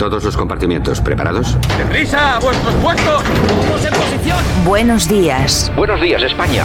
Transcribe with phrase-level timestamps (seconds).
[0.00, 1.58] Todos los compartimientos preparados.
[1.76, 2.36] ¡Deprisa!
[2.36, 3.22] ¡A vuestros puestos!
[3.22, 4.38] ¡Vamos en posición!
[4.64, 5.70] Buenos días.
[5.76, 6.64] Buenos días, España.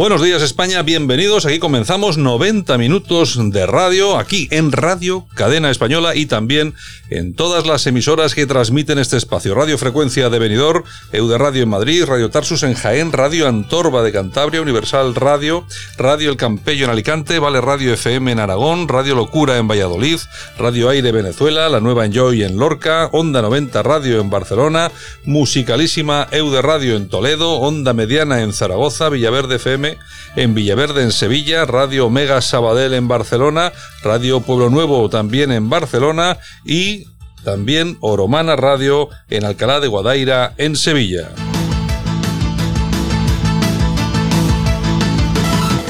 [0.00, 1.44] Buenos días España, bienvenidos.
[1.44, 6.72] Aquí comenzamos 90 minutos de radio, aquí en Radio Cadena Española y también
[7.10, 9.54] en todas las emisoras que transmiten este espacio.
[9.54, 14.10] Radio Frecuencia de Benidorm, Eude Radio en Madrid, Radio Tarsus en Jaén, Radio Antorba de
[14.10, 15.66] Cantabria, Universal Radio,
[15.98, 20.18] Radio El Campello en Alicante, Vale Radio FM en Aragón, Radio Locura en Valladolid,
[20.56, 24.90] Radio Aire Venezuela, La Nueva Enjoy en Lorca, Onda 90 Radio en Barcelona,
[25.24, 29.89] Musicalísima Eude Radio en Toledo, Onda Mediana en Zaragoza, Villaverde FM
[30.36, 36.38] en Villaverde en Sevilla, Radio Omega Sabadell en Barcelona, Radio Pueblo Nuevo también en Barcelona
[36.64, 37.06] y
[37.44, 41.30] también Oromana Radio en Alcalá de Guadaira en Sevilla.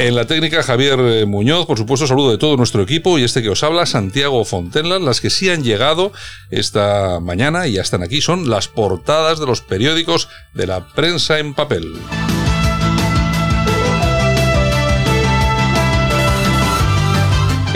[0.00, 3.42] En la técnica, Javier eh, Muñoz, por supuesto, saludo de todo nuestro equipo y este
[3.42, 4.98] que os habla, Santiago Fontenla.
[4.98, 6.12] Las que sí han llegado
[6.50, 11.38] esta mañana y ya están aquí son las portadas de los periódicos de la prensa
[11.38, 11.92] en papel.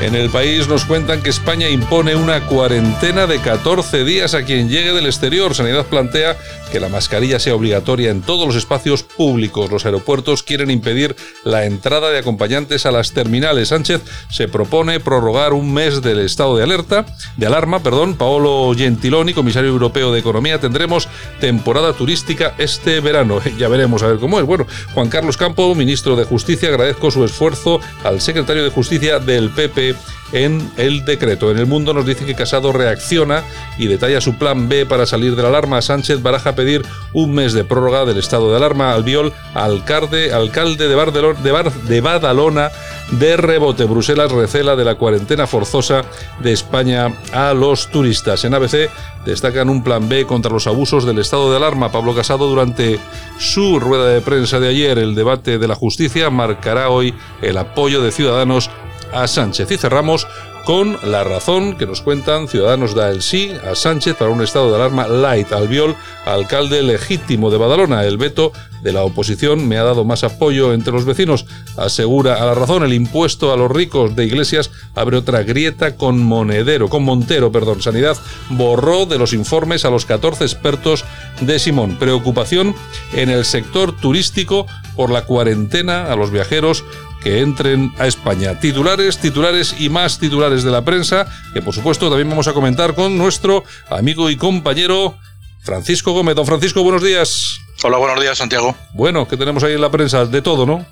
[0.05, 4.69] En el país nos cuentan que España impone una cuarentena de 14 días a quien
[4.69, 5.55] llegue del exterior.
[5.55, 6.36] Sanidad plantea
[6.70, 9.70] que la mascarilla sea obligatoria en todos los espacios públicos.
[9.70, 13.69] Los aeropuertos quieren impedir la entrada de acompañantes a las terminales.
[13.69, 17.06] Sánchez se propone prorrogar un mes del estado de alerta,
[17.37, 18.15] de alarma, perdón.
[18.15, 21.09] Paolo Gentiloni, comisario europeo de Economía, tendremos
[21.41, 23.41] temporada turística este verano.
[23.55, 24.47] Ya veremos a ver cómo es.
[24.47, 29.50] Bueno, Juan Carlos Campo, ministro de Justicia, agradezco su esfuerzo al secretario de Justicia del
[29.50, 29.94] PP
[30.34, 31.50] en el decreto.
[31.50, 33.45] En el mundo nos dice que Casado reacciona
[33.78, 35.81] y detalla su plan B para salir de la alarma.
[35.81, 38.93] Sánchez baraja pedir un mes de prórroga del estado de alarma.
[38.93, 40.97] Albiol, alcalde, alcalde de,
[41.43, 42.71] de, Bar, de Badalona,
[43.12, 43.84] de rebote.
[43.84, 46.03] Bruselas recela de la cuarentena forzosa
[46.41, 48.44] de España a los turistas.
[48.44, 48.91] En ABC
[49.25, 51.93] destacan un plan B contra los abusos del estado de alarma.
[51.93, 52.99] Pablo Casado durante
[53.39, 58.03] su rueda de prensa de ayer, el debate de la justicia, marcará hoy el apoyo
[58.03, 58.69] de Ciudadanos
[59.14, 59.70] a Sánchez.
[59.70, 60.26] Y cerramos
[60.64, 64.70] con la razón que nos cuentan Ciudadanos da el sí a Sánchez para un estado
[64.70, 65.52] de alarma light.
[65.52, 65.94] Albiol,
[66.25, 68.04] alcalde legítimo de Badalona.
[68.04, 68.52] El veto
[68.82, 71.44] de la oposición me ha dado más apoyo entre los vecinos.
[71.76, 76.19] Asegura a la razón el impuesto a los ricos de Iglesias abre otra grieta con
[76.19, 77.82] Monedero, con Montero, perdón.
[77.82, 78.16] Sanidad
[78.50, 81.04] borró de los informes a los 14 expertos
[81.41, 81.96] de Simón.
[81.98, 82.75] Preocupación
[83.12, 86.84] en el sector turístico por la cuarentena a los viajeros
[87.25, 88.61] que entren a España.
[88.61, 92.95] Titulares, titulares y más titulares de la prensa, que por supuesto también vamos a comentar
[92.95, 95.19] con nuestro amigo y compañero
[95.62, 96.37] Francisco Gómez.
[96.37, 97.59] Don Francisco, buenos días.
[97.83, 98.77] Hola, buenos días, Santiago.
[98.93, 100.27] Bueno, ¿qué tenemos ahí en la prensa?
[100.27, 100.87] De todo, ¿no?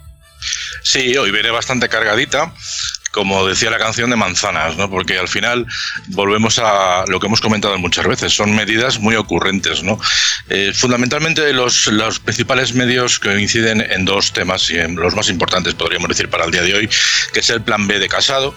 [0.83, 2.55] Sí, hoy viene bastante cargadita
[3.13, 4.91] como decía la canción de manzanas, ¿no?
[4.91, 5.67] Porque al final
[6.09, 10.01] volvemos a lo que hemos comentado muchas veces, son medidas muy ocurrentes, ¿no?
[10.49, 15.29] Eh, fundamentalmente los, los principales medios que inciden en dos temas y en los más
[15.29, 16.89] importantes, podríamos decir, para el día de hoy,
[17.33, 18.55] que es el plan B de Casado,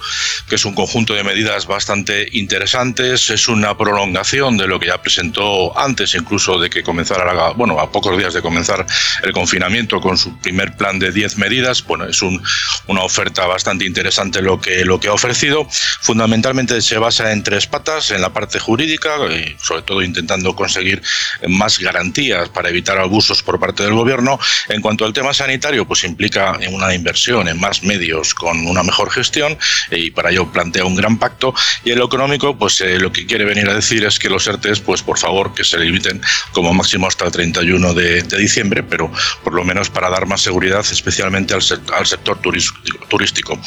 [0.47, 5.01] que es un conjunto de medidas bastante interesantes, es una prolongación de lo que ya
[5.01, 8.85] presentó antes incluso de que comenzara, la, bueno, a pocos días de comenzar
[9.21, 12.41] el confinamiento con su primer plan de 10 medidas, bueno, es un,
[12.88, 15.67] una oferta bastante interesante lo que, lo que ha ofrecido.
[16.01, 21.01] Fundamentalmente se basa en tres patas, en la parte jurídica, y sobre todo intentando conseguir
[21.47, 24.39] más garantías para evitar abusos por parte del gobierno.
[24.69, 29.12] En cuanto al tema sanitario, pues implica una inversión en más medios con una mejor
[29.12, 29.57] gestión
[29.92, 31.53] y para ello plantea un gran pacto.
[31.83, 34.47] Y en lo económico, pues eh, lo que quiere venir a decir es que los
[34.47, 36.21] ERTES, pues por favor, que se limiten
[36.51, 39.12] como máximo hasta el 31 de, de diciembre, pero
[39.44, 41.62] por lo menos para dar más seguridad, especialmente al,
[41.94, 43.59] al sector turístico.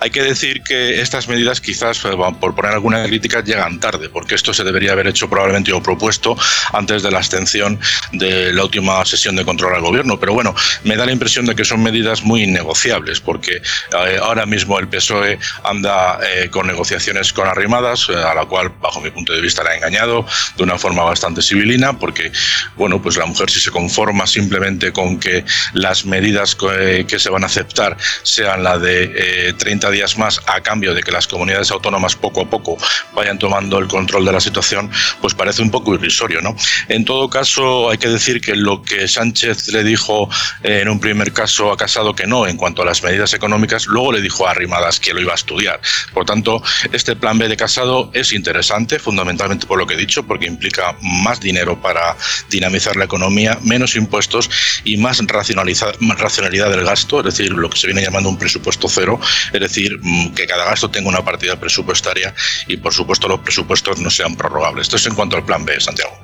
[0.00, 2.10] Hay que decir que estas medidas quizás, eh,
[2.40, 6.36] por poner alguna crítica, llegan tarde, porque esto se debería haber hecho probablemente o propuesto
[6.72, 7.78] antes de la abstención
[8.12, 10.18] de la última sesión de control al gobierno.
[10.18, 10.54] Pero bueno,
[10.84, 14.88] me da la impresión de que son medidas muy innegociables, porque eh, ahora mismo el
[14.88, 19.62] PSOE anda eh, con negociaciones con arrimadas, a la cual, bajo mi punto de vista,
[19.62, 20.26] la ha engañado
[20.56, 22.32] de una forma bastante civilina, porque,
[22.76, 27.30] bueno, pues la mujer si se conforma simplemente con que las medidas que, que se
[27.30, 31.70] van a aceptar sean la de 30 días más a cambio de que las comunidades
[31.70, 32.78] autónomas poco a poco
[33.14, 34.90] vayan tomando el control de la situación,
[35.20, 36.54] pues parece un poco irrisorio, ¿no?
[36.88, 40.28] En todo caso, hay que decir que lo que Sánchez le dijo
[40.62, 43.86] eh, en un primer caso a Casado que no en cuanto a las medidas económicas,
[43.86, 45.80] luego le dijo a Arrimadas que lo iba a estudiar.
[46.14, 46.62] Por tanto,
[46.92, 50.96] este plan B de Casado es interesante, fundamentalmente por lo que he dicho, porque implica
[51.02, 52.16] más dinero para
[52.48, 54.50] dinamizar la economía, menos impuestos
[54.84, 59.20] y más racionalidad del gasto, es decir, lo que se viene llamando un presupuesto cero,
[59.52, 62.34] es decir, mm, que cada gasto tenga una partida presupuestaria
[62.66, 64.82] y, por supuesto, los presupuestos no sean prorrogables.
[64.82, 66.18] Esto es en cuanto al plan B, Santiago.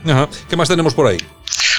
[0.48, 1.18] ¿Qué más tenemos por ahí?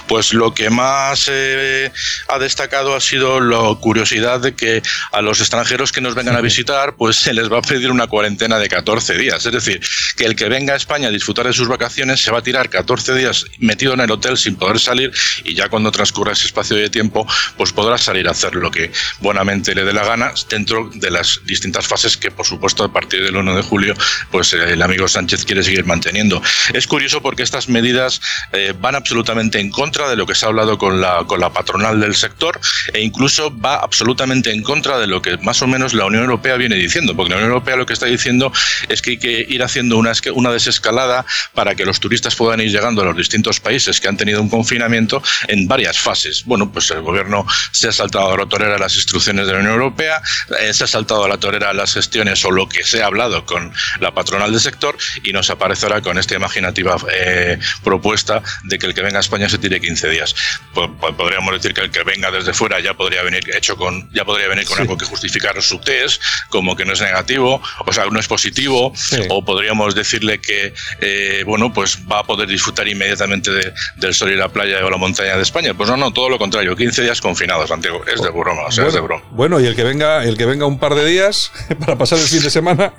[0.08, 1.92] Pues lo que más eh,
[2.28, 4.82] ha destacado ha sido la curiosidad de que
[5.12, 8.08] a los extranjeros que nos vengan a visitar, pues se les va a pedir una
[8.08, 9.46] cuarentena de 14 días.
[9.46, 9.82] Es decir,
[10.16, 12.70] que el que venga a España a disfrutar de sus vacaciones se va a tirar
[12.70, 15.12] 14 días metido en el hotel sin poder salir
[15.44, 17.28] y ya cuando transcurra ese espacio de tiempo,
[17.58, 21.40] pues podrá salir a hacer lo que buenamente le dé la gana dentro de las
[21.46, 23.96] distintas fases que, por supuesto, a partir del 1 de julio,
[24.32, 26.42] pues el amigo Sánchez quiere seguir manteniendo.
[26.74, 30.50] Es curioso porque estas medidas eh, van absolutamente en contra de lo que se ha
[30.50, 32.60] hablado con la, con la patronal del sector
[32.94, 36.58] e incluso va absolutamente en contra de lo que más o menos la Unión Europea
[36.58, 38.52] viene diciendo, porque la Unión Europea lo que está diciendo
[38.90, 42.72] es que hay que ir haciendo una, una desescalada para que los turistas puedan ir
[42.72, 46.44] llegando a los distintos países que han tenido un confinamiento en varias fases.
[46.46, 49.76] Bueno, pues el gobierno se ha saltado a la torera las instrucciones de la Unión
[49.76, 50.22] Europea,
[50.60, 53.46] eh, se ha saltado a la torera las gestiones o lo que se ha hablado
[53.46, 58.88] con la patronal del sector y nos aparecerá con esta imaginativa eh, propuesta de que
[58.88, 60.36] el que venga a España se tiene 15 días.
[60.74, 64.48] Podríamos decir que el que venga desde fuera ya podría venir hecho con ya podría
[64.48, 68.20] venir con algo que justificar su test, como que no es negativo, o sea, no
[68.20, 68.94] es positivo,
[69.30, 73.52] o podríamos decirle que eh, bueno, pues va a poder disfrutar inmediatamente
[73.96, 75.74] del sol y la playa o la montaña de España.
[75.74, 78.84] Pues no, no, todo lo contrario, 15 días confinados, Santiago, es de broma, o sea,
[78.84, 79.24] bueno, es de broma.
[79.32, 82.26] Bueno, y el que venga, el que venga un par de días para pasar el
[82.26, 82.94] fin de semana.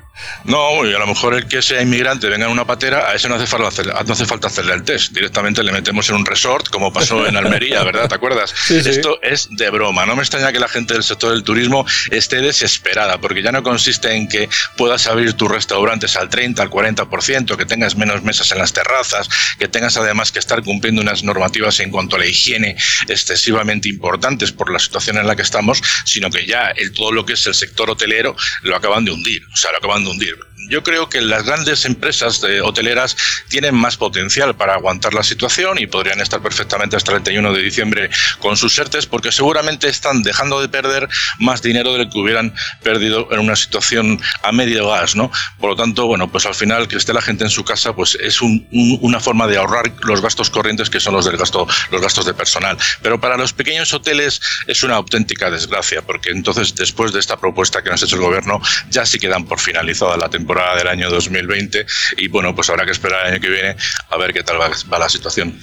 [0.45, 3.29] No, y a lo mejor el que sea inmigrante venga en una patera, a ese
[3.29, 6.25] no hace falta, hacer, no hace falta hacerle el test, directamente le metemos en un
[6.25, 8.07] resort como pasó en Almería, ¿verdad?
[8.07, 8.53] ¿Te acuerdas?
[8.69, 10.05] Esto es de broma.
[10.05, 13.63] No me extraña que la gente del sector del turismo esté desesperada, porque ya no
[13.63, 18.51] consiste en que puedas abrir tus restaurantes al 30, al 40%, que tengas menos mesas
[18.51, 19.27] en las terrazas,
[19.57, 22.77] que tengas además que estar cumpliendo unas normativas en cuanto a la higiene
[23.07, 27.25] excesivamente importantes por la situación en la que estamos, sino que ya el, todo lo
[27.25, 30.46] que es el sector hotelero lo acaban de hundir, o sea, lo acaban de hundir
[30.69, 33.15] yo creo que las grandes empresas de hoteleras
[33.49, 37.61] tienen más potencial para aguantar la situación y podrían estar perfectamente hasta el 31 de
[37.61, 38.09] diciembre
[38.39, 41.07] con sus ERTES porque seguramente están dejando de perder
[41.39, 42.53] más dinero del que hubieran
[42.83, 45.31] perdido en una situación a medio gas, ¿no?
[45.59, 48.17] Por lo tanto, bueno, pues al final que esté la gente en su casa pues
[48.19, 52.25] es una forma de ahorrar los gastos corrientes que son los del gasto los gastos
[52.25, 52.77] de personal.
[53.01, 57.81] Pero para los pequeños hoteles es una auténtica desgracia porque entonces después de esta propuesta
[57.81, 61.09] que nos ha hecho el gobierno ya sí quedan por finalizada la temporada del año
[61.09, 61.85] 2020
[62.17, 63.75] y bueno, pues habrá que esperar el año que viene
[64.09, 65.59] a ver qué tal va, la situación.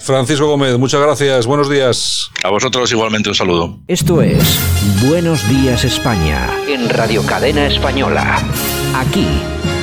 [0.00, 2.30] Francisco Gómez, muchas gracias, buenos días.
[2.42, 3.78] A vosotros igualmente un saludo.
[3.86, 4.58] Esto es
[5.06, 8.38] Buenos Días España en Radio Cadena Española.
[8.96, 9.26] Aquí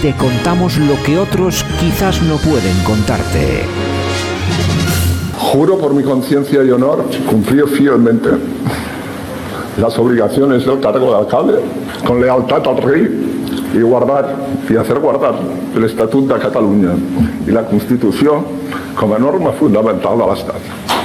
[0.02, 3.64] te contamos lo que otros quizás no pueden contarte.
[5.38, 8.30] Juro por mi conciencia y honor cumplir fielmente
[9.78, 11.60] las obligaciones del cargo de alcalde
[12.06, 13.25] con lealtad al rey
[13.76, 14.36] y guardar
[14.70, 15.36] y hacer guardar
[15.76, 16.96] el Estatut de Catalunya
[17.46, 18.40] i la Constitució
[18.96, 21.05] com a norma fundamental de l'Estat.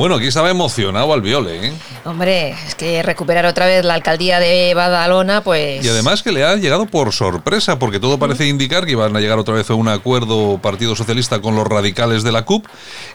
[0.00, 1.72] Bueno, aquí estaba emocionado al viole, ¿eh?
[2.06, 5.84] Hombre, es que recuperar otra vez la alcaldía de Badalona, pues...
[5.84, 9.20] Y además que le ha llegado por sorpresa, porque todo parece indicar que iban a
[9.20, 12.64] llegar otra vez a un acuerdo Partido Socialista con los radicales de la CUP.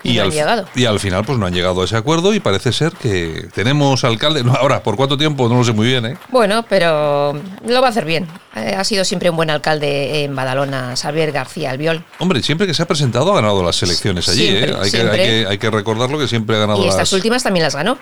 [0.04, 0.32] Y, al,
[0.76, 4.04] y al final pues no han llegado a ese acuerdo y parece ser que tenemos
[4.04, 4.44] alcalde...
[4.60, 5.50] ahora, ¿por cuánto tiempo?
[5.50, 6.18] No lo sé muy bien, ¿eh?
[6.30, 7.34] Bueno, pero
[7.66, 8.28] lo va a hacer bien.
[8.56, 12.06] Eh, ha sido siempre un buen alcalde en Badalona, Xavier García Albiol.
[12.20, 14.74] Hombre, siempre que se ha presentado ha ganado las elecciones allí, ¿eh?
[14.80, 17.64] Hay que, hay, que, hay que recordarlo que siempre ha ganado y estas últimas también
[17.64, 17.98] las ganó.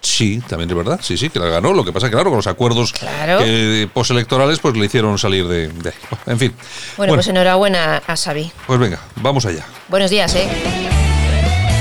[0.00, 0.98] Sí, también es verdad.
[1.00, 1.72] Sí, sí, que la ganó.
[1.72, 3.38] Lo que pasa que, claro, con los acuerdos Claro.
[3.94, 5.94] postelectorales, pues le hicieron salir de, de ahí.
[6.26, 6.52] En fin.
[6.96, 8.50] Bueno, pues enhorabuena a Xavi.
[8.66, 9.64] pues venga, vamos allá.
[9.88, 10.48] Buenos días, ¿eh?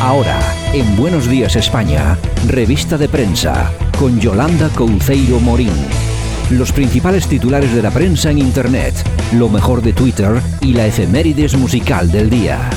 [0.01, 0.39] Ahora,
[0.74, 2.17] en Buenos Días España,
[2.48, 5.74] revista de prensa, con Yolanda Couceiro Morín.
[6.50, 8.93] Los principales titulares de la prensa en Internet,
[9.34, 12.70] lo mejor de Twitter y la efemérides musical del día.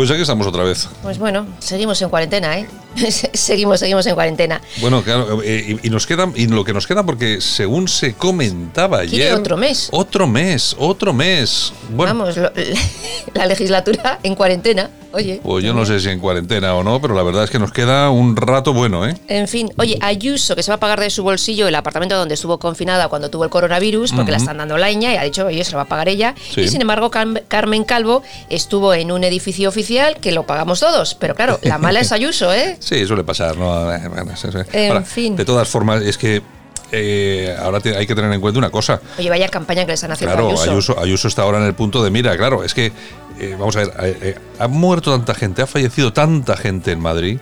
[0.00, 0.88] Pues aquí estamos otra vez.
[1.02, 2.66] Pues bueno, seguimos en cuarentena, ¿eh?
[3.34, 4.60] seguimos, seguimos en cuarentena.
[4.80, 8.14] Bueno, claro, eh, y, y nos quedan, y lo que nos queda, porque según se
[8.14, 9.32] comentaba ayer.
[9.34, 9.88] otro mes.
[9.92, 11.72] Otro mes, otro mes.
[11.90, 12.50] Bueno, Vamos, lo-
[13.34, 15.40] la legislatura en cuarentena, oye.
[15.42, 17.72] pues yo no sé si en cuarentena o no, pero la verdad es que nos
[17.72, 19.16] queda un rato bueno, ¿eh?
[19.28, 22.34] En fin, oye, Ayuso, que se va a pagar de su bolsillo el apartamento donde
[22.34, 25.64] estuvo confinada cuando tuvo el coronavirus, porque la están dando leña y ha dicho, oye,
[25.64, 26.34] se lo va a pagar ella.
[26.54, 26.62] Sí.
[26.62, 31.14] Y sin embargo, Carmen Calvo estuvo en un edificio oficial que lo pagamos todos.
[31.14, 32.78] Pero claro, la mala es Ayuso, ¿eh?
[32.80, 33.92] Sí, suele pasar, ¿no?
[33.94, 34.58] Eh, bueno, sí, sí.
[34.72, 35.36] En fin.
[35.36, 36.42] De todas formas, es que
[36.92, 39.00] eh, ahora te- hay que tener en cuenta una cosa.
[39.18, 40.70] Oye, vaya campaña que le están haciendo a Claro, Ayuso.
[40.72, 42.86] Ayuso, Ayuso está ahora en el punto de mira, claro, es que,
[43.38, 46.98] eh, vamos a ver, eh, eh, ha muerto tanta gente, ha fallecido tanta gente en
[47.00, 47.38] Madrid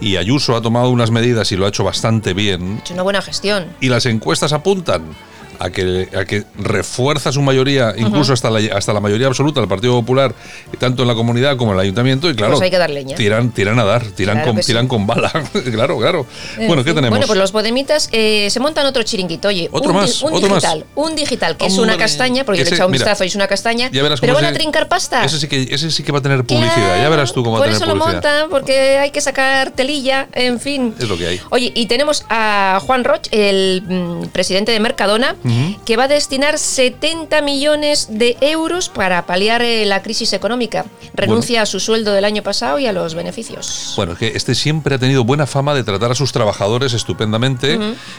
[0.00, 3.02] y Ayuso ha tomado unas medidas y lo ha hecho bastante bien Ha hecho una
[3.02, 3.66] buena gestión.
[3.80, 5.02] y las encuestas apuntan
[5.58, 9.68] a que, a que refuerza su mayoría, incluso hasta, la, hasta la mayoría absoluta del
[9.68, 10.34] Partido Popular,
[10.78, 13.16] tanto en la comunidad como en el ayuntamiento, y claro, Pues hay que dar leña.
[13.16, 14.66] tiran, tiran a dar, tiran, Claro con, sí.
[14.68, 15.30] tiran con bala,
[15.72, 16.26] claro, claro.
[16.58, 17.10] En bueno, ¿qué tenemos?
[17.10, 19.48] Bueno, pues los podemitas eh, se montan otro chiringuito.
[19.48, 20.62] Oye, Otro un, más, un otro más.
[20.62, 20.84] digital.
[20.94, 23.28] Un digital, que es una castaña, porque yo le he ese, echado un vistazo y
[23.28, 23.90] es una castaña.
[23.92, 25.24] Ya verás pero van a ese- trincar pasta.
[25.24, 27.52] Ese sí, que, ese sí que va a tener publicidad, ya Claro, verás tú cómo
[27.52, 28.22] va a Por tener eso lo publicidad.
[28.40, 30.94] montan, porque hay que sacar telilla, en fin.
[30.98, 31.40] Es lo que hay.
[31.50, 35.36] Oye, y tenemos a Juan Roch, el mm, presidente de Mercadona,
[35.84, 40.84] que va a destinar 70 millones de euros para paliar eh, la crisis económica.
[41.14, 43.94] Renuncia a su sueldo del año pasado y a los beneficios.
[43.96, 47.78] Bueno, es que este siempre ha tenido buena fama de tratar a sus trabajadores estupendamente,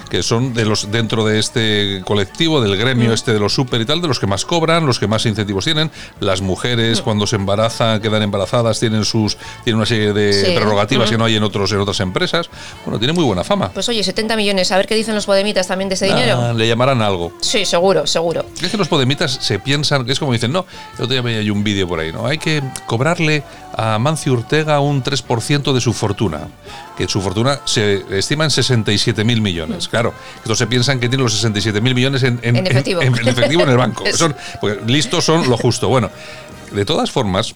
[0.10, 3.86] que son de los dentro de este colectivo, del gremio este de los super y
[3.86, 5.92] tal, de los que más cobran, los que más incentivos tienen.
[6.20, 10.52] Las mujeres cuando se embarazan, quedan embarazadas, tienen sus tienen una serie de Sí.
[10.56, 12.50] prerrogativas que no hay en otros en otras empresas.
[12.86, 13.72] Bueno, tiene muy buena fama.
[13.74, 16.54] Pues oye, 70 millones, a ver qué dicen los podemitas también de ese dinero.
[16.54, 17.17] Le llamarán algo.
[17.42, 18.46] Sí, seguro, seguro.
[18.62, 20.66] Es que los podemitas se piensan, que es como dicen, no,
[20.98, 22.26] el otro día veía un vídeo por ahí, ¿no?
[22.26, 23.44] Hay que cobrarle
[23.74, 26.48] a Mancio Ortega un 3% de su fortuna,
[26.98, 29.88] que su fortuna se estima en 67 mil millones.
[29.88, 33.02] Claro, entonces se piensan que tiene los 67 mil millones en, En efectivo.
[33.02, 34.04] En, efectivo en el banco.
[34.08, 35.88] Es- Son, porque listos son lo justo.
[35.90, 36.10] Bueno,
[36.72, 37.54] de todas formas,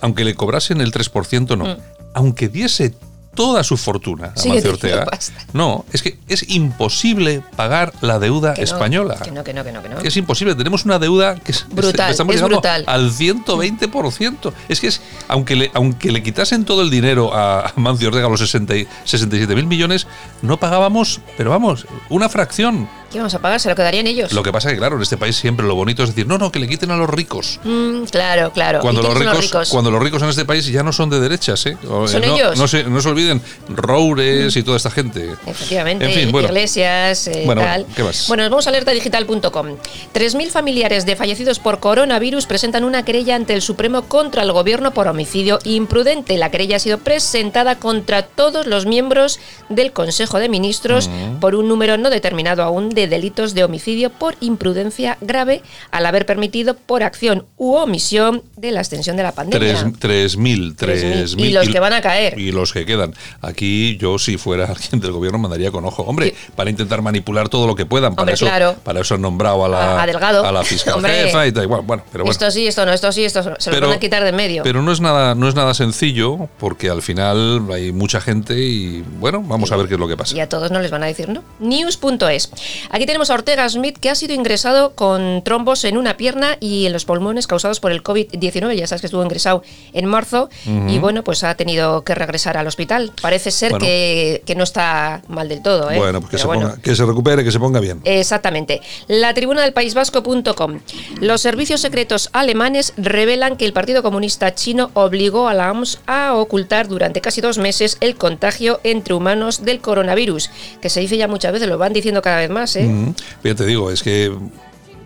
[0.00, 1.76] aunque le cobrasen el 3%, no.
[2.14, 2.94] Aunque diese
[3.34, 4.36] toda su fortuna a.
[4.36, 5.34] Sigue Mancio diciendo Ortega, pasta.
[5.52, 9.16] no, es que es imposible pagar la deuda Que no, española.
[9.22, 9.98] Que no, que no, que no, que no.
[10.00, 12.84] Es imposible, tenemos una deuda que es, Brutal, estamos es brutal.
[12.86, 14.52] al 120%.
[14.68, 18.40] Es que es, aunque le, aunque le quitasen todo el dinero a Mancio Ortega, los
[18.40, 20.06] 60 y- 67 mil millones,
[20.42, 22.88] no pagábamos, pero vamos, una fracción.
[23.14, 23.60] ¿Qué vamos a pagar?
[23.60, 24.32] Se lo quedarían ellos.
[24.32, 26.50] Lo que pasa que, claro, en este país siempre lo bonito es decir, no, no,
[26.50, 27.60] que le quiten a los ricos.
[27.62, 28.80] Mm, claro, claro.
[28.80, 31.64] Cuando ¿Y los, ricos, cuando los ricos en este país ya no son de derechas,
[31.66, 31.76] ¿eh?
[31.88, 32.58] O, ¿Son eh, no, ellos?
[32.58, 35.30] No se, no se olviden, Roures y toda esta gente.
[35.46, 36.48] Efectivamente, En fin, bueno.
[36.48, 37.82] iglesias, eh, Bueno, tal.
[37.82, 38.26] bueno, ¿qué más?
[38.26, 39.66] Bueno, nos vamos a alertadigital.com.
[40.12, 44.90] 3.000 familiares de fallecidos por coronavirus presentan una querella ante el Supremo contra el gobierno
[44.92, 46.36] por homicidio imprudente.
[46.36, 51.38] La querella ha sido presentada contra todos los miembros del Consejo de Ministros Mm.
[51.40, 56.26] por un número no determinado aún de delitos de homicidio por imprudencia grave al haber
[56.26, 59.74] permitido por acción u omisión de la extensión de la pandemia.
[59.80, 61.44] Tres- tres mil, Tres tres mil.
[61.44, 61.50] mil.
[61.50, 62.38] Y los que van a caer.
[62.38, 63.14] Y los que quedan.
[63.40, 66.02] Aquí yo, si fuera alguien del gobierno, mandaría con ojo.
[66.02, 66.52] Hombre, Sí.
[66.56, 68.14] para intentar manipular todo lo que puedan.
[68.14, 68.76] Para, Hombre, eso, claro.
[68.84, 70.44] para eso han nombrado a la, A- a Delgado.
[70.44, 71.12] a la fiscal Hombre.
[71.24, 71.66] jefa y tal.
[71.66, 72.32] Bueno, bueno, pero bueno.
[72.32, 74.62] Esto sí, esto no, esto sí, esto se lo van a quitar de en medio.
[74.62, 79.02] Pero no es nada, no es nada sencillo, porque al final hay mucha gente y
[79.20, 80.34] bueno, vamos a ver qué es lo que pasa.
[80.36, 81.42] Y a todos no les van a decir no.
[81.60, 82.50] News.es.
[82.90, 86.86] Aquí tenemos a Ortega Smith que ha sido ingresado con trombos en una pierna y
[86.86, 88.74] en los pulmones causados por el COVID-19.
[88.74, 89.62] Ya sabes que estuvo ingresado
[89.92, 90.48] en marzo
[90.88, 93.12] y bueno, pues ha tenido que regresar al hospital.
[93.20, 93.84] Parece ser Bueno.
[93.84, 95.90] que, que no está mal del todo.
[95.90, 95.98] ¿eh?
[95.98, 96.68] Bueno, pues que se, bueno.
[96.70, 98.00] ponga- que se recupere, que se ponga bien.
[98.04, 98.80] Exactamente.
[99.08, 100.80] La tribuna del País Vasco.com.
[101.20, 106.34] Los servicios secretos alemanes revelan que el Partido Comunista Chino obligó a la OMS a
[106.34, 110.50] ocultar durante casi dos meses el contagio entre humanos del coronavirus,
[110.80, 112.84] que se dice ya muchas veces, lo van diciendo cada vez más, ¿eh?
[112.86, 113.14] Mm,
[113.44, 114.32] Ya te digo, es que.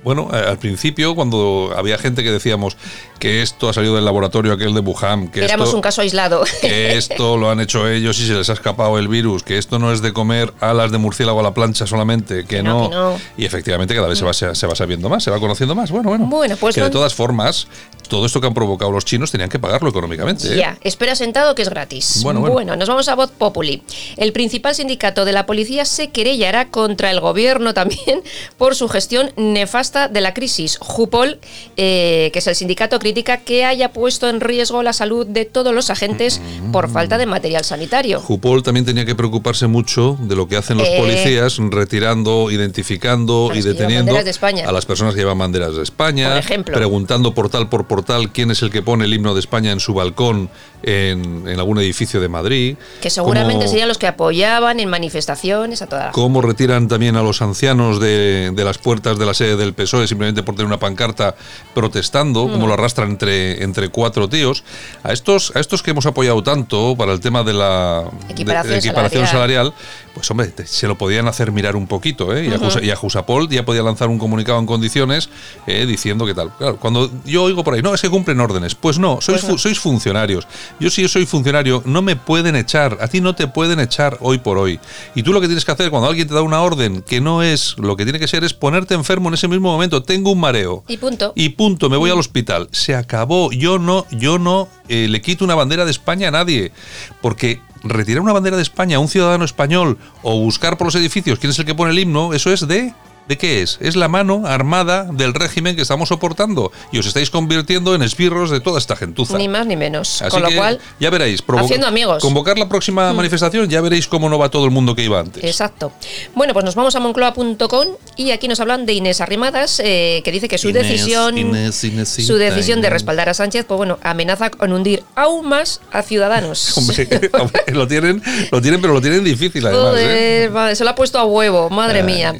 [0.04, 2.76] bueno, al principio, cuando había gente que decíamos
[3.18, 6.44] que esto ha salido del laboratorio aquel de Wuhan, que Éramos esto, un caso aislado.
[6.60, 9.78] que esto lo han hecho ellos y se les ha escapado el virus, que esto
[9.80, 12.88] no es de comer alas de murciélago a la plancha solamente, que, Que no, no,
[12.90, 13.20] que no.
[13.37, 15.90] Y efectivamente cada vez se va, se, se va sabiendo más, se va conociendo más.
[15.90, 16.26] Bueno, bueno.
[16.26, 17.66] Bueno, pues que de todas formas,
[18.09, 20.53] todo esto que han provocado los chinos tenían que pagarlo económicamente.
[20.53, 20.57] ¿eh?
[20.57, 22.21] Ya, espera sentado que es gratis.
[22.23, 22.77] Bueno, bueno.
[22.77, 23.83] nos vamos a Voz Populi.
[24.17, 28.23] El principal sindicato de la policía se querellará contra el gobierno también
[28.59, 30.79] por su gestión nefasta de la crisis.
[30.81, 31.38] Jupol,
[31.77, 35.75] eh, que es el sindicato, critica que haya puesto en riesgo la salud de todos
[35.75, 36.41] los agentes
[36.73, 38.21] por falta de material sanitario.
[38.21, 40.97] Jupol también tenía que preocuparse mucho de lo que hacen los Eh.
[40.99, 46.38] policías, retirando, identificando y deteniendo de a las personas que llevan banderas de España, Por
[46.38, 46.75] ejemplo.
[46.75, 49.93] preguntando portal por portal quién es el que pone el himno de España en su
[49.93, 50.50] balcón
[50.82, 52.76] en, en algún edificio de Madrid.
[53.00, 56.12] Que seguramente cómo- serían los que apoyaban en manifestaciones a toda.
[56.12, 60.06] Cómo retiran también a los ancianos de, de las puertas de la sede del PSOE
[60.06, 61.35] simplemente por tener una pancarta
[61.75, 62.52] protestando, Mm.
[62.52, 64.64] cómo lo arrastran entre, entre cuatro tíos.
[65.02, 68.78] A estos, a estos que hemos apoyado tanto para el tema de la Equiparación de
[68.78, 69.73] equiparación salarial.
[69.73, 69.75] salarial,
[70.14, 72.47] pues hombre, te- se lo podían hacer mirar un poquito, ¿eh?
[72.47, 75.28] Y, a Jusa- y a Jusapol ya podía lanzar un comunicado en condiciones
[75.66, 76.50] eh, diciendo que tal.
[76.56, 78.75] Claro, cuando yo oigo por ahí, no, es que cumplen órdenes.
[78.75, 80.47] Pues no, sois, fu- sois funcionarios.
[80.80, 82.98] Yo si yo soy funcionario, no me pueden echar.
[83.00, 84.80] A ti no te pueden echar hoy por hoy.
[85.14, 87.42] Y tú lo que tienes que hacer cuando alguien te da una orden que no
[87.42, 90.02] es lo que tiene que ser, es ponerte enfermo en ese mismo momento.
[90.02, 90.84] Tengo un mareo.
[90.88, 91.32] Y punto.
[91.34, 92.68] Y punto, me voy al hospital.
[92.72, 93.50] Se acabó.
[93.52, 96.72] Yo no, yo no eh, le quito una bandera de España a nadie.
[97.20, 101.38] Porque retirar una bandera de España a un ciudadano español o buscar por los edificios
[101.38, 102.92] quién es el que pone el himno, eso es de.
[103.28, 103.76] ¿De qué es?
[103.80, 106.73] Es la mano armada del régimen que estamos soportando.
[106.92, 109.37] Y os estáis convirtiendo en esbirros de toda esta gentuza.
[109.37, 110.23] Ni más ni menos.
[110.23, 111.42] Así Con lo que cual, ya veréis.
[111.47, 112.25] haciendo amigos.
[112.25, 112.26] Mm.
[112.26, 115.44] Convocar la próxima manifestación, ya veréis cómo no va todo el mundo que iba antes.
[115.44, 115.92] Exacto.
[116.35, 120.32] Bueno, pues nos vamos a moncloa.com y aquí nos hablan de Inés Arrimadas, eh, que
[120.32, 124.50] dice que su Inés, decisión Inés, su decisión de respaldar a Sánchez, pues bueno, amenaza
[124.50, 126.76] con hundir aún más a Ciudadanos.
[126.78, 129.94] Hombre, hombre, lo tienen, lo tienen, pero lo tienen difícil además.
[129.99, 130.47] ¿eh?
[130.49, 132.04] Joder, madre, se lo ha puesto a huevo, madre Ay.
[132.04, 132.35] mía.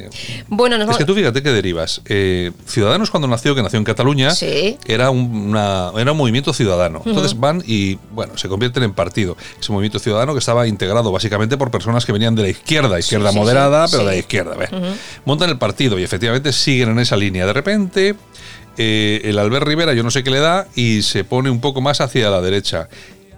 [0.47, 2.01] Bueno, nos Es que tú fíjate que derivas.
[2.05, 4.77] Eh, Ciudadanos cuando nació, que nació en Cataluña, Sí.
[4.85, 7.01] era, un, una- era un movimiento ciudadano.
[7.05, 9.37] Entonces van y, bueno, se convierten en partido.
[9.59, 13.31] Ese movimiento ciudadano que estaba integrado básicamente por personas que venían de la izquierda, izquierda
[13.31, 14.55] sí, moderada, sí, pero de la izquierda.
[14.55, 14.69] ve.
[15.25, 17.45] Montan el partido y efectivamente siguen en esa línea.
[17.45, 18.15] De repente,
[18.77, 21.81] eh, el Albert Rivera, yo no sé qué le da, y se pone un poco
[21.81, 22.87] más hacia la derecha.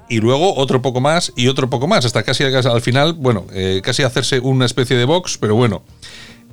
[0.09, 3.79] Y luego otro poco más y otro poco más, hasta casi al final, bueno, eh,
[3.81, 5.83] casi hacerse una especie de box, pero bueno.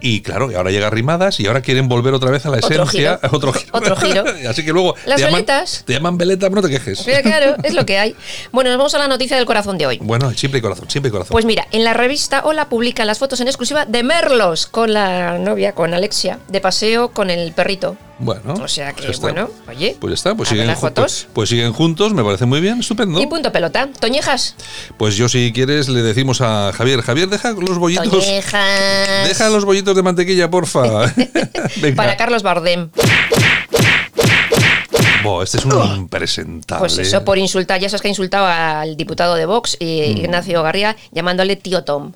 [0.01, 2.69] Y claro, y ahora llega Rimadas y ahora quieren volver otra vez a la Otro
[2.85, 3.19] esencia.
[3.21, 3.31] giro.
[3.37, 3.71] Otro giro.
[3.73, 4.25] Otro giro.
[4.49, 5.83] Así que luego Las te, llaman, veletas.
[5.87, 7.03] te llaman veleta, pero no te quejes.
[7.05, 8.15] Pero claro, es lo que hay.
[8.53, 9.99] Bueno, nos vamos a la noticia del corazón de hoy.
[10.03, 11.33] Bueno, siempre corazón, siempre corazón.
[11.33, 15.39] Pues mira, en la revista Hola publican las fotos en exclusiva de Merlos con la
[15.39, 17.97] novia, con Alexia, de paseo con el perrito.
[18.19, 19.97] Bueno, O sea que, pues bueno, oye.
[20.01, 21.29] Pues está, pues siguen, las ju- fotos.
[21.33, 23.21] pues, siguen juntos, me parece muy bien, estupendo.
[23.21, 23.89] Y punto pelota.
[24.01, 24.55] Toñejas.
[24.97, 28.09] Pues yo, si quieres, le decimos a Javier: Javier, deja los bollitos.
[28.11, 29.29] Toñejas.
[29.29, 31.13] Deja los bollitos de mantequilla, porfa.
[31.97, 32.91] Para Carlos Bardem.
[35.23, 36.81] Buah, este es un impresentable.
[36.81, 40.63] Pues eso, por insultar, ya sabes que ha insultado al diputado de Vox, eh, Ignacio
[40.63, 42.13] Garría, llamándole tío Tom.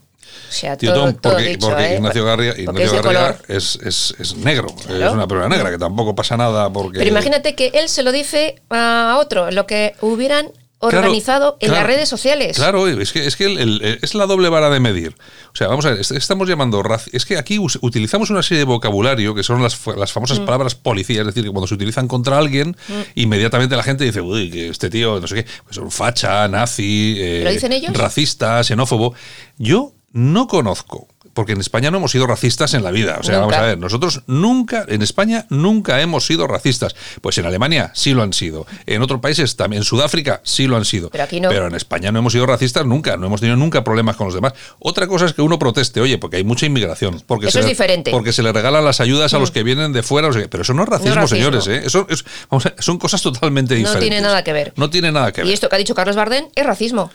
[0.48, 0.78] O sea, Mm.
[0.78, 1.94] Tío todo, Tom, todo porque, dicho, porque ¿eh?
[1.96, 3.36] Ignacio Porque Ignacio color.
[3.48, 5.06] es, es- es negro, Claro.
[5.08, 6.98] es una persona negra, que tampoco pasa nada porque...
[6.98, 11.68] Pero imagínate que él se lo dice a otro, lo que hubieran Claro, organizado en
[11.68, 12.56] claro, las redes sociales.
[12.56, 15.14] Claro, es que, es, que el- el- es la doble vara de medir.
[15.52, 16.82] O sea, vamos a ver, est- estamos llamando.
[17.12, 20.44] Es que aquí utilizamos una serie de vocabulario que son las, las famosas Mm.
[20.44, 22.76] palabras policía, es decir, que cuando se utilizan contra alguien,
[23.14, 27.14] inmediatamente la gente dice, uy, que este tío, no sé qué, pues un facha, nazi,
[27.16, 27.96] eh, ¿Lo dicen ellos?
[27.96, 29.14] racista, xenófobo.
[29.58, 31.08] Yo no conozco.
[31.34, 33.16] Porque en España no hemos sido racistas en la vida.
[33.18, 33.46] O sea, Nunca.
[33.46, 36.94] vamos a ver, nosotros nunca, en España nunca hemos sido racistas.
[37.22, 38.66] Pues en Alemania sí lo han sido.
[38.84, 41.08] En otros países también, en Sudáfrica sí lo han sido.
[41.08, 41.48] Pero aquí no.
[41.48, 44.34] Pero en España no hemos sido racistas nunca, no hemos tenido nunca problemas con los
[44.34, 44.52] demás.
[44.78, 47.22] Otra cosa es que uno proteste, oye, porque hay mucha inmigración.
[47.26, 48.10] Porque Eso se es le- diferente.
[48.10, 48.14] Mm.
[48.14, 50.28] Porque se le regalan las ayudas a los que vienen de fuera.
[50.28, 50.48] no sé qué.
[50.48, 51.36] pero eso no es racismo, racismo.
[51.38, 51.66] señores.
[51.66, 51.80] ¿eh?
[51.86, 54.02] Eso es- vamos a- son cosas totalmente No diferentes.
[54.10, 54.74] tiene nada que ver.
[54.76, 55.48] No tiene nada que ver.
[55.50, 57.10] Y esto que ha dicho Carlos Bardem es racismo.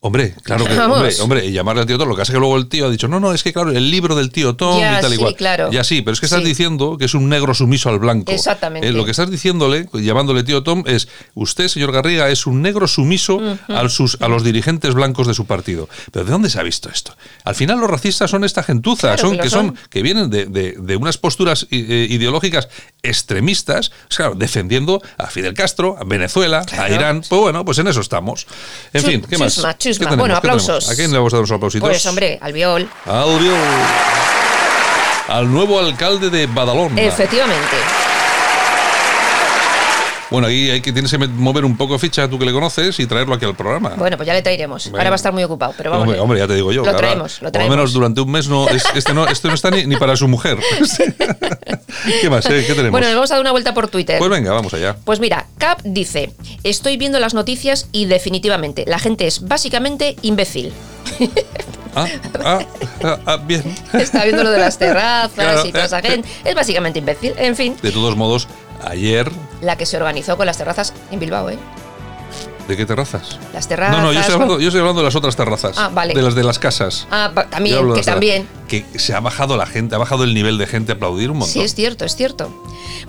[0.00, 2.08] Hombre, claro que hombre, hombre, y llamarle al tío Tom.
[2.08, 3.90] Lo que es que luego el tío ha dicho, no, no, es que claro, el
[3.90, 5.34] libro del tío Tom Ya, y tal y sí, cual.
[5.34, 5.72] claro.
[5.72, 6.46] Ya sí, pero es que estás Sí.
[6.46, 8.30] diciendo que es un negro sumiso al blanco.
[8.30, 8.86] Exactamente.
[8.86, 12.86] Eh, lo que estás diciéndole, llamándole tío Tom, es usted, señor Garriga, es un negro
[12.86, 15.88] sumiso al sus, a los dirigentes blancos de su partido.
[16.12, 17.16] Pero ¿de dónde se ha visto esto?
[17.42, 19.78] Al final los racistas son esta gentuza, Claro son, que son, son.
[19.90, 22.68] que vienen de, de- de unas posturas eh, ideológicas
[23.02, 26.88] extremistas, pues claro, defendiendo a Fidel Castro, a Venezuela, a.
[26.88, 27.22] Irán.
[27.28, 28.46] Pues bueno, pues en eso estamos.
[28.92, 29.58] En fin, ¿qué más?
[30.16, 30.90] Bueno, aplausos.
[30.90, 31.88] ¿A quién le vamos a dar los aplausitos?
[31.88, 32.88] Pues hombre, albiol.
[33.06, 33.54] Albiol.
[35.28, 37.00] al nuevo alcalde de Badalona.
[37.00, 37.76] Efectivamente.
[40.30, 43.06] Bueno, ahí hay que, tienes que mover un poco ficha, tú que le conoces, y
[43.06, 43.90] traerlo aquí al programa.
[43.96, 44.86] Bueno, pues ya le traeremos.
[44.88, 46.04] Ahora va a estar muy ocupado, pero vamos.
[46.06, 46.84] Hombre, hombre, ya te digo yo.
[46.84, 47.70] Lo traemos, lo Por traemos.
[47.70, 50.16] lo menos durante un mes no, es- este, no, este no está ni, ni para
[50.16, 50.58] su mujer.
[52.20, 52.44] ¿Qué más?
[52.46, 52.64] eh?
[52.66, 52.90] ¿Qué tenemos?
[52.92, 54.18] Bueno, nos vamos a dar una vuelta por Twitter.
[54.18, 54.96] pues venga, vamos allá.
[55.04, 60.72] Pues mira, Cap dice, estoy viendo las noticias y definitivamente la gente es básicamente imbécil.
[61.94, 62.06] Ah,
[62.44, 62.58] ah,
[63.02, 63.64] ah, ah, bien.
[63.94, 65.66] Está viendo lo de las terrazas Claro.
[65.66, 66.28] y toda esa gente.
[66.44, 67.32] Es básicamente imbécil.
[67.38, 68.46] En fin, De todos modos,
[68.84, 69.30] ayer.
[69.60, 71.58] la que se organizó con las terrazas en Bilbao, ¿eh?
[72.68, 73.38] ¿De qué terrazas?
[73.54, 73.96] Las terrazas.
[73.96, 75.78] No, no, yo estoy, hablando, yo estoy hablando de las otras terrazas.
[75.78, 76.12] Ah, vale.
[76.12, 77.06] De las de las casas.
[77.10, 78.48] Ah, también, que también.
[78.68, 81.38] Que se ha bajado la gente, ha bajado el nivel de gente a aplaudir un
[81.38, 81.52] montón.
[81.52, 82.52] Sí, es cierto, es cierto.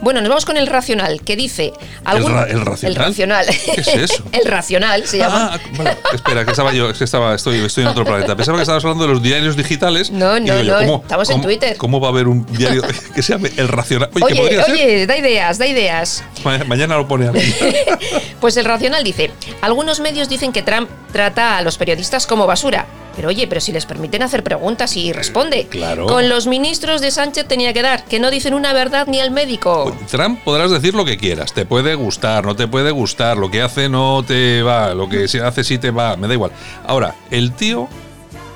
[0.01, 1.73] Bueno, nos vamos con el racional, que dice...
[2.05, 2.95] algún- ra- el racional?
[2.97, 3.45] El racional.
[3.75, 4.23] ¿Qué es eso?
[4.31, 5.51] el racional se llama.
[5.53, 5.97] Ah, vale.
[6.13, 8.35] Espera, que estaba yo, que estaba, estoy, estoy en otro planeta.
[8.37, 10.09] Pensaba que estabas hablando de los diarios digitales.
[10.11, 11.75] No, no, yo, no, ¿cómo- estamos en Twitter.
[11.77, 12.81] ¿Cómo va a haber un diario
[13.15, 14.09] que se llame El Racional?
[14.21, 15.07] Oye, ¿qué Oye, ser?
[15.07, 16.23] da ideas, da ideas.
[16.45, 17.53] Ma- Mañana lo pone aquí.
[18.39, 22.85] Pues el racional dice, algunos medios dicen que Trump trata a los periodistas como basura.
[23.19, 25.67] Pero oye, pero si les permiten hacer preguntas y responde.
[25.67, 26.05] Claro.
[26.05, 29.29] Con los ministros de Sánchez tenía que dar, que no dicen una verdad ni al
[29.29, 29.93] médico.
[30.09, 33.61] Trump podrás decir lo que quieras, te puede gustar, no te puede gustar, lo que
[33.61, 36.51] hace no te va, lo que se hace sí te va, me da igual.
[36.87, 37.89] Ahora, el tío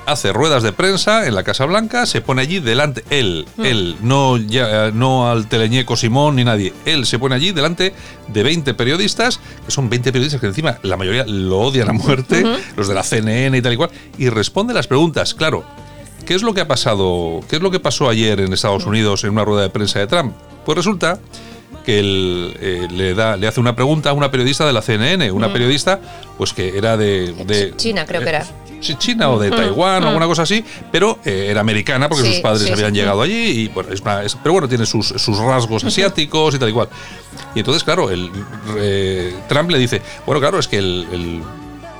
[0.06, 3.64] hace ruedas de prensa en la Casa Blanca, se pone allí delante, él, Mm.
[3.64, 7.94] él, no, ya, no al teleñeco Simón ni nadie, él se pone allí delante
[8.28, 12.44] de 20 periodistas, que son 20 periodistas que encima la mayoría lo odian a muerte,
[12.76, 15.64] los de la CNN y tal y cual, y responde las preguntas, claro.
[16.26, 17.40] ¿Qué es lo que ha pasado?
[17.50, 20.06] ¿Qué es lo que pasó ayer en Estados Unidos en una rueda de prensa de
[20.06, 20.32] Trump?
[20.64, 21.18] Pues resulta
[21.84, 25.30] que él eh, le da le hace una pregunta a una periodista de la CNN,
[25.32, 26.00] una periodista
[26.38, 28.44] pues que era de, de- China, creo que era.
[28.80, 32.32] sí, China o de Taiwán o alguna cosa así, pero eh, era americana porque Sí,
[32.34, 32.96] sus padres sí, habían sí.
[32.98, 36.58] llegado allí y bueno, es una- es- pero bueno, tiene sus, sus rasgos asiáticos y
[36.58, 36.88] tal y cual.
[37.54, 38.30] Y entonces, claro, el,
[38.78, 41.42] eh, Trump le dice, bueno, claro, es que el, el-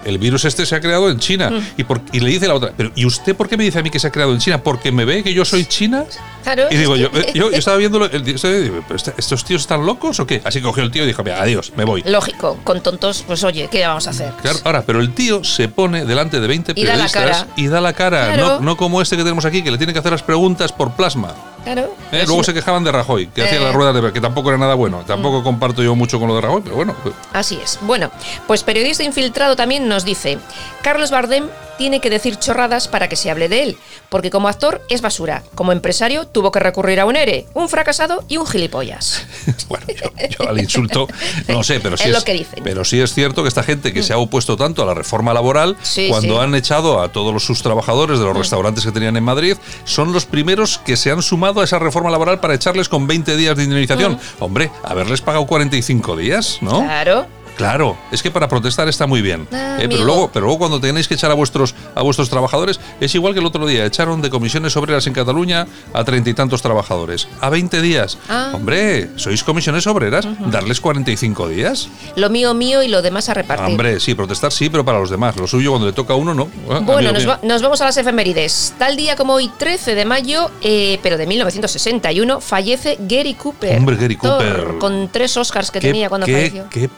[0.04, 1.50] el virus este se ha creado en China.
[1.76, 3.82] Y, por- y le dice la otra, pero ¿y usted por qué me dice a
[3.82, 4.62] mí que se ha creado en China?
[4.62, 6.04] ¿Porque me ve que yo soy China?
[6.42, 8.38] Claro, Y digo yo, eh, yo, yo estaba viendo, el, digo,
[8.86, 10.42] ¿pero este- ¿estos tíos están locos o qué?
[10.44, 12.02] Así cogió el tío y dijo, mira, adiós, me voy.
[12.06, 14.32] Lógico, con tontos, pues oye, ¿qué vamos a hacer?
[14.42, 17.46] Claro, ahora, pero el tío se pone delante de 20 Y da la periodistas cara.
[17.56, 18.46] y da la cara, Claro.
[18.56, 20.92] no, no como este que tenemos aquí, que le tiene que hacer las preguntas por
[20.92, 21.34] plasma.
[21.64, 21.94] Claro.
[22.12, 22.24] ¿eh?
[22.26, 23.60] Luego se quejaban de Rajoy, que hacía Eh.
[23.60, 23.64] Mm.
[23.64, 25.02] las ruedas de que tampoco era nada bueno.
[25.06, 26.94] Tampoco comparto yo mucho con lo de Rajoy, pero bueno.
[27.32, 27.78] Así es.
[27.82, 28.10] Bueno,
[28.46, 30.38] pues periodista infiltrado también nos dice,
[30.82, 31.48] Carlos Bardem
[31.78, 33.76] tiene que decir chorradas para que se hable de él,
[34.08, 38.24] porque como actor es basura, como empresario tuvo que recurrir a un ERE, un fracasado
[38.28, 39.22] y un gilipollas.
[39.68, 41.08] Bueno, yo, yo al insulto
[41.48, 42.62] no sé, pero sí Es es, lo que dicen.
[42.62, 45.32] pero sí es cierto que esta gente que se ha opuesto tanto a la reforma
[45.34, 46.40] laboral, Sí, cuando sí.
[46.40, 50.12] han echado a todos los- sus trabajadores de los restaurantes que tenían en Madrid, son
[50.12, 53.56] los primeros que se han sumado a esa reforma laboral para echarles con 20 días
[53.56, 54.18] de indemnización.
[54.40, 56.82] Hombre, haberles pagado 45 días, ¿no?
[56.82, 57.26] Claro.
[57.56, 59.46] Claro, es que para protestar está muy bien.
[59.52, 62.78] Ah, Eh, pero, luego, pero luego cuando tenéis que echar a vuestros, a vuestros trabajadores,
[63.00, 66.34] es igual que el otro día, echaron de comisiones obreras en Cataluña a treinta y
[66.34, 67.28] tantos trabajadores.
[67.40, 68.18] A 20 días.
[68.28, 68.52] Ah.
[68.54, 70.26] Hombre, ¿sois comisiones obreras?
[70.50, 71.88] ¿Darles 45 días?
[72.16, 73.66] Lo mío mío y lo demás a repartir.
[73.66, 75.36] Hombre, sí, protestar sí, pero para los demás.
[75.36, 76.48] Lo suyo cuando le toca a uno, no.
[76.70, 78.74] Ah, Bueno, nos, va- nos vamos a las efemérides.
[78.78, 83.76] Tal día como hoy, 13 de mayo, eh, pero de 1961, fallece Gary Cooper.
[83.78, 84.74] Hombre, Gary Cooper.
[84.78, 86.66] Con tres Oscars que ¿Qué- tenía cuando qué- falleció.
[86.70, 86.88] Qué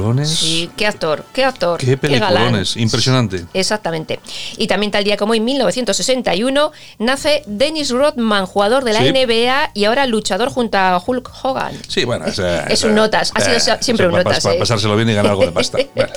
[0.00, 0.28] peliculones.
[0.30, 1.78] Sí, qué actor, qué actor.
[1.78, 2.76] Qué peliculones.
[2.76, 3.44] Impresionante.
[3.54, 4.20] Exactamente.
[4.56, 9.12] Y también tal día como hoy, 1961, nace Dennis Rodman, jugador de la Sí.
[9.12, 11.72] NBA y ahora luchador junto a Hulk Hogan.
[11.88, 14.58] Sí, bueno, Es un notas, ha sido eh, siempre un notas, Para eh.
[14.58, 15.78] pasárselo bien y ganar algo de pasta.
[15.94, 16.12] Bueno.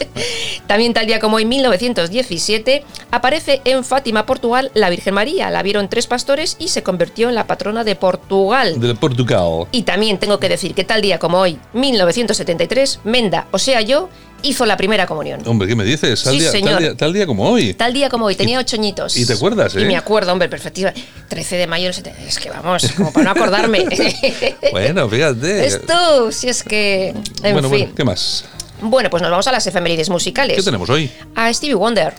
[0.67, 5.49] También tal día como hoy, 1917, aparece en Fátima, Portugal, la Virgen María.
[5.49, 8.79] La vieron tres pastores y se convirtió en la patrona de Portugal.
[8.79, 9.67] De Portugal.
[9.71, 14.09] Y también tengo que decir que tal día como hoy, 1973, Menda, o sea yo,
[14.41, 15.41] hizo la primera comunión.
[15.45, 16.21] Hombre, ¿qué me dices?
[16.23, 16.79] Tal, Sí, día, tal, señor.
[16.79, 17.73] día, tal día como hoy.
[17.73, 19.15] Tal día como hoy, tenía ocho añitos.
[19.17, 19.85] y te acuerdas, Y eh?
[19.85, 20.93] me acuerdo, hombre, perfectiva.
[21.29, 22.21] 13 de mayo, del 70.
[22.23, 23.85] es que vamos, como para no acordarme.
[24.71, 25.65] Bueno, fíjate.
[25.65, 27.09] Esto, si es que.
[27.09, 27.79] En bueno, fin.
[27.79, 28.45] bueno, ¿qué más?
[28.81, 30.57] Bueno, pues nos vamos a las efemérides musicales.
[30.57, 31.09] ¿Qué tenemos hoy?
[31.35, 32.13] A Stevie Wonder.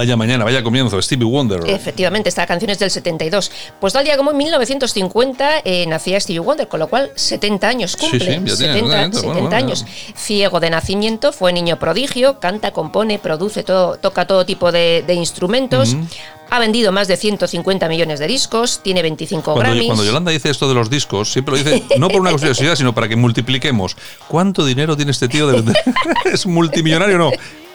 [0.00, 1.60] Vaya mañana, vaya comienzo, Stevie Wonder.
[1.66, 3.52] Efectivamente, esta canción es del 72.
[3.78, 7.96] Pues tal día como en 1950 eh, nacía Stevie Wonder, con lo cual 70 años
[7.96, 8.18] cumple.
[8.18, 9.84] Sí, sí, ya 70, tiene, 70, 70 bueno, años.
[10.16, 15.12] Ciego de nacimiento, fue niño prodigio, canta, compone, produce, todo, toca todo tipo de, de
[15.12, 15.92] instrumentos.
[15.92, 16.08] Uh -huh.
[16.50, 19.86] Ha vendido más de 150 millones de discos, tiene 25 Cuando, Grammys.
[19.86, 22.92] cuando Yolanda dice esto de los discos, siempre lo dice no por una curiosidad, sino
[22.94, 23.96] para que multipliquemos.
[24.26, 25.46] ¿Cuánto dinero tiene este tío?
[25.46, 25.76] De vender?
[26.24, 27.30] ¿Es multimillonario o no?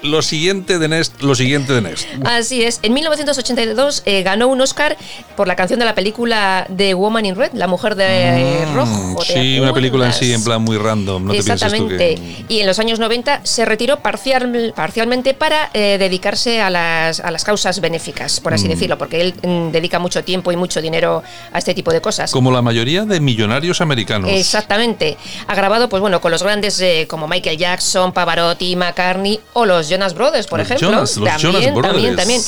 [0.06, 2.08] Lo siguiente de Next, lo siguiente de Next.
[2.24, 2.80] Así es.
[2.84, 4.98] En 1982 eh, ganó un Oscar
[5.36, 9.24] por la canción de la película The Woman in Red, la mujer de Mm, rojo.
[9.26, 11.26] ¿te Sí, una película en sí, en plan muy random.
[11.26, 12.16] No te pienses tú Exactamente.
[12.16, 12.46] que.
[12.54, 17.32] Y en los años 90 se retiró parcial- parcialmente para eh, dedicarse a las, a
[17.32, 18.56] las causas benéficas, por Mm.
[18.56, 22.02] así decirlo, porque él mm, dedica mucho tiempo y mucho dinero a este tipo de
[22.02, 22.32] cosas.
[22.32, 24.30] Como la mayoría de millonarios americanos.
[24.32, 25.18] Exactamente.
[25.48, 29.90] Ha grabado, pues bueno, con los grandes eh, como Michael Jackson, Pavarotti, McCartney o los
[29.96, 30.90] Jonas Brothers, por Los ejemplo.
[30.90, 32.16] Jonas, los también, Jonas también, Brothers.
[32.18, 32.42] también.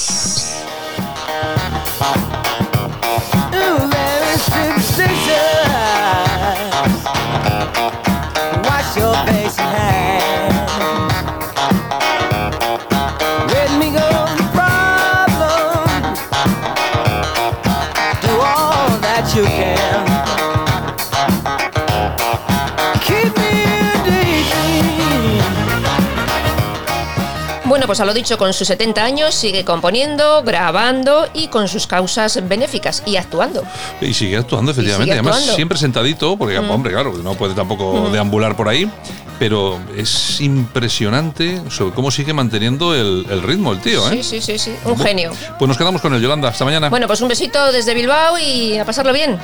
[19.28, 19.77] Bueno,
[27.88, 32.48] pues a lo dicho, con sus 70 años sigue componiendo, grabando y con sus causas
[32.48, 33.64] benéficas y actuando.
[34.02, 35.06] Y sigue actuando, efectivamente.
[35.06, 35.54] sigue Además, actuando.
[35.54, 35.56] Mm.
[35.56, 38.92] siempre sentadito, porque, hombre, claro, no puede tampoco deambular por ahí.
[39.40, 44.24] Pero es impresionante sobre cómo sigue manteniendo el, el ritmo el tío, ¿eh?
[44.24, 44.76] Sí, sí, sí, sí.
[44.84, 45.32] Un genio.
[45.60, 46.50] Pues nos quedamos con el Yolanda.
[46.50, 46.90] Hasta mañana.
[46.90, 49.38] Bueno, pues un besito desde Bilbao y a pasarlo bien.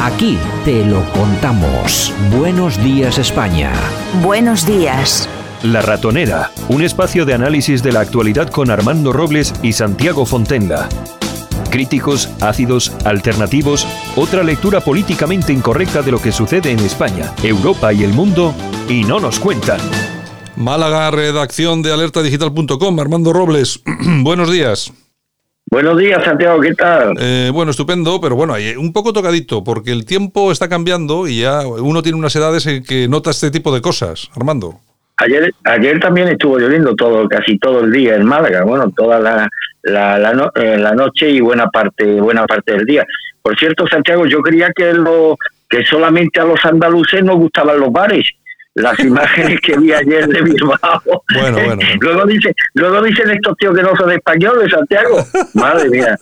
[0.00, 2.14] Aquí te lo contamos.
[2.38, 3.72] Buenos días España.
[4.22, 5.28] Buenos días.
[5.64, 10.88] La Ratonera, un espacio de análisis de la actualidad con Armando Robles y Santiago Fontenga.
[11.68, 18.04] Críticos, ácidos, alternativos, otra lectura políticamente incorrecta de lo que sucede en España, Europa y
[18.04, 18.54] el mundo,
[18.88, 19.80] y no nos cuentan.
[20.56, 23.00] Málaga, redacción de alertadigital.com.
[23.00, 23.82] Armando Robles,
[24.22, 24.92] buenos días.
[25.70, 27.14] Buenos días, Santiago, ¿qué tal?
[27.18, 31.66] Eh, bueno, estupendo, pero bueno, un poco tocadito, porque el tiempo está cambiando y ya
[31.66, 34.80] uno tiene unas edades en que nota este tipo de cosas, Armando.
[35.16, 39.48] Ayer, ayer también estuvo lloviendo todo, casi todo el día en Málaga, bueno, toda la,
[39.82, 43.06] la, la, no- eh, la noche y buena parte, buena parte del día.
[43.40, 45.38] Por cierto, Santiago, yo creía que lo,
[45.70, 48.28] que solamente a los andaluces nos gustaban los bares.
[48.74, 51.02] Las imágenes que vi ayer de Bilbao.
[51.34, 51.82] Bueno, bueno.
[52.00, 55.18] luego dice, luego dicen estos tíos que no son españoles, Santiago.
[55.54, 56.18] Madre mía.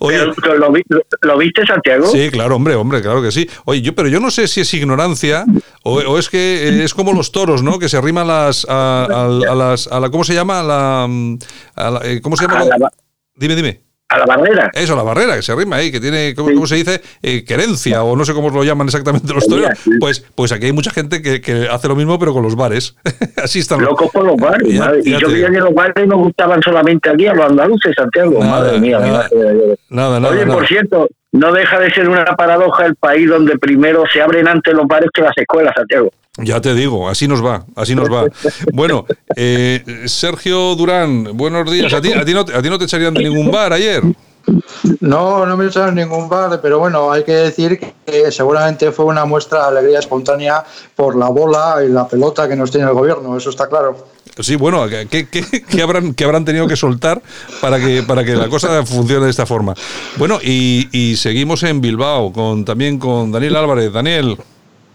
[0.00, 0.18] Oye.
[0.18, 0.82] Pero, pero lo, vi-
[1.22, 2.06] lo viste, Santiago?
[2.06, 3.48] Sí, claro, hombre, hombre, claro que sí.
[3.66, 5.44] Oye, yo, pero yo no sé si es ignorancia
[5.82, 7.78] o, o es que eh, es como los toros, ¿no?
[7.78, 10.60] Que se arriman las, a, a- a las, a la, ¿cómo se llama?
[10.60, 11.38] A la, mm,
[11.76, 12.64] a la, eh, ¿Cómo se llama?
[12.64, 12.90] La-
[13.36, 13.80] Dime, dime.
[14.14, 14.70] A la barrera.
[14.74, 17.00] Eso, la barrera, que se arrima ahí, que tiene, ¿cómo, cómo se dice?
[17.22, 19.78] Eh, querencia, o no sé cómo lo llaman exactamente los toreros.
[20.00, 22.96] Pues, pues aquí hay mucha gente que, que hace lo mismo, pero con los bares.
[23.42, 23.80] Así están.
[23.82, 24.68] Locos por los bares.
[24.72, 25.02] Ya- madre.
[25.04, 28.38] ya y yo creía que los bares no gustaban solamente aquí a los andaluces, Santiago.
[28.40, 29.28] Nada, madre mía, nada.
[29.32, 33.58] mira, Nada, nada, Oye, por cierto, no deja de ser una paradoja el país donde
[33.58, 36.10] primero se abren antes los bares que las escuelas, Santiago.
[36.38, 38.24] Ya te digo, así nos va, así nos va.
[38.72, 41.92] Bueno, eh, Sergio Durán, buenos días.
[41.92, 44.02] ¿A ti, a, ti no, te- a ti no te echarían de ningún bar ayer?
[45.00, 49.24] No, no me echaron ningún bar, pero bueno, hay que decir que seguramente fue una
[49.24, 50.64] muestra de alegría espontánea
[50.96, 54.06] por la bola y la pelota que nos tiene el gobierno, eso está claro.
[54.40, 57.22] Sí, bueno, ¿qué, qué, qué habrán, qué habrán tenido que soltar
[57.60, 59.74] para que, para que la cosa funcione de esta forma?
[60.16, 63.92] Bueno, y, y seguimos en Bilbao, con también con Daniel Álvarez.
[63.92, 64.36] Daniel,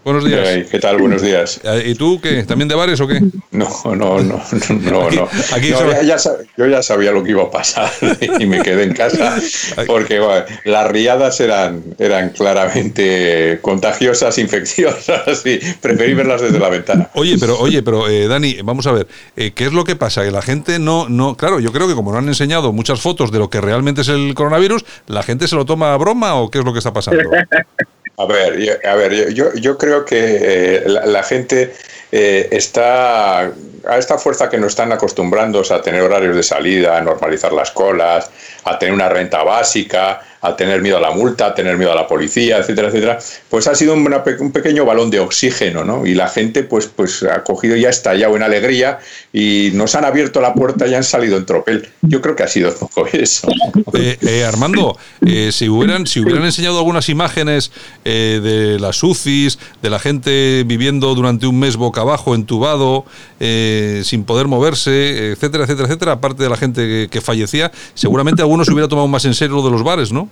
[0.04, 0.66] buenos días.
[0.70, 0.98] ¿Qué tal?
[0.98, 1.60] Buenos días.
[1.62, 2.42] Eh, ¿Y tú qué?
[2.44, 3.20] ¿También de bares o qué?
[3.50, 5.28] No, no, no, no, no.
[5.54, 6.16] aquí No, ya- ya
[6.56, 7.90] yo ya sabía lo que iba a pasar
[8.40, 9.36] y me quedé en casa
[9.86, 17.10] porque bueno, las riadas eran, eran claramente contagiosas, infecciosas y preferí verlas desde la ventana.
[17.14, 20.24] Oye, pero oye, pero eh, Dani, vamos a ver, eh, ¿qué es lo que pasa?
[20.24, 23.30] Que la gente no, no, claro, yo creo que como no han enseñado muchas fotos
[23.30, 26.50] de lo que realmente es el coronavirus, ¿la gente se lo toma a broma o
[26.50, 27.22] qué es lo que está pasando?
[28.20, 31.72] A ver, yo, a ver, yo, yo creo que eh, la, gente
[32.12, 37.00] eh, está a esta fuerza que nos están acostumbrando a tener horarios de salida, a
[37.00, 38.30] normalizar las colas,
[38.64, 41.94] a tener una renta básica, a tener miedo a la multa, a tener miedo a
[41.94, 46.06] la policía, etcétera, etcétera, pues ha sido un pequeño balón de oxígeno, ¿no?
[46.06, 48.98] Y la gente, pues, pues ha cogido y ha estallado en alegría
[49.32, 51.88] y nos han abierto la puerta y han salido en tropel.
[52.02, 53.48] Yo creo que ha sido poco eso.
[53.94, 57.70] Eh, eh, Armando, eh, si hubieran si hubieran enseñado algunas imágenes
[58.04, 63.04] eh, de las UCIs, de la gente viviendo durante un mes boca abajo, entubado,
[63.38, 68.68] sin poder moverse, etcétera, etcétera, etcétera, aparte de la gente que, que fallecía, seguramente algunos
[68.68, 70.29] hubiera tomado más en serio lo de los bares, ¿no?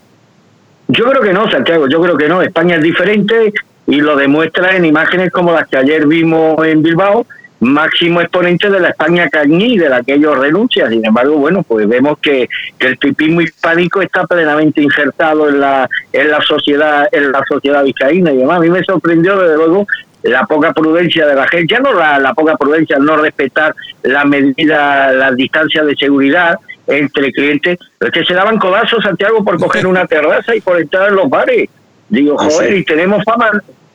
[0.88, 2.42] Yo creo que no, Santiago, yo creo que no.
[2.42, 3.53] España es diferente
[3.87, 7.27] y lo demuestra en imágenes como las que ayer vimos en Bilbao,
[7.61, 10.90] máximo exponente de la España cañí, de la que ellos renuncian.
[10.90, 12.48] Sin embargo, bueno, pues vemos que,
[12.79, 17.85] que el tipismo hispánico está plenamente injertado en la, en la sociedad, en la sociedad
[17.85, 18.59] vizcaína y demás.
[18.59, 19.87] A mí me sorprendió, desde luego,
[20.22, 23.74] la poca prudencia de la gente, ya no la, la poca prudencia al no respetar
[24.03, 29.59] las medidas, las distancias de seguridad entre clientes, es que se daban codazos, Santiago, por
[29.59, 31.68] coger una terraza y por entrar en los bares.
[32.09, 33.51] Digo, Ah, joder, y tenemos fama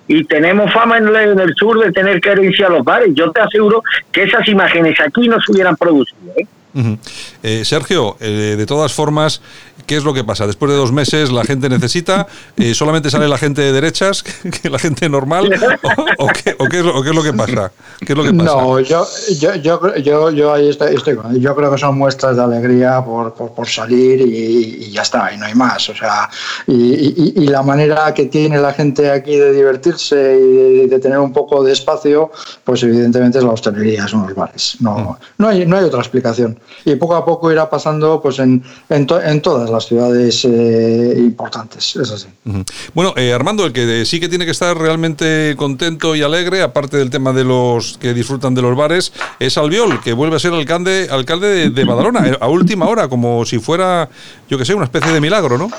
[0.08, 3.10] y tenemos fama en el, en el sur de tener que herencia a los bares.
[3.14, 6.20] Yo te aseguro que esas imágenes aquí no se hubieran producido.
[6.38, 6.46] ¿eh?
[7.44, 9.42] Eh, Sergio, eh, de todas formas,
[9.86, 10.48] ¿qué es lo que pasa?
[10.48, 12.26] Después de dos meses la gente necesita,
[12.58, 14.24] eh, solamente sale la gente de derechas,
[14.62, 15.54] que la gente normal,
[16.18, 17.72] o, o qué, o qué es lo, o qué es lo que pasa?
[18.00, 18.44] ¿Qué es lo que pasa?
[18.56, 19.06] No, yo,
[19.40, 20.96] yo, yo, creo- yo, yo ahí estoy.
[21.40, 25.32] Yo creo que son muestras de alegría por, por, por salir y, y ya está,
[25.34, 25.88] y no hay más.
[25.90, 26.30] O sea,
[26.68, 31.00] y, y- y la manera que tiene la gente aquí de divertirse y de, de
[31.00, 32.32] tener un poco de espacio,
[32.64, 34.78] pues evidentemente es la hostelería, son los bares.
[34.80, 36.58] No, no, hay, no hay otra explicación.
[36.86, 41.14] Y poco a poco irá pasando pues en, en, to- en todas las ciudades eh,
[41.18, 42.28] importantes, es así.
[42.94, 46.98] Bueno, eh, Armando, el que sí que tiene que estar realmente contento y alegre, aparte
[46.98, 50.54] del tema de los que disfrutan de los bares, es Albiol, que vuelve a ser
[50.54, 54.10] alcalde, alcalde de, de Badalona, eh, a última hora, como si fuera,
[54.50, 55.70] yo que sé, una especie de milagro, ¿no?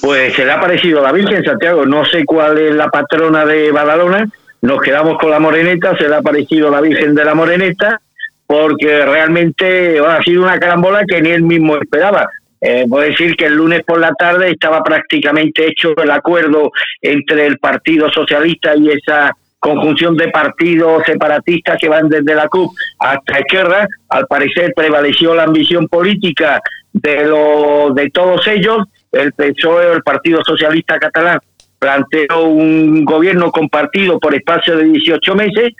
[0.00, 3.70] Pues se le ha parecido la Virgen Santiago, no sé cuál es la patrona de
[3.70, 4.28] Badalona,
[4.62, 8.00] nos quedamos con la Moreneta, se le ha parecido la Virgen de la Moreneta,
[8.50, 12.28] porque realmente ha sido una carambola que ni él mismo esperaba.
[12.60, 17.46] Eh, puedo decir que el lunes por la tarde estaba prácticamente hecho el acuerdo entre
[17.46, 23.38] el Partido Socialista y esa conjunción de partidos separatistas que van desde la CUP hasta
[23.38, 23.86] Esquerra.
[24.08, 26.60] Al parecer prevaleció la ambición política
[26.92, 28.78] de, lo, de todos ellos.
[29.12, 31.38] El PSOE, el Partido Socialista Catalán,
[31.78, 35.70] planteó un gobierno compartido por espacio de 18 meses,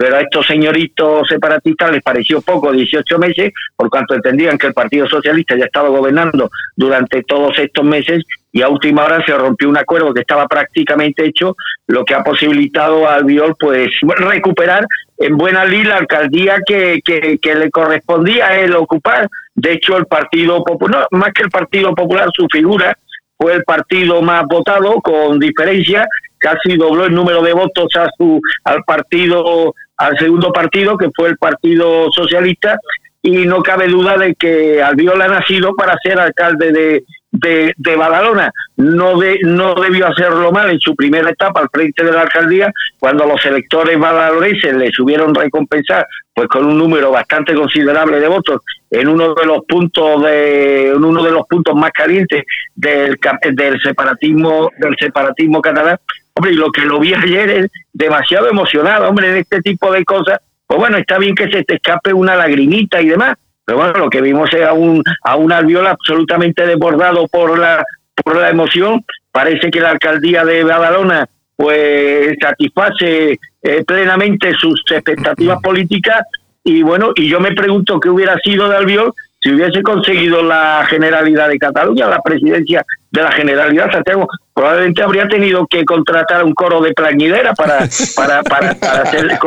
[0.00, 4.72] pero a estos señoritos separatistas les pareció poco 18 meses, por cuanto entendían que el
[4.72, 9.68] Partido Socialista ya estaba gobernando durante todos estos meses y a última hora se rompió
[9.68, 11.54] un acuerdo que estaba prácticamente hecho,
[11.86, 14.86] lo que ha posibilitado al Viol pues recuperar
[15.18, 19.28] en buena ley la alcaldía que, que, que le correspondía a él ocupar.
[19.54, 22.96] De hecho, el Partido Popular, no, más que el Partido Popular, su figura
[23.36, 26.06] fue el partido más votado con diferencia,
[26.38, 31.28] casi dobló el número de votos a su al partido al segundo partido que fue
[31.28, 32.78] el Partido Socialista
[33.22, 37.96] y no cabe duda de que Albiol ha nacido para ser alcalde de, de, de
[37.96, 38.50] Badalona.
[38.78, 42.72] No, de, no debió hacerlo mal en su primera etapa al frente de la alcaldía,
[42.98, 48.62] cuando los electores badaloneses le subieron recompensar pues con un número bastante considerable de votos
[48.90, 53.18] en uno de los puntos de uno de los puntos más calientes del,
[53.52, 55.98] del separatismo del separatismo catalán
[56.34, 60.04] hombre y lo que lo vi ayer es demasiado emocionado hombre en este tipo de
[60.04, 60.40] cosas.
[60.66, 63.36] Pues bueno está bien que se te escape una lagrimita y demás
[63.70, 67.84] pero bueno lo que vimos era un a un albiol absolutamente desbordado por la
[68.16, 69.04] por la emoción.
[69.30, 76.22] Parece que la alcaldía de Badalona pues satisface eh, plenamente sus expectativas políticas.
[76.64, 80.84] Y bueno, y yo me pregunto qué hubiera sido de Albiol si hubiese conseguido la
[80.88, 86.52] Generalidad de Cataluña, la presidencia de la Generalidad Santiago, probablemente habría tenido que contratar un
[86.52, 89.38] coro de plañidera para, para, para, para hacer el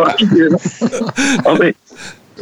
[1.46, 1.76] Hombre.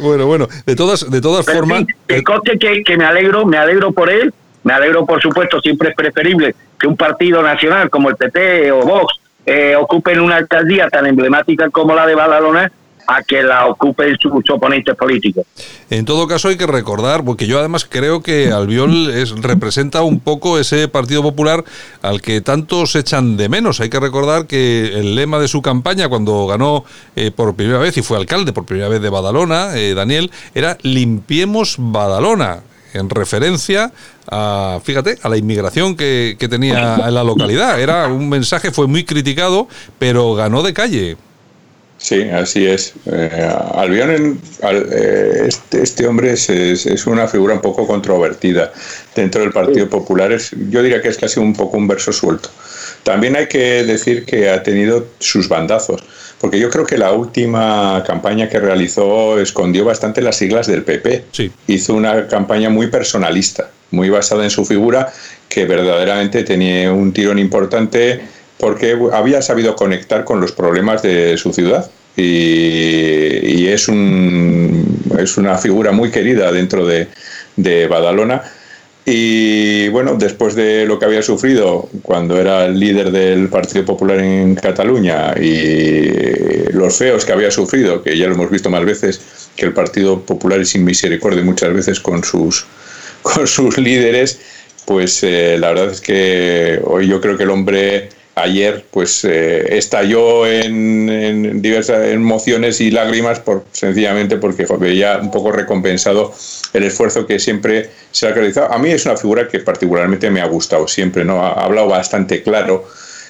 [0.00, 1.80] Bueno, bueno, de todas, de todas Pero formas.
[1.80, 4.32] sí, que conste que, que me alegro, me alegro por él,
[4.64, 8.80] me alegro por supuesto, siempre es preferible que un partido nacional como el PP o
[8.80, 12.72] Vox eh, ocupen una alcaldía tan emblemática como la de Badalona
[13.06, 15.44] a que la ocupen sus oponentes políticos.
[15.90, 20.20] En todo caso hay que recordar, porque yo además creo que Albiol es, representa un
[20.20, 21.64] poco ese Partido Popular
[22.00, 23.80] al que tantos echan de menos.
[23.80, 26.84] Hay que recordar que el lema de su campaña cuando ganó
[27.16, 30.78] eh, por primera vez y fue alcalde por primera vez de Badalona, eh, Daniel, era
[30.82, 32.62] limpiemos Badalona
[32.94, 33.92] en referencia
[34.30, 37.80] a, fíjate, a la inmigración que, que tenía en la localidad.
[37.80, 41.16] Era un mensaje, fue muy criticado, pero ganó de calle.
[42.02, 42.94] Sí, así es.
[43.06, 43.48] Eh,
[44.10, 48.72] en- al- eh, este, este hombre es, es- es una figura un poco controvertida
[49.14, 50.32] dentro del Partido Popular.
[50.32, 52.50] Es, yo diría que es casi un poco un verso suelto.
[53.04, 56.02] También hay que decir que ha tenido sus bandazos,
[56.40, 61.24] porque yo creo que la última campaña que realizó escondió bastante las siglas del PP.
[61.68, 65.12] Hizo una campaña muy personalista, muy basada en su figura,
[65.48, 68.20] que verdaderamente tenía un tirón importante
[68.62, 75.58] porque había sabido conectar con los problemas de su ciudad y, es, un, es una
[75.58, 77.08] figura muy querida dentro de,
[77.56, 78.40] de Badalona.
[79.04, 84.20] Y bueno, después de lo que había sufrido cuando era el líder del Partido Popular
[84.20, 89.48] en Cataluña y los feos que había sufrido, que ya lo hemos visto más veces,
[89.56, 92.64] que el Partido Popular es sin misericordia muchas veces con sus,
[93.22, 94.38] con sus líderes,
[94.86, 99.76] pues eh, la verdad es que hoy yo creo que el hombre ayer pues eh,
[99.76, 106.34] estalló en, en diversas emociones y lágrimas por sencillamente porque veía un poco recompensado
[106.72, 108.72] el esfuerzo que siempre se ha realizado.
[108.72, 111.44] A mí es una figura que particularmente me ha gustado siempre, ¿no?
[111.44, 112.86] Ha hablado bastante claro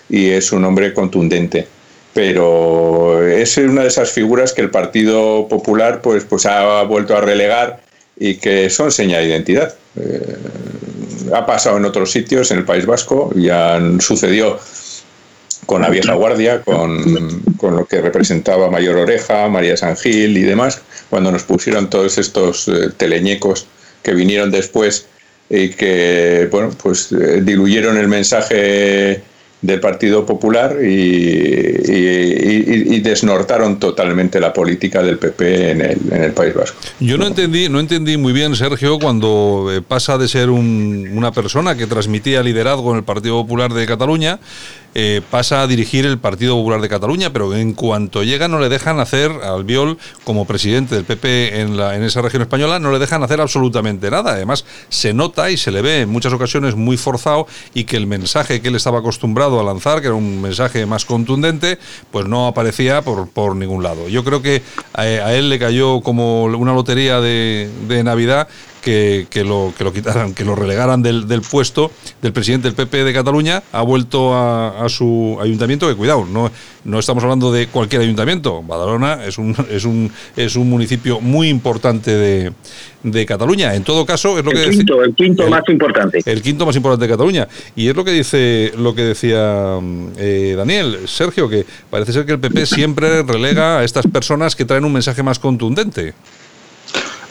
[0.09, 1.67] y es un hombre contundente.
[2.15, 7.23] Pero es una de esas figuras que el Partido Popular pues, pues ha vuelto a
[7.23, 7.81] relegar
[8.19, 9.75] y que son seña de identidad.
[9.99, 10.37] Eh,
[11.35, 14.59] ha pasado en otros sitios, en el País Vasco, ya sucedió
[15.67, 20.43] con la vieja guardia, con, con lo que representaba Mayor Oreja, María San Gil y
[20.43, 23.67] demás, cuando nos pusieron todos estos eh, teleñecos
[24.03, 25.07] que vinieron después
[25.49, 29.23] y que bueno pues eh, diluyeron el mensaje
[29.63, 36.55] del Partido Popular y, desnortaron totalmente la política del PP en el, en el País
[36.55, 36.77] Vasco.
[37.01, 41.33] Yo no entendí, no entendí muy bien, Sergio, cuando eh, pasa de ser un- una
[41.33, 44.39] persona que transmitía liderazgo en el Partido Popular de Cataluña,
[44.95, 48.69] eh, pasa a dirigir el Partido Popular de Cataluña, pero en cuanto llega no le
[48.69, 52.93] dejan hacer al Viol como presidente del PP en, la, en esa región española, no
[52.93, 54.33] le dejan hacer absolutamente nada.
[54.33, 58.07] Además, se nota y se le ve en muchas ocasiones muy forzado y que el
[58.07, 61.79] mensaje que él estaba acostumbrado a lanzar, que era un mensaje más contundente,
[62.11, 64.09] pues no aparecía por, por ningún lado.
[64.09, 64.63] Yo creo que
[64.95, 68.49] a, a él le cayó como una lotería de, de Navidad
[68.83, 72.75] que, que lo, que lo quitaran, que lo relegaran del, del puesto del presidente del
[72.75, 76.51] PP de Cataluña, ha vuelto a, a su ayuntamiento, que cuidado, no,
[76.85, 78.63] no estamos hablando de cualquier ayuntamiento.
[78.63, 82.53] Badalona es un, es un, es un municipio muy importante de,
[83.03, 83.75] de Cataluña.
[83.75, 86.21] En todo caso, es lo El que quinto, el quinto más importante.
[86.25, 87.49] El quinto más importante de Cataluña.
[87.77, 89.79] Y es lo que dice lo que decía
[90.17, 94.65] eh, Daniel, Sergio, que parece ser que el PP siempre relega a estas personas que
[94.65, 96.15] traen un mensaje más contundente.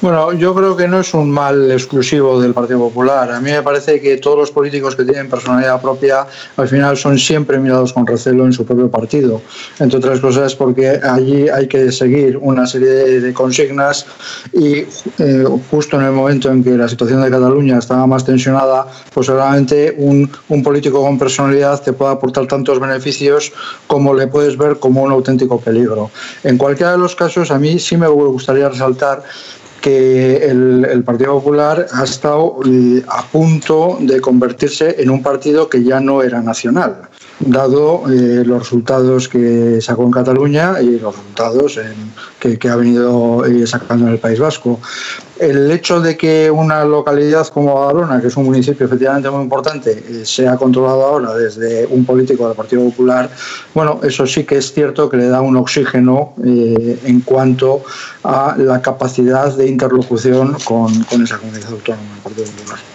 [0.02, 3.32] Bueno, yo creo que no es un mal exclusivo del Partido Popular.
[3.32, 6.26] A mí me parece que todos los políticos que tienen personalidad propia
[6.58, 9.44] al final son siempre mirados con recelo en su propio partido.
[9.78, 14.08] Entre otras cosas porque allí hay que seguir una serie de, consignas
[14.54, 14.80] y
[15.20, 19.28] eh, justo en el momento en que la situación de Cataluña estaba más tensionada, pues
[19.28, 23.54] seguramente un, un político con personalidad te puede aportar tantos beneficios
[23.86, 26.10] como le puedes ver como un auténtico peligro.
[26.44, 29.22] En cualquiera de los casos, a mí sí me gustaría resaltar
[29.82, 35.68] que el, el Partido Popular ha estado eh, a punto de convertirse en un partido
[35.70, 37.10] que ya no era nacional
[37.46, 42.12] dado eh, los resultados que sacó en Cataluña y los resultados en-
[42.58, 44.80] que, ha venido eh, sacando en el País Vasco.
[45.40, 49.92] El hecho de que una localidad como Badalona, que es un municipio efectivamente muy importante,
[49.92, 53.30] eh, sea controlado ahora desde un político del Partido Popular,
[53.74, 57.84] bueno, eso sí que es cierto que le da un oxígeno eh, en cuanto
[58.24, 62.91] a la capacidad de interlocución con, con esa comunidad autónoma del Partido Popular.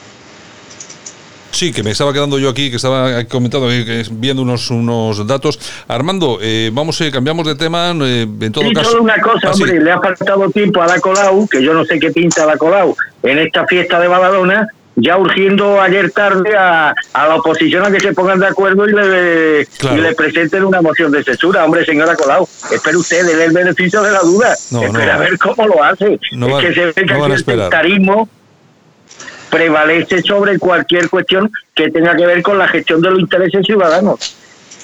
[1.57, 5.27] Sí, que me estaba quedando yo aquí, que estaba comentando, aquí, que viendo unos, unos
[5.27, 5.59] datos.
[5.89, 7.93] Armando, eh, vamos, eh, cambiamos de tema.
[8.03, 8.91] eh, en todo Sí, caso.
[8.91, 9.63] solo una cosa, Ah, sí.
[9.63, 12.59] hombre, le ha faltado tiempo a la Colau, que yo no sé qué pinta la
[12.59, 17.91] Colau en esta fiesta de Badalona, ya urgiendo ayer tarde a, a la oposición a
[17.91, 19.97] que se pongan de acuerdo y le, Claro.
[19.97, 21.65] y le presenten una moción de censura.
[21.65, 24.55] Hombre, señora Colau, espere usted, déle el beneficio de la duda.
[24.73, 25.13] No, espere no.
[25.13, 26.19] a ver cómo lo hace.
[26.33, 28.29] No es van- que se ve que no el sectarismo
[29.57, 34.37] prevalece sobre cualquier cuestión que tenga que ver con la gestión de los intereses ciudadanos.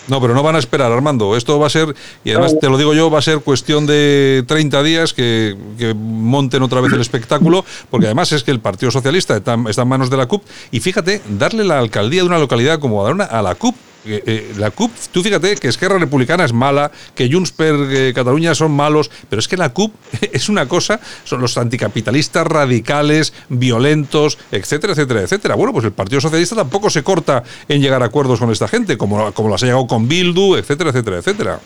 [0.09, 1.37] No, pero no van a esperar, Armando.
[1.37, 1.95] Esto va a ser,
[2.25, 5.95] y además te lo digo yo, va a ser cuestión de 30 días que, que
[5.95, 9.89] monten otra vez el espectáculo, porque además es que el Partido Socialista está, está en
[9.89, 10.43] manos de la CUP.
[10.71, 13.77] Y fíjate, darle la alcaldía de una localidad como Badalona a la CUP.
[14.05, 18.13] Eh, eh, la CUP, tú fíjate que Esquerra Republicana es mala, que Junts per eh,
[18.15, 19.95] Cataluña son malos, pero es que la CUP
[20.33, 25.55] es una cosa, son los anticapitalistas radicales, violentos, etcétera, etcétera, etcétera.
[25.55, 28.99] Bueno, pues el Partido Socialista tampoco se corta en llegar a acuerdos con esta gente,
[28.99, 31.61] como, como las ha llegado con Bildu, etcétera, etcétera, etcétera.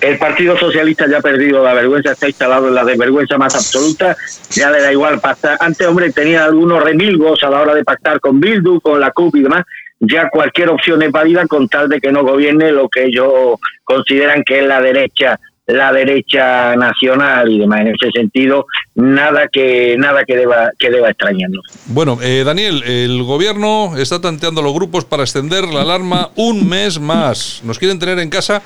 [0.00, 4.14] El Partido Socialista ya ha perdido la vergüenza, está instalado en la desvergüenza más absoluta,
[4.50, 5.56] ya le da igual pactar.
[5.58, 9.36] Antes, hombre, tenía algunos remilgos a la hora de pactar con Bildu, con la CUP
[9.36, 9.64] y demás.
[10.00, 14.42] Ya cualquier opción es válida con tal de que no gobierne lo que ellos consideran
[14.44, 20.24] que es la derecha la derecha nacional y demás en ese sentido nada que nada
[20.24, 25.24] que deba que deba extrañarnos Bueno, eh, Daniel, el gobierno está tanteando los grupos para
[25.24, 27.60] extender la alarma un mes más.
[27.64, 28.62] Nos quieren tener en casa,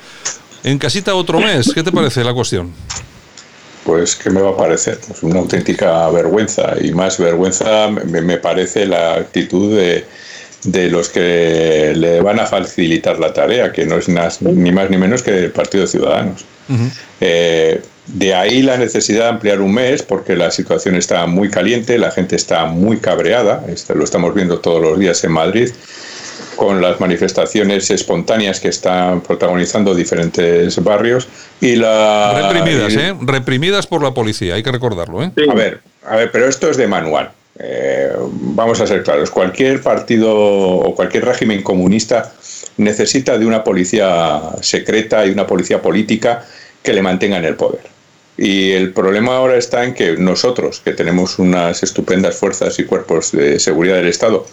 [0.63, 1.71] en casita otro mes.
[1.73, 2.71] ¿Qué te parece la cuestión?
[3.83, 4.99] Pues, ¿qué me va a parecer?
[5.05, 6.75] Pues una auténtica vergüenza.
[6.79, 10.05] Y más vergüenza me, me parece la actitud de,
[10.63, 14.89] de los que le van a facilitar la tarea, que no es nas- ni más
[14.89, 16.45] ni menos que el Partido de Ciudadanos.
[17.19, 21.97] Eh, de ahí la necesidad de ampliar un mes, porque la situación está muy caliente,
[21.97, 25.69] la gente está muy cabreada, esto lo estamos viendo todos los días en Madrid,
[26.55, 31.27] con las manifestaciones espontáneas que están protagonizando diferentes barrios
[31.59, 33.15] y la Reprimidas, y- ¿eh?
[33.21, 35.31] Reprimidas por la policía, hay que recordarlo, ¿eh?
[35.49, 37.31] a ver, a ver, pero esto es de manual.
[37.59, 39.29] Eh, vamos a ser claros.
[39.29, 42.33] Cualquier partido o cualquier régimen comunista
[42.77, 46.45] necesita de una policía secreta y una policía política
[46.81, 47.81] que le mantenga en el poder.
[48.37, 53.31] Y el problema ahora está en que nosotros, que tenemos unas estupendas fuerzas y cuerpos
[53.33, 54.45] de seguridad del Estado,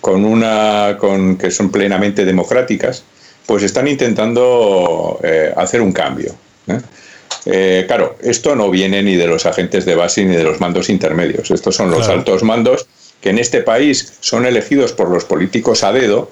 [0.00, 3.04] con una con que son plenamente democráticas,
[3.46, 6.34] pues están intentando eh, hacer un cambio.
[6.68, 6.80] ¿eh?
[7.46, 10.88] Eh, claro, esto no viene ni de los agentes de base ni de los mandos
[10.88, 11.50] intermedios.
[11.50, 12.14] Estos son los Claro.
[12.20, 12.86] altos mandos
[13.20, 16.30] que en este país son elegidos por los políticos a dedo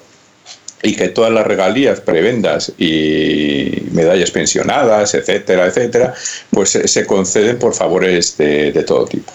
[0.83, 6.13] y que todas las regalías, prebendas y medallas pensionadas, etcétera, etcétera,
[6.49, 9.31] pues se, conceden por favores de, de todo tipo.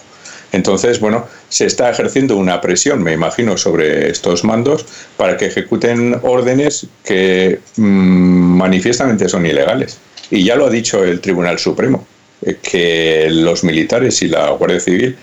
[0.51, 6.19] Entonces, bueno, se está ejerciendo una presión, me imagino, sobre estos mandos para que ejecuten
[6.23, 7.81] órdenes que mm,
[8.57, 9.97] manifiestamente son ilegales.
[10.31, 12.05] Y ya lo ha dicho el Tribunal Supremo,
[12.41, 15.15] eh, que los militares y la Guardia Civil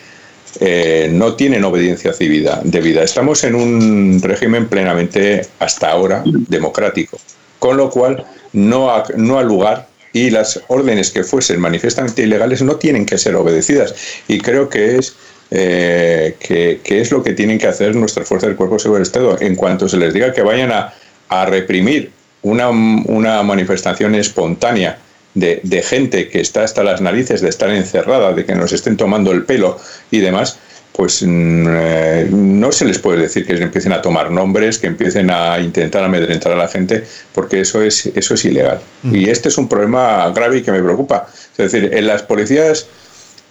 [0.61, 3.02] eh, no tienen obediencia civida debida.
[3.02, 7.18] Estamos en un régimen plenamente, hasta ahora, democrático,
[7.59, 12.76] con lo cual no ha, no lugar y las órdenes que fuesen manifiestamente ilegales no
[12.76, 13.94] tienen que ser obedecidas.
[14.28, 15.16] Y creo que es,
[15.50, 19.00] eh, que, que es lo que tienen que hacer nuestras fuerzas del Cuerpo de Seguridad
[19.00, 19.36] del Estado.
[19.40, 20.94] En cuanto se les diga que vayan a,
[21.28, 22.12] a reprimir
[22.45, 24.99] una, una manifestación espontánea
[25.34, 28.97] de, de gente que está hasta las narices de estar encerrada, de que nos estén
[28.97, 29.78] tomando el pelo
[30.11, 30.59] y demás,
[30.92, 35.30] pues mm, eh, no se les puede decir que empiecen a tomar nombres, que empiecen
[35.30, 38.80] a intentar amedrentar a la gente, porque eso es, eso es ilegal.
[39.11, 41.26] Y este es un problema grave y que me preocupa.
[41.59, 42.86] Es decir, en las policías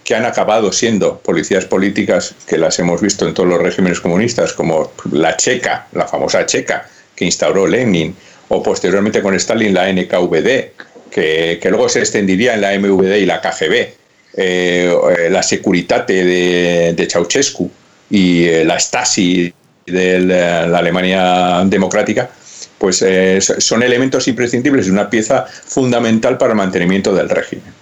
[0.04, 4.52] que han acabado siendo policías políticas, que las hemos visto en todos los regímenes comunistas,
[4.52, 8.14] como la checa, la famosa checa, que instauró Lenin,
[8.54, 10.72] o posteriormente con Stalin la NKVD,
[11.10, 13.94] que, que luego se extendería en la MVD y la KGB, eh,
[14.36, 17.70] eh, la Securitate de, de Ceausescu
[18.10, 19.52] y eh, la Stasi
[19.86, 22.30] de la, la Alemania democrática,
[22.78, 27.72] pues eh, son elementos imprescindibles de una pieza fundamental para el mantenimiento del régimen.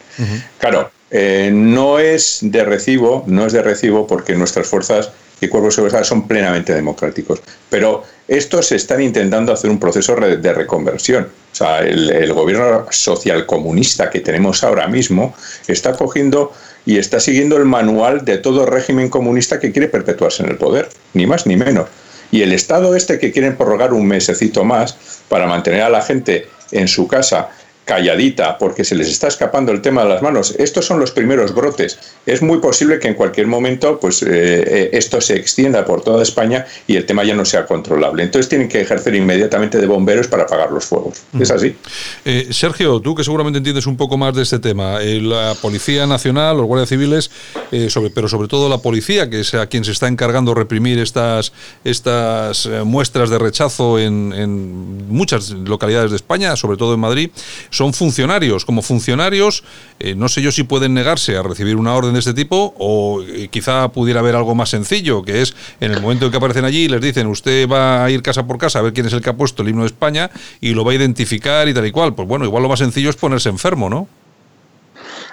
[0.58, 0.90] Claro,
[1.52, 5.10] no es de recibo, no es de recibo porque nuestras fuerzas
[5.43, 7.40] y cuerpos de seguridad son plenamente democráticos.
[7.68, 11.24] Pero estos están intentando hacer un proceso de reconversión.
[11.24, 15.34] O sea, el, el gobierno social comunista que tenemos ahora mismo
[15.66, 16.53] está cogiendo
[16.84, 20.88] y está siguiendo el manual de todo régimen comunista que quiere perpetuarse en el poder,
[21.14, 21.88] ni más ni menos.
[22.30, 24.97] Y el Estado este que quieren prorrogar un mesecito más
[25.28, 27.51] para mantener a la gente en su casa
[27.84, 30.54] calladita porque se les está escapando el tema de las manos.
[30.58, 31.98] Estos son los primeros brotes.
[32.26, 36.22] Es muy posible que en cualquier momento pues, eh, eh, esto se extienda por toda
[36.22, 38.22] España y el tema ya no sea controlable.
[38.22, 41.22] Entonces tienen que ejercer inmediatamente de bomberos para apagar los fuegos.
[41.38, 41.74] Es así.
[42.24, 46.06] Eh, Sergio, tú que seguramente entiendes un poco más de este tema, eh, la Policía
[46.06, 47.30] Nacional, los guardias civiles,
[47.88, 50.98] sobre, pero sobre todo la policía, que es a quien se está encargando de reprimir
[50.98, 51.52] estas,
[51.84, 57.30] estas muestras de rechazo en, en muchas localidades de España, sobre todo en Madrid,
[57.82, 58.64] son funcionarios.
[58.64, 59.64] Como funcionarios,
[59.98, 63.22] eh, no sé yo si pueden negarse a recibir una orden de este tipo o
[63.22, 66.64] eh, quizá pudiera haber algo más sencillo, que es en el momento en que aparecen
[66.64, 69.20] allí les dicen usted va a ir casa por casa a ver quién es el
[69.20, 70.30] que ha puesto el himno de España
[70.60, 72.14] y lo va a identificar y tal y cual.
[72.14, 74.06] Pues bueno, igual lo más sencillo es ponerse enfermo, ¿no?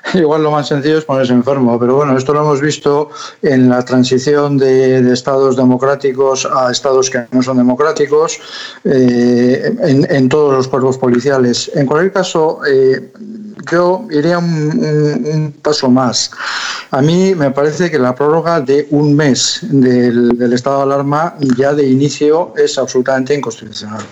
[0.13, 3.09] Igual lo más sencillo es ponerse enfermo, pero bueno, esto lo hemos visto
[3.41, 8.39] en la transición de, estados democráticos a estados que no son democráticos,
[8.83, 11.71] eh, en, todos los cuerpos policiales.
[11.75, 13.11] En cualquier caso, eh,
[13.71, 16.31] yo iría un, paso más.
[16.91, 21.73] A mí me parece que la prórroga de un mes del estado de alarma ya
[21.73, 24.03] de inicio es absolutamente inconstitucional.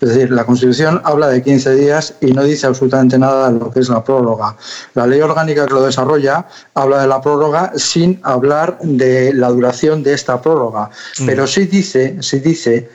[0.00, 3.70] Es decir, la Constitución habla de 15 días y no dice absolutamente nada de lo
[3.70, 4.56] que es la prórroga.
[4.94, 10.02] La ley orgánica que lo desarrolla habla de la prórroga sin hablar de la duración
[10.02, 10.90] de esta prórroga,
[11.26, 12.90] pero sí dice, sí dice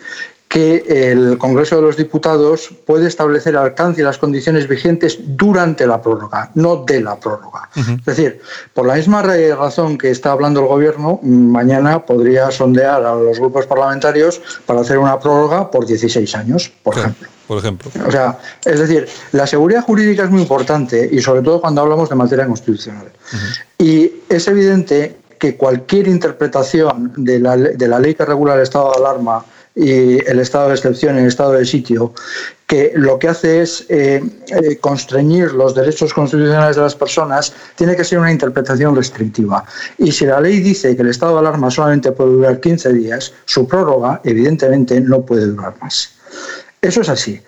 [0.55, 5.85] que el Congreso de los Diputados puede establecer el alcance y las condiciones vigentes durante
[5.85, 7.69] la prórroga, no de la prórroga.
[7.75, 8.39] Es decir,
[8.73, 13.37] por la misma ra- razón que está hablando el Gobierno, mañana podría sondear a los
[13.37, 17.27] grupos parlamentarios para hacer una prórroga por 16 años, por ejemplo.
[17.47, 17.91] Por ejemplo.
[18.07, 22.07] O sea, es decir, la seguridad jurídica es muy importante y sobre todo cuando hablamos
[22.07, 23.11] de materia constitucional.
[23.77, 28.91] Y es evidente que cualquier interpretación de la, de la ley que regula el estado
[28.93, 29.43] de alarma
[29.75, 32.13] y el estado de excepción y el estado de sitio,
[32.65, 37.95] que lo que hace es eh, eh, constreñir los derechos constitucionales de las personas, tiene
[37.95, 39.65] que ser una interpretación restrictiva.
[39.97, 43.33] Y si la ley dice que el estado de alarma solamente puede durar 15 días,
[43.45, 46.11] su prórroga, evidentemente, no puede durar más.
[46.81, 47.41] Eso es así.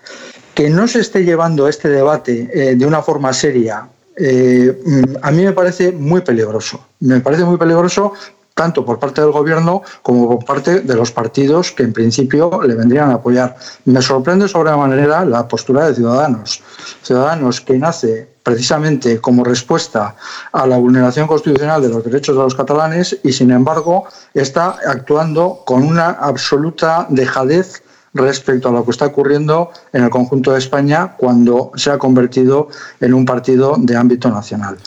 [0.54, 5.30] Que no se esté llevando este debate eh, de una forma seria, eh, mm, a
[5.30, 6.84] mí me parece muy peligroso.
[7.00, 8.12] Me parece muy peligroso
[8.58, 12.74] tanto por parte del gobierno como por parte de los partidos que en principio le
[12.74, 13.54] vendrían a apoyar.
[13.84, 16.60] Me sorprende sobremanera la postura de Ciudadanos.
[17.04, 20.16] Ciudadanos que nace precisamente como respuesta
[20.50, 25.62] a la vulneración constitucional de los derechos de los catalanes y sin embargo está actuando
[25.64, 31.14] con una absoluta dejadez respecto a lo que está ocurriendo en el conjunto de España
[31.16, 34.78] cuando se ha convertido en un partido de ámbito nacional.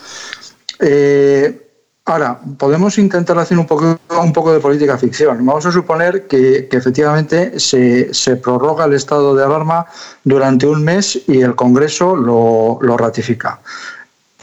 [0.79, 1.70] Eh,
[2.11, 5.45] ahora, podemos intentar hacer un poco, un poco de política ficción.
[5.45, 9.85] Vamos a suponer que, que efectivamente se, se prorroga el estado de alarma
[10.23, 13.59] durante un mes y el Congreso lo, lo ratifica.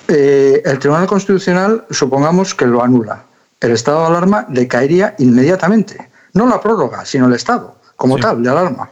[0.08, 3.24] Eh, el Tribunal Constitucional, supongamos que lo anula.
[3.60, 6.10] El estado de alarma decaería inmediatamente.
[6.32, 8.90] No la prórroga, sino el estado como tal de alarma.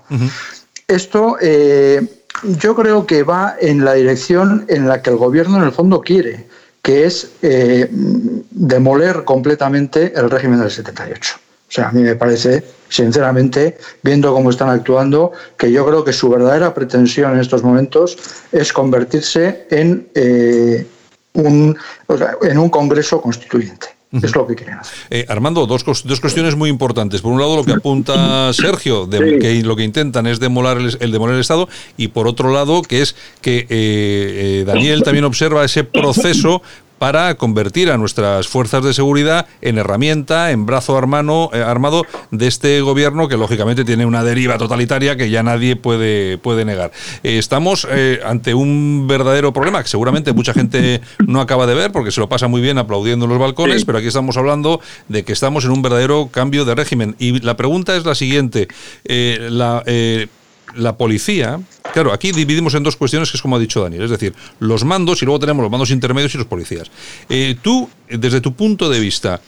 [0.88, 5.62] Esto eh, yo creo que va en la dirección en la que el gobierno en
[5.62, 6.48] el fondo quiere,
[6.87, 11.34] que es eh, demoler completamente el régimen del 78.
[11.37, 16.12] O sea, a mí me parece, sinceramente, viendo cómo están actuando, que yo creo que
[16.12, 18.16] su verdadera pretensión en estos momentos
[18.53, 20.87] es convertirse en, eh,
[21.32, 21.76] un,
[22.07, 23.95] o sea, en un Congreso constituyente.
[24.12, 24.94] Es lo que quieren hacer.
[25.11, 27.20] Eh, Armando, dos, dos cuestiones muy importantes.
[27.20, 29.38] Por un lado, lo que apunta Sergio, de, Sí.
[29.40, 32.82] que lo que intentan es demoler el, el demoler el Estado, y por otro lado,
[32.82, 36.62] que es que eh, eh, Daniel también observa ese proceso
[36.99, 42.47] para convertir a nuestras fuerzas de seguridad en herramienta, en brazo armano, eh, armado de
[42.47, 46.92] este gobierno que lógicamente tiene una deriva totalitaria que ya nadie puede, puede negar.
[47.22, 51.92] Eh, estamos eh, ante un verdadero problema que seguramente mucha gente no acaba de ver
[51.92, 55.24] porque se lo pasa muy bien aplaudiendo en los balcones, pero aquí estamos hablando de
[55.24, 57.16] que estamos en un verdadero cambio de régimen.
[57.18, 58.68] Y la pregunta es la siguiente.
[59.05, 59.82] la,
[60.74, 61.60] la policía,
[61.92, 64.84] claro, aquí dividimos en dos cuestiones que es como ha dicho Daniel, es decir, los
[64.84, 66.90] mandos y luego tenemos los mandos intermedios y los policías.
[67.28, 69.40] Eh, tú, desde tu punto de vista,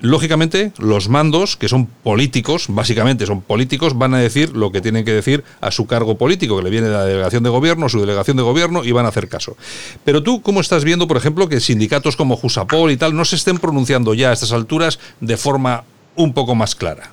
[0.00, 5.04] lógicamente, los mandos, que son políticos, básicamente son políticos, van a decir lo que tienen
[5.04, 8.00] que decir a su cargo político, que le viene de la delegación de gobierno, su
[8.00, 9.56] delegación de gobierno, y van a hacer caso.
[10.04, 13.36] Pero tú, ¿cómo estás viendo, por ejemplo, que sindicatos como Jusapol y tal no se
[13.36, 15.84] estén pronunciando ya a estas alturas de forma
[16.14, 17.10] un poco más clara?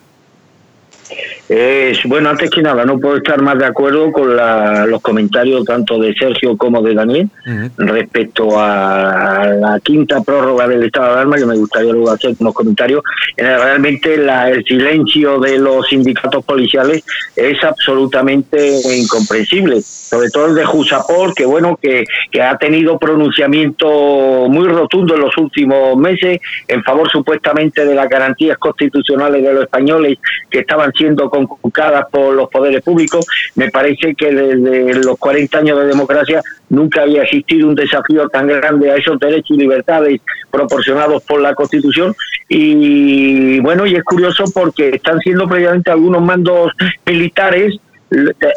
[1.50, 5.66] Eh, bueno, antes que nada, no puedo estar más de acuerdo con la- los comentarios
[5.66, 7.30] tanto de Sergio como de Daniel
[7.78, 12.54] respecto a la quinta prórroga del estado de alarma, que me gustaría luego hacer unos
[12.54, 13.02] comentarios.
[13.36, 17.04] Eh, realmente la- el silencio de los sindicatos policiales
[17.36, 24.48] es absolutamente incomprensible, sobre todo el de Jusapol, que bueno, que, que ha tenido pronunciamiento
[24.50, 29.64] muy rotundo en los últimos meses en favor supuestamente de las garantías constitucionales de los
[29.64, 30.18] españoles
[30.50, 33.26] que estaban siendo conculcadas por los poderes públicos.
[33.56, 38.48] Me parece que desde los 40 años de democracia nunca había existido un desafío tan
[38.48, 40.22] grande a esos derechos y libertades
[40.52, 42.16] proporcionados por la Constitución.
[42.48, 46.72] Y bueno, y es curioso porque están siendo previamente algunos mandos
[47.06, 47.76] militares,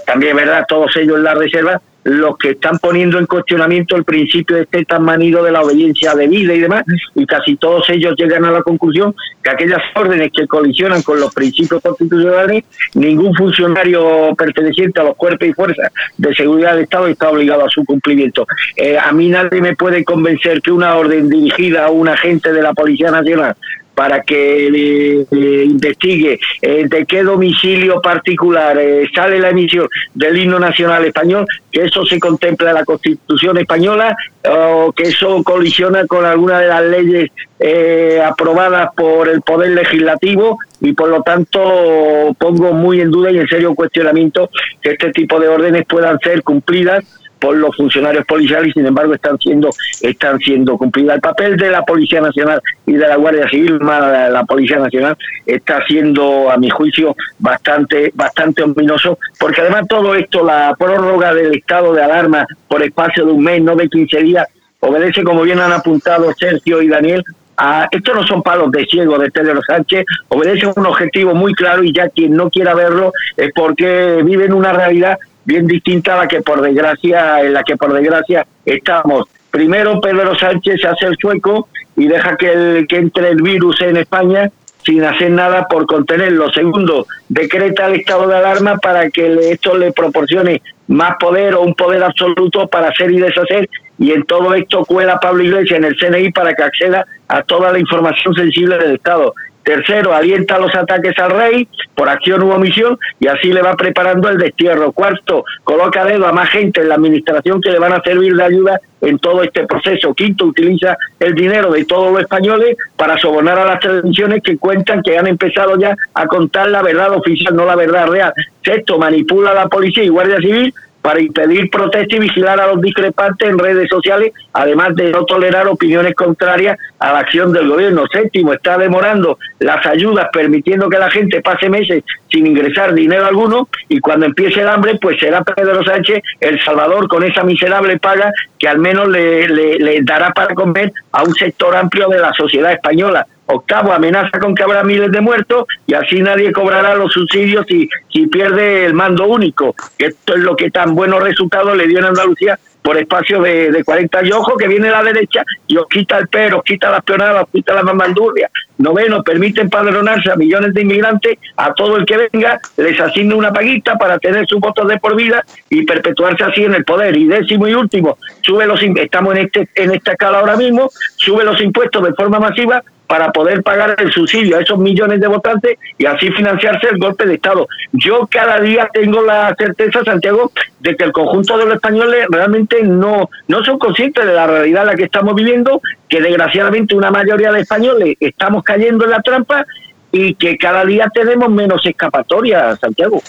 [0.05, 4.57] también verdad, todos ellos en la reserva, los que están poniendo en cuestionamiento el principio
[4.57, 6.85] de este tan manido de la obediencia debida y demás,
[7.17, 11.35] y casi todos ellos llegan a la conclusión que aquellas órdenes que colisionan con los
[11.35, 17.29] principios constitucionales, ningún funcionario perteneciente a los cuerpos y fuerzas de seguridad del Estado está
[17.29, 18.47] obligado a su cumplimiento.
[18.77, 22.63] Eh, a mí nadie me puede convencer que una orden dirigida a un agente de
[22.63, 23.57] la Policía Nacional
[23.97, 30.37] para que eh, eh, investigue eh, de qué domicilio particular eh, sale la emisión del
[30.37, 36.07] himno nacional español, que eso se contempla en la Constitución española o que eso colisiona
[36.07, 42.37] con alguna de las leyes eh, aprobadas por el Poder Legislativo y por lo tanto
[42.39, 44.51] pongo muy en duda y en serio cuestionamiento
[44.83, 47.03] que este tipo de órdenes puedan ser cumplidas
[47.39, 49.71] por los funcionarios policiales y sin embargo están siendo
[50.01, 51.17] están siendo cumplidas.
[51.17, 55.17] El papel de la Policía Nacional y de la Guardia Civil, más la, Policía Nacional,
[55.45, 61.55] está siendo, a mi juicio, bastante bastante ominoso, porque además todo esto, la prórroga del
[61.55, 64.47] estado de alarma por espacio de un mes, no de 15 días,
[64.81, 67.25] obedece, como bien han apuntado Sergio y Daniel,
[67.57, 71.55] a, esto no son palos de ciego de Pedro Sánchez, obedece a un objetivo muy
[71.55, 76.15] claro y ya quien no quiera verlo es porque vive en una realidad bien distinta
[76.15, 79.27] a la que por desgracia, en la que por desgracia estamos.
[79.51, 84.51] Primero Pedro Sánchez hace el sueco y deja que, que entre el virus en España
[84.85, 86.53] sin hacer nada por contenerlo.
[86.53, 91.75] Segundo, decreta el estado de alarma para que esto le proporcione más poder o un
[91.75, 93.69] poder absoluto para hacer y deshacer
[93.99, 97.73] y en todo esto cuela Pablo Iglesias en el CNI para que acceda a toda
[97.73, 99.35] la información sensible del Estado.
[99.67, 104.29] Tercero, alienta los ataques al rey por acción u omisión y así le va preparando
[104.29, 104.93] el destierro.
[104.93, 108.45] Cuarto, coloca dedo a más gente en la administración que le van a servir de
[108.45, 110.15] ayuda en todo este proceso.
[110.15, 115.03] Quinto, utiliza el dinero de todos los españoles para sobornar a las televisiones que cuentan
[115.03, 118.33] que han empezado ya a contar la verdad oficial, no la verdad real.
[118.65, 120.73] Sexto, manipula a la policía y guardia civil
[121.07, 125.69] para impedir protesta y vigilar a los discrepantes en redes sociales, además de no tolerar
[125.69, 128.03] opiniones contrarias a la acción del gobierno.
[128.13, 133.69] Séptimo, está demorando las ayudas, permitiendo que la gente pase meses sin ingresar dinero alguno
[133.89, 138.33] y cuando empiece el hambre, pues será Pedro Sánchez el salvador con esa miserable paga
[138.59, 142.33] que al menos le, le- le dará para comer a un sector amplio de la
[142.33, 143.25] sociedad española.
[143.47, 147.89] Octavo, amenaza con que habrá miles de muertos y así nadie cobrará los subsidios si,
[148.13, 149.75] si pierde el mando único.
[149.99, 153.83] Esto es lo que tan buenos resultados le dio en Andalucía por espacio de, de
[153.83, 154.37] 40 años.
[154.39, 157.51] Ojo que viene la derecha y os quita el perro, os quita las peonadas, os
[157.51, 158.49] quita la mamandurria.
[158.79, 163.53] Noveno, permite empadronarse a millones de inmigrantes, a todo el que venga, les asigna una
[163.53, 167.17] paguita para tener sus votos de por vida y perpetuarse así en el poder.
[167.17, 171.43] Y décimo y último, sube los estamos en este en esta escala ahora mismo, sube
[171.43, 175.79] los impuestos de forma masiva para poder pagar el subsidio a esos millones de votantes
[175.99, 177.69] y así financiarse el golpe de Estado.
[177.93, 182.83] Yo cada día tengo la certeza, Santiago, de que el conjunto de los españoles realmente
[182.83, 187.11] no, no son conscientes de la realidad en la que estamos viviendo, que desgraciadamente una
[187.11, 189.65] mayoría de españoles estamos cayendo en la trampa
[190.13, 193.23] y que cada día tenemos menos escapatoria, Santiago.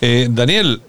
[0.00, 0.80] Eh, Daniel,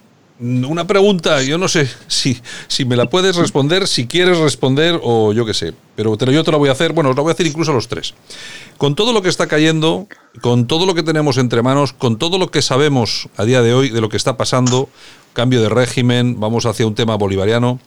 [0.41, 5.33] una pregunta, yo no sé si, si me la puedes responder, si quieres responder o
[5.33, 7.29] yo qué sé, pero te yo te la voy a hacer, bueno, os la voy
[7.29, 8.15] a hacer incluso a los tres.
[8.77, 10.07] Con todo lo que está cayendo,
[10.41, 13.73] con todo lo que tenemos entre manos, con todo lo que sabemos a día de
[13.73, 14.89] hoy de lo que está pasando,
[15.33, 17.79] cambio de régimen, vamos hacia un tema bolivariano,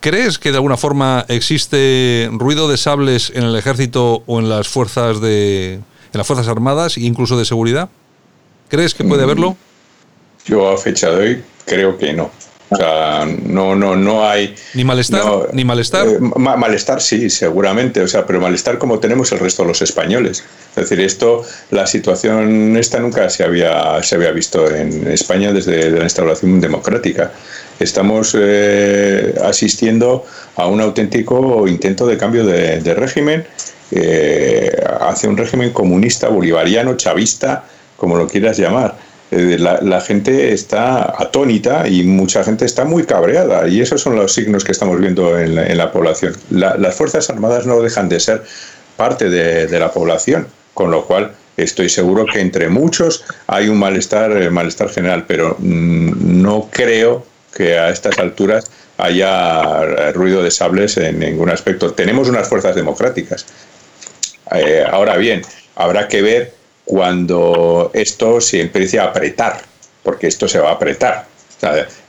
[0.00, 4.68] ¿crees que de alguna forma existe ruido de sables en el ejército o en las
[4.68, 5.80] fuerzas de
[6.12, 7.88] en las fuerzas armadas e incluso de seguridad?
[8.68, 9.56] ¿Crees que puede haberlo?
[10.46, 12.30] Yo a fecha de hoy creo que no.
[12.70, 14.54] O sea, no, no, no hay.
[14.72, 16.08] Ni malestar, no, ni malestar.
[16.08, 18.00] eh, ma- malestar sí, seguramente.
[18.00, 20.42] O sea, pero malestar como tenemos el resto de los españoles.
[20.70, 25.90] Es decir, esto, la situación esta nunca se había, se había visto en España desde
[25.90, 27.30] la instauración democrática.
[27.78, 30.24] Estamos eh, asistiendo
[30.56, 33.44] a un auténtico intento de cambio de, de régimen
[33.90, 37.64] eh, hacia un régimen comunista, bolivariano, chavista,
[37.98, 38.96] como lo quieras llamar.
[39.32, 44.34] Eh, La, gente está atónita y mucha gente está muy cabreada y esos son los
[44.34, 46.36] signos que estamos viendo en la, población.
[46.50, 48.42] La- las Fuerzas Armadas no dejan de ser
[48.98, 54.32] parte de, la población, con lo cual estoy seguro que entre muchos hay un malestar,
[54.36, 57.24] eh, malestar general, pero mm, no creo
[57.56, 61.94] que a estas alturas haya ruido de sables en ningún aspecto.
[61.94, 63.46] Tenemos unas fuerzas democráticas,
[64.54, 65.40] eh, ahora bien,
[65.74, 69.62] habrá que ver cuando esto se empiece a apretar,
[70.02, 71.26] porque esto se va a apretar.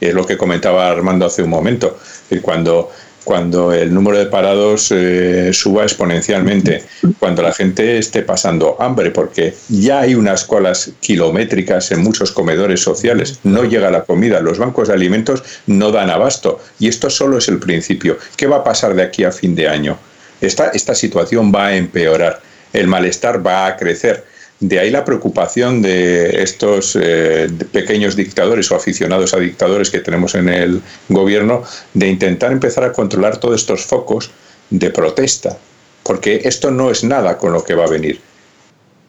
[0.02, 1.98] Es lo que comentaba Armando hace un momento.
[2.02, 2.92] Es decir, Cuando,
[3.24, 6.84] cuando el número de parados eh, suba exponencialmente,
[7.20, 12.82] cuando la gente esté pasando hambre, porque ya hay unas colas kilométricas en muchos comedores
[12.82, 16.60] sociales, no llega la comida, los bancos de alimentos no dan abasto.
[16.80, 18.18] Y esto solo es el principio.
[18.36, 20.00] ¿Qué va a pasar de aquí a fin de año?
[20.42, 22.42] Esta, esta situación va a empeorar,
[22.74, 24.33] el malestar va a crecer.
[24.64, 30.36] De ahí la preocupación de estos eh, pequeños dictadores o aficionados a dictadores que tenemos
[30.36, 34.32] en el gobierno de intentar empezar a controlar todos estos focos
[34.70, 35.58] de protesta,
[36.04, 38.22] porque esto no es nada con lo que va a venir.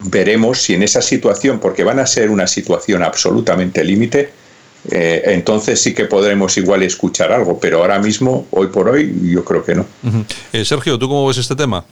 [0.01, 4.31] Veremos si en esa situación, porque van a ser una situación absolutamente límite,
[4.91, 9.45] eh, entonces sí que podremos igual escuchar algo, pero ahora mismo, hoy por hoy, yo
[9.45, 9.87] creo que no.
[10.53, 11.85] Eh, Sergio, ¿tú cómo ves este tema?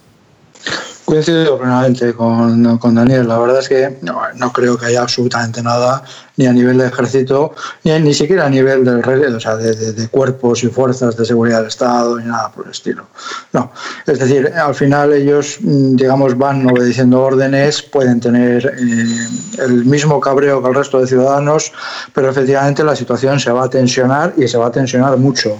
[1.04, 3.26] Coincido plenamente con, con Daniel.
[3.28, 6.02] La verdad es que no, no creo que haya absolutamente nada,
[6.36, 7.52] ni a nivel de ejército,
[7.84, 11.24] ni, ni siquiera a nivel del, o sea, de, de- de cuerpos y fuerzas de
[11.26, 13.04] seguridad del Estado, ni nada por el estilo.
[13.52, 13.70] No.
[14.06, 19.26] Es decir, al final ellos, mm, digamos, van obedeciendo órdenes, pueden tener eh,
[19.58, 21.72] el mismo cabreo que el resto de ciudadanos,
[22.14, 25.58] pero efectivamente la situación se va a tensionar y se va a tensionar mucho.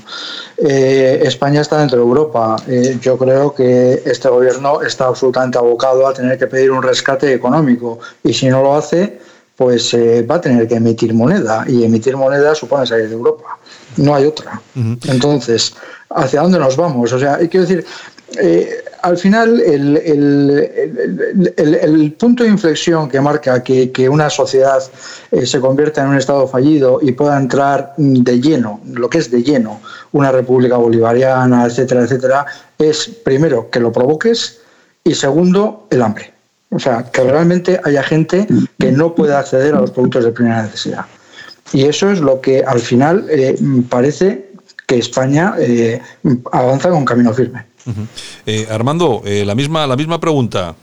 [0.57, 2.57] Eh, España está dentro de Europa.
[2.69, 7.33] Eh, yo creo que este gobierno está absolutamente abocado a tener que pedir un rescate
[7.33, 9.19] económico y si no lo hace,
[9.57, 13.59] pues eh, va a tener que emitir moneda y emitir moneda supone salir de Europa.
[13.97, 14.61] No hay otra.
[15.09, 15.75] Entonces,
[16.11, 17.13] ¿hacia dónde nos vamos?
[17.13, 17.85] O sea, quiero decir,
[18.41, 24.31] eh, al final el, el- el- el- punto de inflexión que marca que, que una
[24.31, 24.83] sociedad
[25.31, 29.31] eh, se convierta en un Estado fallido y pueda entrar de lleno, lo que es
[29.31, 29.81] de lleno,
[30.13, 32.47] una república bolivariana, etcétera, etcétera,
[32.79, 34.61] es primero que lo provoques
[35.05, 36.33] y segundo el hambre.
[36.71, 38.47] O sea, que realmente haya gente
[38.79, 41.05] que no pueda acceder a los productos de primera necesidad.
[41.73, 43.57] Y eso es lo que al final eh,
[43.89, 44.51] parece
[44.87, 46.01] que España eh,
[46.51, 47.65] avanza con camino firme.
[48.47, 50.75] Eh, Armando, eh, la, misma, la misma pregunta.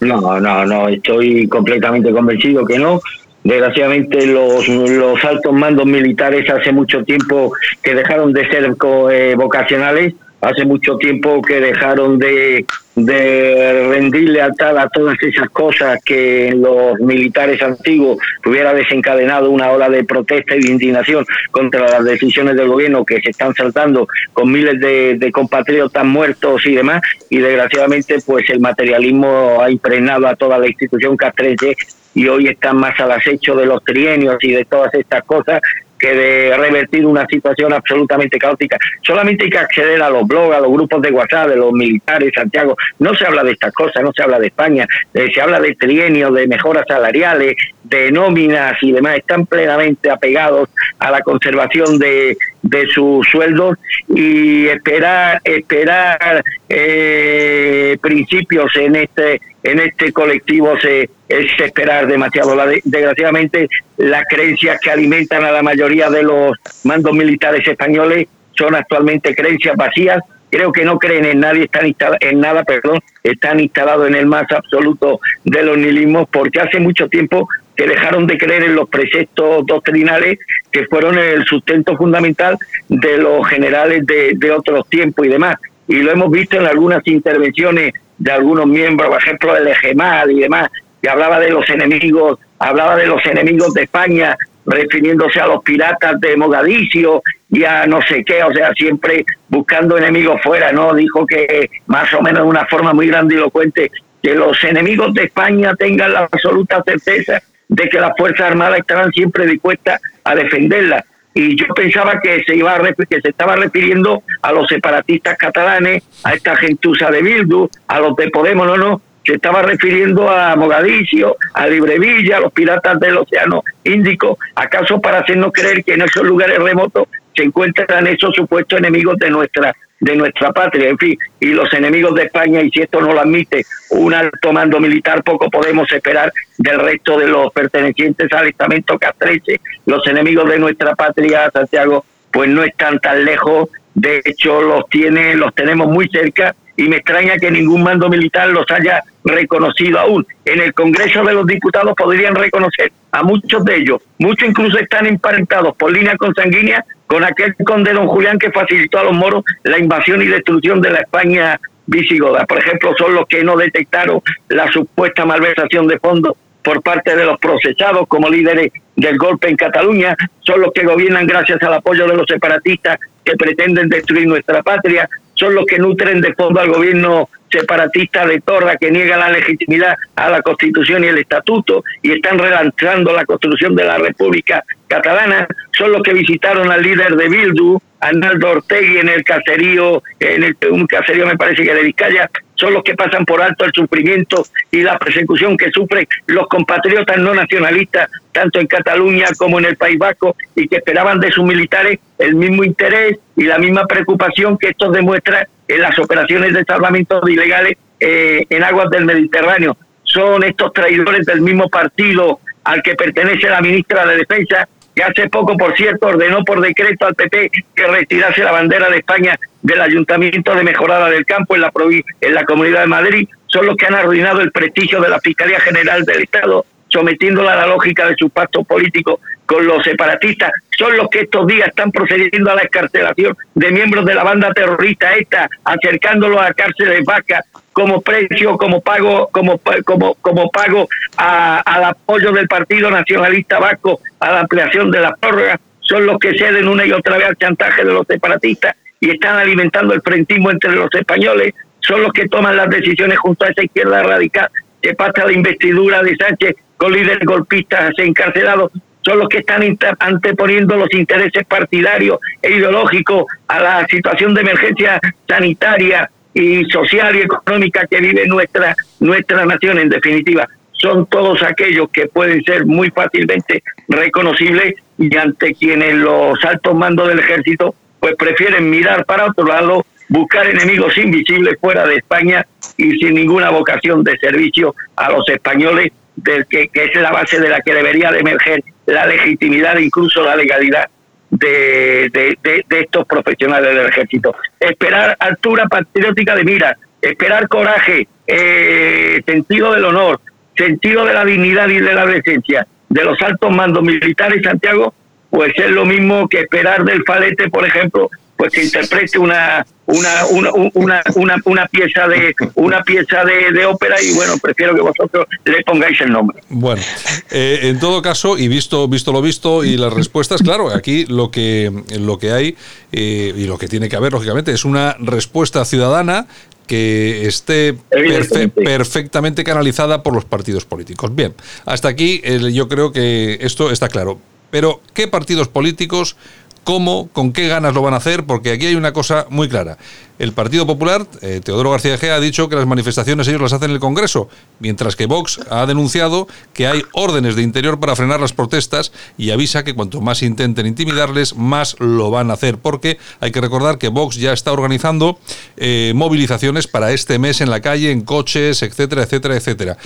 [0.00, 3.00] No, no, no, estoy completamente convencido que no.
[3.44, 7.52] Desgraciadamente los, los altos mandos militares hace mucho tiempo
[7.82, 14.76] que dejaron de ser co- eh, vocacionales, hace mucho tiempo que dejaron de, rendir lealtad
[14.76, 20.56] a todas esas cosas que en los militares antiguos hubiera desencadenado una ola de protesta
[20.56, 25.16] y de indignación contra las decisiones del gobierno que se están saltando con miles de,
[25.16, 27.00] de compatriotas muertos y demás.
[27.30, 31.76] Y desgraciadamente pues el materialismo ha impregnado a toda la institución castrense
[32.14, 35.62] y hoy están más al acecho de los trienios y de todas estas cosas
[36.02, 38.76] que de revertir una situación absolutamente caótica.
[39.02, 42.32] Solamente hay que acceder a los blogs, a los grupos de WhatsApp de los militares,
[42.34, 42.76] Santiago.
[42.98, 44.84] No se habla de estas cosas, no se habla de España,
[45.14, 49.18] eh, se habla de trienios, de mejoras salariales, de nóminas y demás.
[49.18, 53.78] Están plenamente apegados a la conservación de, de sus sueldos
[54.08, 62.54] y esperar, esperar eh, principios en este en este colectivo se es esperar demasiado.
[62.54, 68.28] La de- desgraciadamente, las creencias que alimentan a la mayoría de los mandos militares españoles
[68.56, 70.18] son actualmente creencias vacías.
[70.50, 74.44] Creo que no creen en nadie, están en nada, perdón, están instalados en el más
[74.52, 79.64] absoluto de los nihilismos, porque hace mucho tiempo que dejaron de creer en los preceptos
[79.64, 80.38] doctrinales
[80.70, 82.58] que fueron el sustento fundamental
[82.88, 85.56] de los generales de otros tiempos y demás.
[85.88, 90.40] Y lo hemos visto en algunas intervenciones de algunos miembros, por ejemplo, del EGEMAL y
[90.40, 95.62] demás, que hablaba de los enemigos, hablaba de los enemigos de España, refiriéndose a los
[95.62, 100.94] piratas de Mogadiscio y a no sé qué, o sea, siempre buscando enemigos fuera, ¿no?
[100.94, 103.90] Dijo que más o menos de una forma muy grandilocuente,
[104.22, 109.10] que los enemigos de España tengan la absoluta certeza de que las Fuerzas Armadas estarán
[109.12, 111.04] siempre dispuestas a defenderla.
[111.34, 116.02] Y yo pensaba que se iba a que se estaba refiriendo a los separatistas catalanes,
[116.24, 120.54] a esta gentuza de Bildu, a los de Podemos, no, no, se estaba refiriendo a
[120.56, 126.02] Mogadiscio, a Librevilla, a los piratas del Océano Índico, acaso para hacernos creer que en
[126.02, 131.16] esos lugares remotos se encuentran esos supuestos enemigos de nuestra de nuestra patria, en fin,
[131.38, 135.22] y los enemigos de España, y si esto no lo admite un alto mando militar,
[135.22, 139.60] poco podemos esperar del resto de los pertenecientes al estamento castreche.
[139.86, 145.36] Los enemigos de nuestra patria, Santiago, pues no están tan lejos, de hecho los tiene,
[145.36, 150.26] los tenemos muy cerca, y me extraña que ningún mando militar los haya reconocido aún.
[150.44, 155.06] En el Congreso de los Diputados podrían reconocer a muchos de ellos, muchos incluso están
[155.06, 159.78] emparentados por línea consanguínea con aquel conde don Julián que facilitó a los moros la
[159.78, 162.46] invasión y destrucción de la España visigoda.
[162.46, 167.24] Por ejemplo, son los que no detectaron la supuesta malversación de fondos por parte de
[167.24, 172.06] los procesados como líderes del golpe en Cataluña, son los que gobiernan gracias al apoyo
[172.06, 176.70] de los separatistas que pretenden destruir nuestra patria, son los que nutren de fondo al
[176.70, 182.12] gobierno separatista de Torra que niega la legitimidad a la Constitución y el Estatuto y
[182.12, 187.28] están relanzando la construcción de la República Catalana, son los que visitaron al líder de
[187.28, 192.30] Bildu, Arnaldo Ortegui, en el caserío, en el, un caserío me parece que de Vizcaya,
[192.62, 197.18] son los que pasan por alto el sufrimiento y la persecución que sufren los compatriotas
[197.18, 201.44] no nacionalistas, tanto en Cataluña como en el País Vasco, y que esperaban de sus
[201.44, 206.64] militares el mismo interés y la misma preocupación que estos demuestran en las operaciones de
[206.64, 209.76] salvamento de ilegales eh, en aguas del Mediterráneo.
[210.04, 215.28] Son estos traidores del mismo partido al que pertenece la ministra de Defensa, que hace
[215.28, 219.80] poco, por cierto, ordenó por decreto al PP que retirase la bandera de España del
[219.80, 221.72] Ayuntamiento de Mejorada del Campo en la,
[222.20, 225.60] en la Comunidad de Madrid, son los que han arruinado el prestigio de la Fiscalía
[225.60, 230.96] General del Estado, sometiéndola a la lógica de su pacto político con los separatistas, son
[230.96, 235.14] los que estos días están procediendo a la escarcelación de miembros de la banda terrorista
[235.14, 241.84] esta, acercándolos a cárceles vacas como precio, como pago, como como como pago a- al
[241.84, 246.68] apoyo del Partido Nacionalista Vasco a la ampliación de la prórroga, son los que ceden
[246.68, 250.72] una y otra vez al chantaje de los separatistas y están alimentando el frentismo entre
[250.76, 254.48] los españoles, son los que toman las decisiones junto a esa izquierda radical
[254.80, 258.70] que pasa la investidura de Sánchez con líderes golpistas encarcelados,
[259.02, 265.00] son los que están anteponiendo los intereses partidarios e ideológicos a la situación de emergencia
[265.28, 270.48] sanitaria y social y económica que vive nuestra nuestra nación en definitiva.
[270.72, 277.08] Son todos aquellos que pueden ser muy fácilmente reconocibles y ante quienes los altos mandos
[277.08, 282.44] del ejército pues prefieren mirar para otro lado, buscar enemigos invisibles fuera de España
[282.76, 287.38] y sin ninguna vocación de servicio a los españoles, del que, que es la base
[287.38, 290.88] de la que debería de emerger la legitimidad e incluso la legalidad
[291.30, 294.34] de, de- de- de estos profesionales del ejército.
[294.58, 300.20] Esperar altura patriótica de mira, esperar coraje, eh, sentido del honor,
[300.56, 304.92] sentido de la dignidad y de la decencia de los altos mandos militares, Santiago,
[305.32, 310.26] pues es lo mismo que esperar del falete, por ejemplo, pues que interprete una una
[310.26, 314.82] una una una, una pieza de una pieza de, de ópera y bueno, prefiero que
[314.82, 316.40] vosotros le pongáis el nombre.
[316.50, 316.82] Bueno,
[317.30, 321.30] eh, en todo caso, y visto, visto lo visto y las respuestas, claro, aquí lo
[321.30, 322.56] que, lo que hay
[322.92, 326.26] eh, y lo que tiene que haber, lógicamente, es una respuesta ciudadana
[326.66, 331.14] que esté perfe- perfectamente canalizada por los partidos políticos.
[331.14, 331.32] Bien,
[331.64, 332.22] hasta aquí
[332.52, 334.20] yo creo que esto está claro.
[334.52, 336.14] Pero, ¿qué partidos políticos,
[336.62, 338.26] cómo, con qué ganas lo van a hacer?
[338.26, 339.78] Porque aquí hay una cosa muy clara.
[340.18, 343.70] El Partido Popular, eh, Teodoro García Gea, ha dicho que las manifestaciones ellos las hacen
[343.70, 344.28] en el Congreso,
[344.60, 349.30] mientras que Vox ha denunciado que hay órdenes de interior para frenar las protestas y
[349.30, 353.78] avisa que cuanto más intenten intimidarles, más lo van a hacer, porque hay que recordar
[353.78, 355.18] que Vox ya está organizando
[355.56, 359.78] eh, movilizaciones para este mes en la calle, en coches, etcétera, etcétera, etcétera.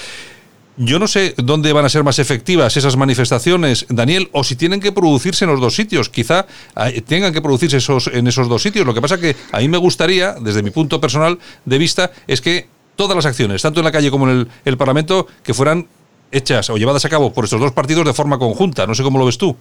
[0.78, 4.80] Yo no sé dónde van a ser más efectivas esas manifestaciones, Daniel, o si tienen
[4.80, 6.10] que producirse en los dos sitios.
[6.10, 6.46] Quizá
[6.76, 8.86] eh, tengan que producirse esos, en esos dos sitios.
[8.86, 12.42] Lo que pasa que a mí me gustaría, desde mi punto personal de vista, es
[12.42, 15.88] que todas las acciones, tanto en la calle como en el, el Parlamento, que fueran
[16.30, 18.86] hechas o llevadas a cabo por estos dos partidos de forma conjunta.
[18.86, 19.56] No sé cómo lo ves tú.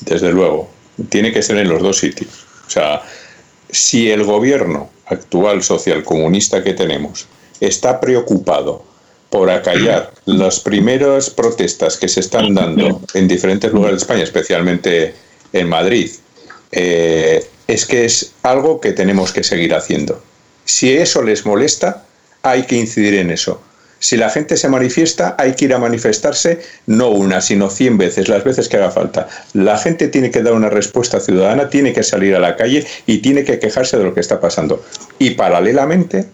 [0.00, 0.70] Desde luego,
[1.10, 2.46] tiene que ser en los dos sitios.
[2.66, 3.02] O sea,
[3.70, 7.26] si el gobierno actual socialcomunista que tenemos
[7.60, 8.95] está preocupado
[9.30, 15.14] por acallar las primeras protestas que se están dando en diferentes lugares de España, especialmente
[15.52, 16.10] en Madrid,
[16.72, 20.22] eh, es que es algo que tenemos que seguir haciendo.
[20.64, 22.04] Si eso les molesta,
[22.42, 23.60] hay que incidir en eso.
[23.98, 28.28] Si la gente se manifiesta, hay que ir a manifestarse no una, sino cien veces,
[28.28, 29.28] las veces que haga falta.
[29.54, 33.18] La gente tiene que dar una respuesta ciudadana, tiene que salir a la calle y
[33.18, 34.84] tiene que quejarse de lo que está pasando.
[35.18, 36.26] Y paralelamente,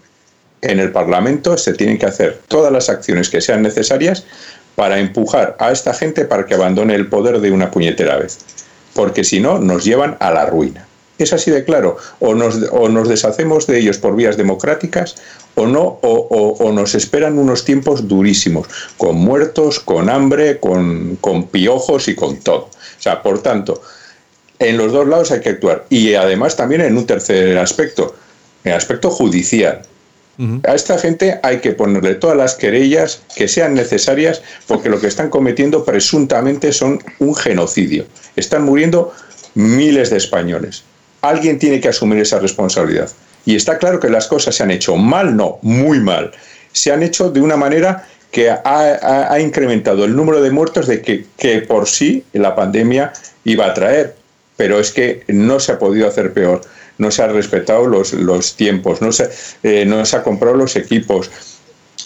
[0.63, 4.25] en el Parlamento se tienen que hacer todas las acciones que sean necesarias
[4.75, 8.39] para empujar a esta gente para que abandone el poder de una puñetera vez.
[8.93, 10.87] Porque si no, nos llevan a la ruina.
[11.19, 11.97] Es así de claro.
[12.19, 15.15] O nos, o nos deshacemos de ellos por vías democráticas
[15.55, 21.47] o no, o, o- nos esperan unos tiempos durísimos, con muertos, con hambre, con, con
[21.47, 22.63] piojos y con todo.
[22.65, 23.79] O sea, por tanto,
[24.57, 25.85] en los dos lados hay que actuar.
[25.89, 28.15] Y además también en un tercer aspecto,
[28.63, 29.83] en el aspecto judicial.
[30.63, 35.07] A esta gente hay que ponerle todas las querellas que sean necesarias porque lo que
[35.07, 38.05] están cometiendo presuntamente son un genocidio.
[38.35, 39.13] Están muriendo
[39.53, 40.83] miles de españoles.
[41.21, 43.09] Alguien tiene que asumir esa responsabilidad.
[43.45, 46.31] Y está claro que las cosas se han hecho mal, no, muy mal.
[46.71, 51.27] Se han hecho de una manera que ha, incrementado el número de muertos de que,
[51.37, 53.13] que por sí la pandemia
[53.43, 54.15] iba a traer.
[54.57, 56.61] Pero es que no se ha podido hacer peor.
[56.97, 59.29] No se han respetado los, los tiempos, no se,
[59.63, 61.29] eh, no se ha comprado los equipos,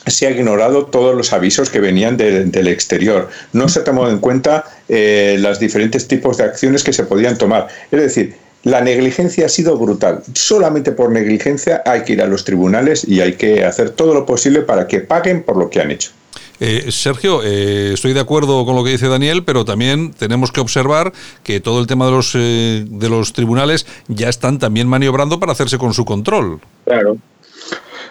[0.06, 3.30] se ha ignorado todos los avisos que venían de- del exterior.
[3.52, 7.38] No se ha tomado en cuenta eh, los diferentes tipos de acciones que se podían
[7.38, 7.68] tomar.
[7.92, 10.24] Es decir, la negligencia ha sido brutal.
[10.34, 14.26] Solamente por negligencia hay que ir a los tribunales y hay que hacer todo lo
[14.26, 16.12] posible para que paguen por lo que han hecho.
[16.60, 20.60] Eh, Sergio, eh, estoy de acuerdo con lo que dice Daniel, pero también tenemos que
[20.60, 25.40] observar que todo el tema de los, eh, de los tribunales ya están también maniobrando
[25.40, 26.60] para hacerse con su control.
[26.86, 27.18] Claro.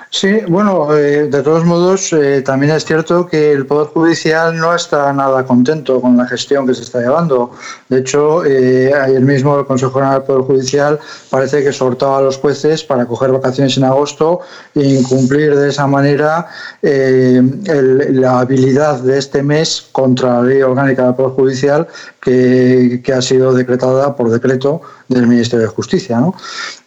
[0.08, 4.74] Sí, bueno, eh, de todos modos, eh, también es cierto que el Poder Judicial no
[4.74, 7.50] está nada contento con la gestión que se está llevando.
[7.88, 10.98] De hecho, eh, ayer mismo el Consejo General del Poder Judicial
[11.28, 14.40] parece que soltaba a los jueces para coger vacaciones en agosto
[14.74, 16.46] e incumplir de esa manera
[16.82, 21.86] eh, el- la habilidad de este mes contra la ley orgánica del Poder Judicial
[22.22, 26.18] que, que ha sido decretada por decreto del Ministerio de Justicia.
[26.18, 26.34] ¿no?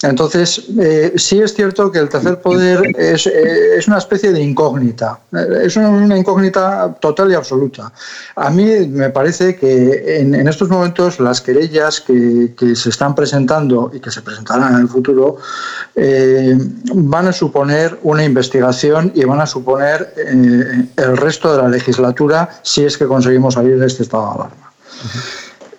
[0.04, 2.82] Entonces, eh, sí es cierto que el tercer poder
[3.14, 7.92] es, eh, es una especie de incógnita, Eh, es una, incógnita total y absoluta.
[8.36, 13.92] A mí me parece que en, estos momentos las querellas que, que se están presentando
[13.94, 15.38] y que se presentarán en el futuro
[15.96, 16.58] eh,
[16.94, 22.84] van a suponer una investigación y van a suponer el resto de la legislatura si
[22.84, 24.72] es que conseguimos salir de este estado de alarma.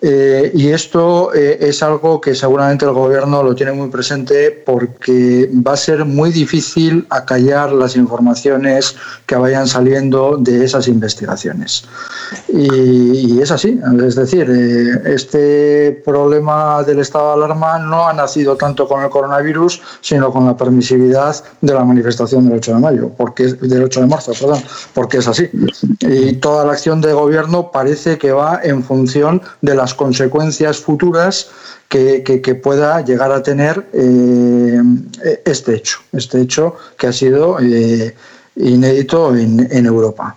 [0.02, 5.50] Eh, y esto eh, es algo que seguramente el gobierno lo tiene muy presente porque
[5.66, 8.96] va a ser muy difícil acallar las informaciones
[9.26, 11.84] que vayan saliendo de esas investigaciones.
[12.48, 18.56] Y, es así, es decir, eh, este problema del estado de alarma no ha nacido
[18.56, 23.10] tanto con el coronavirus, sino con la permisividad de la manifestación del 8 de mayo,
[23.16, 24.62] porque del 8 de marzo, perdón,
[24.94, 25.48] porque es así.
[26.00, 31.50] Y toda la acción de gobierno parece que va en función de las consecuencias futuras
[31.88, 34.80] que, pueda llegar a tener eh,
[35.44, 38.14] este hecho, este hecho que ha sido eh,
[38.56, 40.36] inédito en, Europa.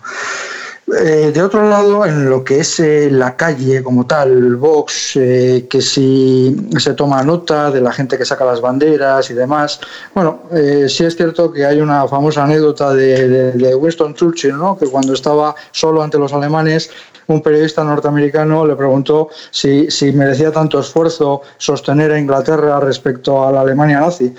[0.99, 6.55] Eh, de otro lado, en lo que es la calle como tal, Vox, que si
[6.77, 9.79] se toma nota de la gente que saca las banderas y demás,
[10.13, 10.43] bueno,
[10.87, 14.77] sí es cierto que hay una famosa anécdota de, de- de Winston Churchill, ¿no?
[14.77, 16.89] que cuando estaba solo ante los alemanes,
[17.27, 23.51] un periodista norteamericano le preguntó si, si merecía tanto esfuerzo sostener a Inglaterra respecto a
[23.51, 24.33] la Alemania nazi.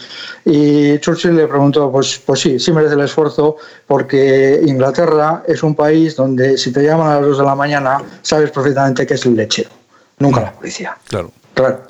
[0.44, 3.56] Y Churchill le preguntó, pues, pues sí, sí merece el esfuerzo,
[3.86, 8.02] porque Inglaterra es un país donde si te llaman a las 2 de la mañana,
[8.22, 9.70] sabes perfectamente que es el lechero,
[10.18, 10.96] nunca la policía.
[11.08, 11.30] Claro.
[11.54, 11.82] Claro.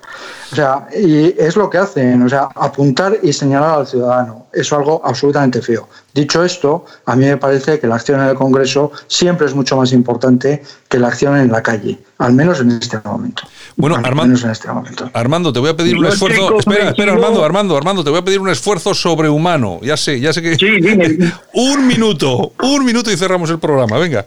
[0.53, 4.47] O sea, y es lo que hacen, o sea, apuntar y señalar al ciudadano.
[4.53, 5.89] Es algo absolutamente feo.
[6.13, 9.77] Dicho esto, a mí me parece que la acción en el Congreso siempre es mucho
[9.77, 13.43] más importante que la acción en la calle, al menos en este momento.
[13.75, 15.11] Bueno, al Armando, menos en este momento.
[15.13, 16.57] Armando, te voy a pedir un esfuerzo.
[16.57, 19.81] Espera, espera, Armando, Armando, Armando, te voy a pedir un esfuerzo sobrehumano.
[19.83, 20.57] Ya sé, ya sé que.
[21.55, 23.99] un minuto, un minuto y cerramos el programa.
[23.99, 24.25] Venga.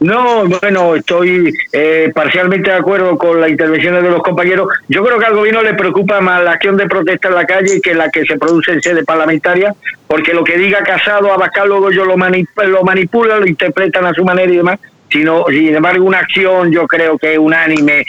[0.00, 4.68] No, bueno, estoy eh, parcialmente de acuerdo con las intervenciones de los compañeros.
[4.88, 7.80] Yo creo que al gobierno le preocupa más la acción de protesta en la calle
[7.80, 9.74] que la que se produce en sede parlamentaria,
[10.06, 14.12] porque lo que diga Casado, Abascal, luego ellos lo, mani- lo manipulan, lo interpretan a
[14.12, 14.78] su manera y demás.
[15.14, 18.04] Sino, sin embargo, una acción yo creo que unánime,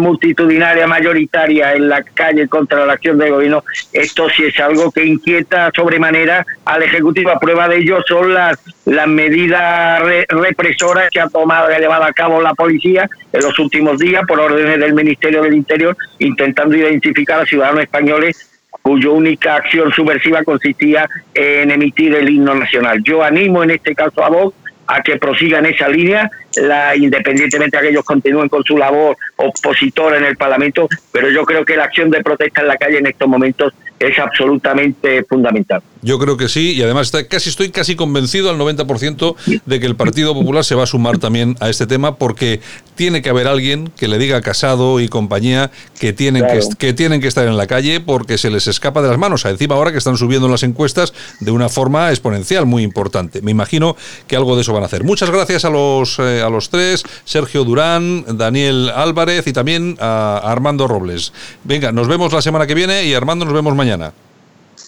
[0.00, 5.04] multitudinaria, mayoritaria en la calle contra la acción del gobierno, esto sí es algo que
[5.04, 7.30] inquieta sobremanera al Ejecutivo.
[7.30, 12.02] A prueba de ello son las, las medidas re- represoras que ha tomado y llevado
[12.02, 16.76] a cabo la policía en los últimos días por órdenes del Ministerio del Interior, intentando
[16.76, 18.50] identificar a ciudadanos españoles
[18.82, 23.00] cuya única acción subversiva consistía en emitir el himno nacional.
[23.04, 24.56] Yo animo en este caso a Vox
[24.90, 26.30] a que prosigan esa línea,
[26.60, 31.44] la, independientemente de que ellos continúen con su labor opositora en el Parlamento, pero yo
[31.44, 35.82] creo que la acción de protesta en la calle en estos momentos es absolutamente fundamental.
[36.02, 39.34] Yo creo que sí, y además está, casi estoy casi convencido al 90%
[39.66, 42.60] de que el Partido Popular se va a sumar también a este tema, porque
[42.94, 46.92] tiene que haber alguien que le diga a Casado y compañía que tienen, que, que,
[46.92, 49.44] tienen que estar en la calle porque se les escapa de las manos.
[49.44, 53.42] Encima ahora que están subiendo las encuestas de una forma exponencial muy importante.
[53.42, 53.96] Me imagino
[54.28, 55.02] que algo de eso van a hacer.
[55.02, 60.40] Muchas gracias a los, eh, a los tres, Sergio Durán, Daniel Álvarez y también a
[60.44, 61.32] Armando Robles.
[61.64, 64.12] Venga, nos vemos la semana que viene y Armando nos vemos mañana.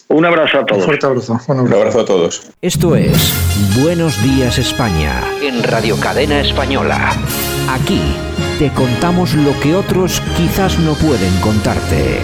[0.09, 0.81] Un abrazo a todos.
[0.81, 1.41] Un fuerte abrazo.
[1.47, 2.43] Un abrazo a todos.
[2.61, 3.33] Esto es
[3.81, 7.13] Buenos Días España en Radio Cadena Española.
[7.69, 8.01] Aquí
[8.59, 12.19] te contamos lo que otros quizás no pueden contarte.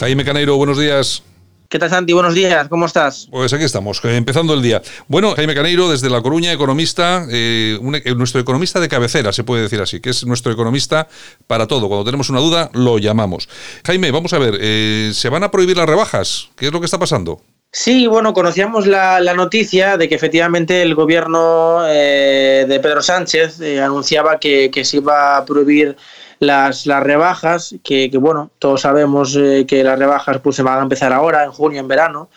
[0.00, 1.22] Jaime Caneiro, buenos días.
[1.68, 2.12] ¿Qué tal, Santi?
[2.12, 3.26] Buenos días, ¿cómo estás?
[3.28, 4.82] Pues aquí estamos, eh, empezando el día.
[5.08, 9.42] Bueno, Jaime Caneiro, desde La Coruña, economista, eh, un, eh, nuestro economista de cabecera, se
[9.42, 11.08] puede decir así, que es nuestro economista
[11.48, 11.88] para todo.
[11.88, 13.48] Cuando tenemos una duda, lo llamamos.
[13.84, 16.50] Jaime, vamos a ver, eh, ¿se van a prohibir las rebajas?
[16.56, 17.40] ¿Qué es lo que está pasando?
[17.72, 23.60] Sí, bueno, conocíamos la, la noticia de que efectivamente el gobierno eh, de Pedro Sánchez
[23.60, 25.96] eh, anunciaba que, que se iba a prohibir
[26.38, 30.78] las, las rebajas, que, que, bueno, todos sabemos eh, que las rebajas pues se van
[30.78, 32.28] a empezar ahora, en junio, en verano,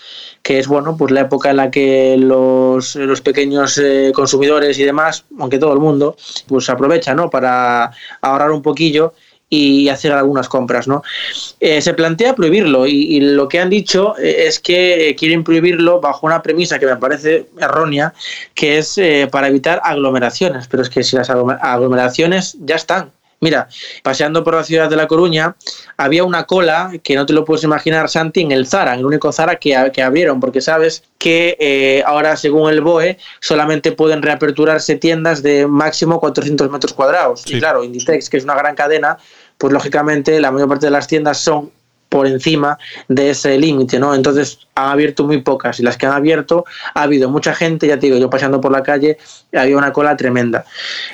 [0.41, 4.83] que es bueno, pues la época en la que los, los pequeños eh, consumidores y
[4.83, 6.15] demás, aunque todo el mundo,
[6.47, 7.29] pues aprovecha, ¿no?
[7.29, 9.13] Para ahorrar un poquillo
[9.51, 11.01] y hacer algunas compras, ¿no?
[11.59, 16.27] Eh, se plantea prohibirlo y, lo que han dicho eh, es que quieren prohibirlo bajo
[16.27, 18.13] una premisa que me parece errónea,
[18.53, 18.99] que es
[19.31, 23.69] para evitar aglomeraciones, pero es que si las aglomeraciones ya están, Mira,
[24.03, 25.55] paseando por la ciudad de La Coruña,
[25.95, 29.05] había una cola que no te lo puedes imaginar, Santi, en el Zara, en el
[29.05, 34.21] único Zara que, que abrieron, porque sabes que eh, ahora, según el BOE, solamente pueden
[34.21, 37.41] reaperturarse tiendas de máximo 400 metros cuadrados.
[37.41, 37.55] Sí.
[37.55, 39.17] Y claro, Inditex, que es una gran cadena,
[39.57, 41.71] pues lógicamente la mayor parte de las tiendas son
[42.09, 42.77] por encima
[43.07, 44.15] de ese límite, ¿no?
[44.15, 46.65] Entonces han abierto muy pocas y las que han abierto
[46.95, 49.17] ha habido mucha gente, ya te digo, yo paseando por la calle
[49.53, 50.65] había una cola tremenda.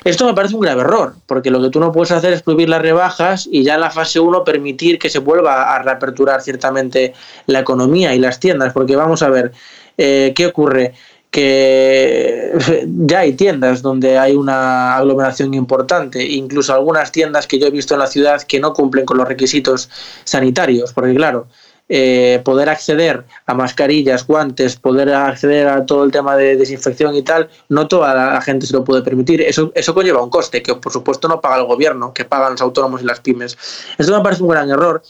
[0.04, 2.70] Esto me parece un grave error, porque lo que tú no puedes hacer es prohibir
[2.70, 7.14] las rebajas y ya en la fase 1 permitir que se vuelva a reaperturar ciertamente
[7.48, 9.52] la economía y las tiendas, porque vamos a ver,
[9.98, 10.94] eh, ¿qué ocurre?
[11.36, 12.54] Que
[12.88, 17.94] ya hay tiendas donde hay una aglomeración importante, incluso algunas tiendas que yo he visto
[17.94, 19.90] en la ciudad que no cumplen con los requisitos
[20.24, 21.48] sanitarios, porque claro,
[21.88, 27.22] eh, poder acceder a mascarillas, guantes, poder acceder a todo el tema de desinfección y
[27.22, 29.42] tal, no toda la gente se lo puede permitir.
[29.42, 32.62] Eso, eso conlleva un coste que por supuesto no paga el gobierno, que pagan los
[32.62, 33.58] autónomos y las pymes.
[33.98, 35.04] Esto me parece un gran error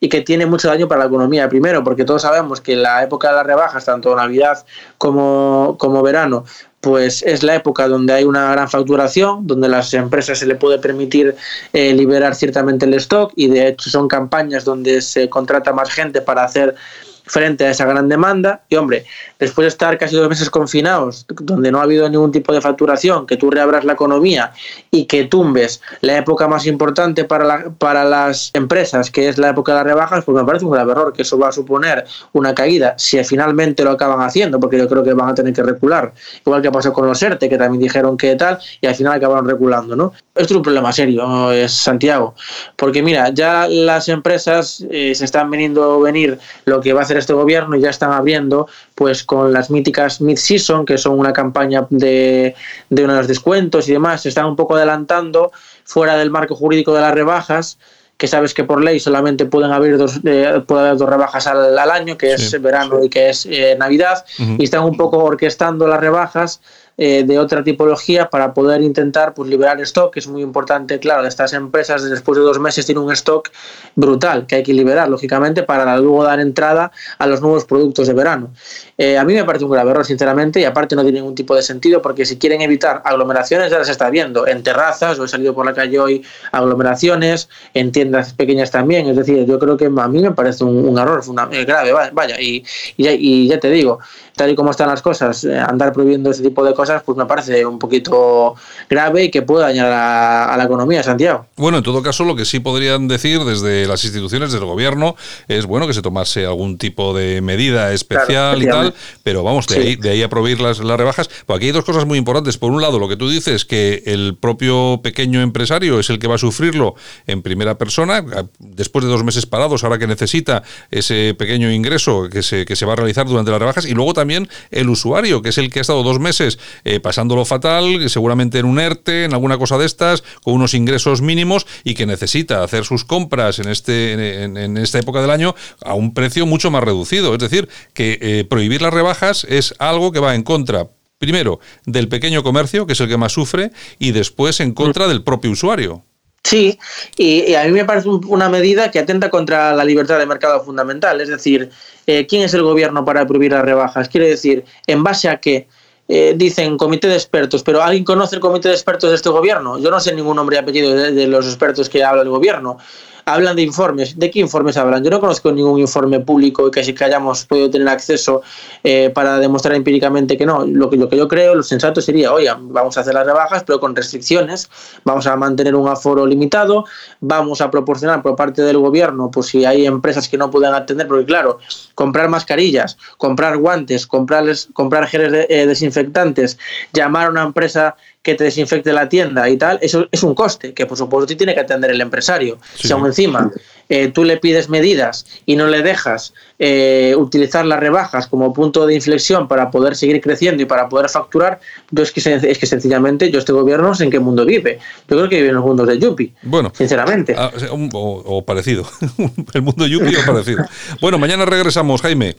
[0.00, 1.48] y que tiene mucho daño para la economía.
[1.48, 4.64] Primero, porque todos sabemos que en la época de las rebajas, tanto Navidad
[4.96, 6.44] como, como verano,
[6.82, 10.80] pues es la época donde hay una gran facturación, donde las empresas se le puede
[10.80, 11.36] permitir
[11.72, 16.20] eh, liberar ciertamente el stock y de hecho son campañas donde se contrata más gente
[16.22, 16.74] para hacer
[17.24, 18.62] frente a esa gran demanda.
[18.68, 19.04] Y hombre,
[19.38, 23.26] después de estar casi dos meses confinados, donde no ha habido ningún tipo de facturación,
[23.26, 24.52] que tú reabras la economía
[24.90, 29.50] y que tumbes la época más importante para, la, para las empresas, que es la
[29.50, 32.04] época de las rebajas, pues me parece un grave error, que eso va a suponer
[32.32, 35.62] una caída, si finalmente lo acaban haciendo, porque yo creo que van a tener que
[35.62, 36.12] recular.
[36.44, 39.48] Igual que pasó con los ERTE, que también dijeron que tal, y al final acabaron
[39.48, 40.12] reculando, ¿no?
[40.34, 41.22] Esto es un problema serio,
[41.68, 42.34] Santiago,
[42.76, 47.11] porque mira, ya las empresas eh, se están veniendo venir lo que va a hacer
[47.16, 51.86] este gobierno y ya están abriendo pues con las míticas mid-season, que son una campaña
[51.90, 52.54] de,
[52.90, 55.52] de unos descuentos y demás, se están un poco adelantando
[55.84, 57.78] fuera del marco jurídico de las rebajas,
[58.16, 61.76] que sabes que por ley solamente pueden haber dos, eh, puede haber dos rebajas al,
[61.76, 64.56] al, año, que es verano y que es eh, Navidad, uh -huh.
[64.60, 66.60] y están un poco orquestando las rebajas
[66.98, 71.26] eh, de otra tipología para poder intentar pues, liberar stock, que es muy importante, claro,
[71.26, 73.50] estas empresas después de dos meses tienen un stock
[73.96, 78.12] brutal que hay que liberar, lógicamente, para luego dar entrada a los nuevos productos de
[78.12, 78.50] verano.
[78.98, 81.56] Eh, a mí me parece un grave error, sinceramente, y aparte no tiene ningún tipo
[81.56, 85.28] de sentido, porque si quieren evitar aglomeraciones, ya las está viendo, en terrazas, o he
[85.28, 89.86] salido por la calle hoy, aglomeraciones, en tiendas pequeñas también, es decir, yo creo que
[89.86, 92.62] a mí me parece un, error una, grave, vaya, y,
[92.98, 93.98] y, y, ya te digo,
[94.36, 97.16] tal y como están las cosas, eh, andar prohibiendo ese tipo de cosas cosas, pues
[97.16, 98.56] me parece un poquito
[98.90, 101.46] grave y que puede dañar a, a la economía, Santiago.
[101.56, 105.14] Bueno, en todo caso, lo que sí podrían decir desde las instituciones del gobierno
[105.46, 109.74] es bueno que se tomase algún tipo de medida especial y tal, pero vamos, de,
[109.74, 109.80] Sí.
[109.80, 111.30] ahí, de ahí a prohibir las, las rebajas.
[111.46, 112.58] Pues aquí hay dos cosas muy importantes.
[112.58, 116.26] Por un lado, lo que tú dices, que el propio pequeño empresario es el que
[116.26, 116.94] va a sufrirlo
[117.28, 118.24] en primera persona,
[118.58, 122.86] después de dos meses parados, ahora que necesita ese pequeño ingreso que se, que se
[122.86, 125.78] va a realizar durante las rebajas, y luego también el usuario, que es el que
[125.78, 129.86] ha estado dos meses eh, pasándolo fatal, seguramente en un ERTE, en alguna cosa de
[129.86, 134.98] estas, con unos ingresos mínimos y que necesita hacer sus compras en, este, en, esta
[134.98, 135.54] época del año
[135.84, 137.32] a un precio mucho más reducido.
[137.32, 140.88] Es decir, que eh, prohibir las rebajas es algo que va en contra.
[141.18, 145.22] Primero, del pequeño comercio, que es el que más sufre, y después en contra del
[145.22, 146.04] propio usuario.
[146.44, 146.76] Sí,
[147.16, 150.64] y, a mí me parece un- una medida que atenta contra la libertad de mercado
[150.64, 151.20] fundamental.
[151.20, 151.70] Es decir,
[152.08, 154.08] eh, ¿quién es el gobierno para prohibir las rebajas?
[154.08, 155.68] Quiere decir, ¿en base a qué?
[156.14, 159.78] Eh, dicen comité de expertos, pero ¿alguien conoce el comité de expertos de este gobierno?
[159.78, 162.76] Yo no sé ningún nombre y apellido de, de los expertos que habla el gobierno.
[163.24, 164.18] Hablan de informes.
[164.18, 165.04] ¿De qué informes hablan?
[165.04, 168.42] Yo no conozco ningún informe público que que hayamos podido tener acceso
[168.82, 170.66] eh, para demostrar empíricamente que no.
[170.66, 173.62] Lo que, lo que yo creo, lo sensato sería, oye, vamos a hacer las rebajas,
[173.64, 174.68] pero con restricciones,
[175.04, 176.84] vamos a mantener un aforo limitado,
[177.20, 181.06] vamos a proporcionar por parte del gobierno, pues si hay empresas que no puedan atender,
[181.06, 181.58] porque claro,
[181.94, 186.58] comprar mascarillas, comprar guantes, comprarles, comprar geles de- eh, desinfectantes,
[186.92, 190.72] llamar a una empresa que te desinfecte la tienda y tal, eso es un coste
[190.74, 192.58] que por supuesto tiene que atender el empresario.
[192.76, 193.50] Si aún encima
[193.88, 198.86] eh, tú le pides medidas y no le dejas eh, utilizar las rebajas como punto
[198.86, 201.58] de inflexión para poder seguir creciendo y para poder facturar,
[201.90, 204.78] yo es que, es que sencillamente yo este gobierno no sé en qué mundo vive.
[205.08, 207.34] Yo creo que vive en los mundos de Yuppie, Bueno, sinceramente.
[207.36, 208.86] ah, o, o- parecido.
[209.54, 210.64] el mundo yuppie o parecido.
[211.00, 212.36] Bueno, mañana regresamos, Jaime.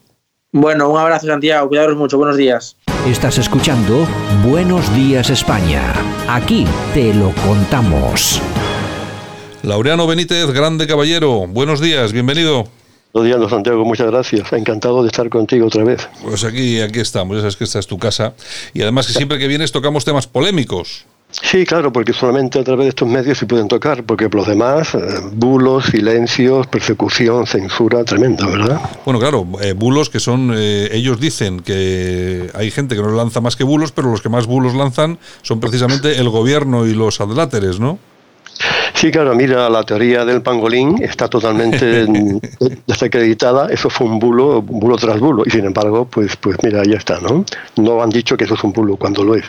[0.55, 2.77] Bueno, un abrazo Santiago, cuidaros mucho, buenos días.
[3.07, 4.07] Estás escuchando
[4.45, 5.81] Buenos Días España.
[6.29, 8.39] Aquí te lo contamos.
[9.63, 12.67] Laureano Benítez, grande caballero, buenos días, bienvenido.
[13.13, 14.53] Buenos días, don Santiago, muchas gracias.
[14.53, 16.07] Encantado de estar contigo otra vez.
[16.21, 18.35] Pues aquí, aquí estamos, ya sabes que esta es tu casa.
[18.75, 21.07] Y además que siempre que vienes tocamos temas polémicos.
[21.41, 24.47] Sí, claro, porque solamente a través de estos medios se pueden tocar, porque por los
[24.47, 24.99] demás, eh,
[25.33, 28.79] bulos, silencios, persecución, censura, tremendo, ¿verdad?
[29.03, 33.41] Bueno, claro, eh, bulos que son, eh, ellos dicen que hay gente que no lanza
[33.41, 37.19] más que bulos, pero los que más bulos lanzan son precisamente el gobierno y los
[37.19, 37.97] adláteres, ¿no?
[38.93, 42.05] Sí, claro, mira, la teoría del pangolín está totalmente
[42.87, 43.67] desacreditada.
[43.69, 45.43] Eso fue un bulo, bulo tras bulo.
[45.45, 47.45] Y sin embargo, pues, pues mira, ya está, ¿no?
[47.77, 49.45] No han dicho que eso es un bulo cuando lo es.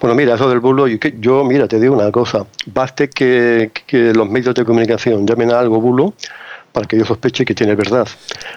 [0.00, 2.46] Bueno, mira, eso del bulo, yo, yo mira, te digo una cosa.
[2.66, 6.14] Baste que, que los medios de comunicación llamen a algo bulo
[6.74, 8.08] para que yo sospeche que tiene verdad.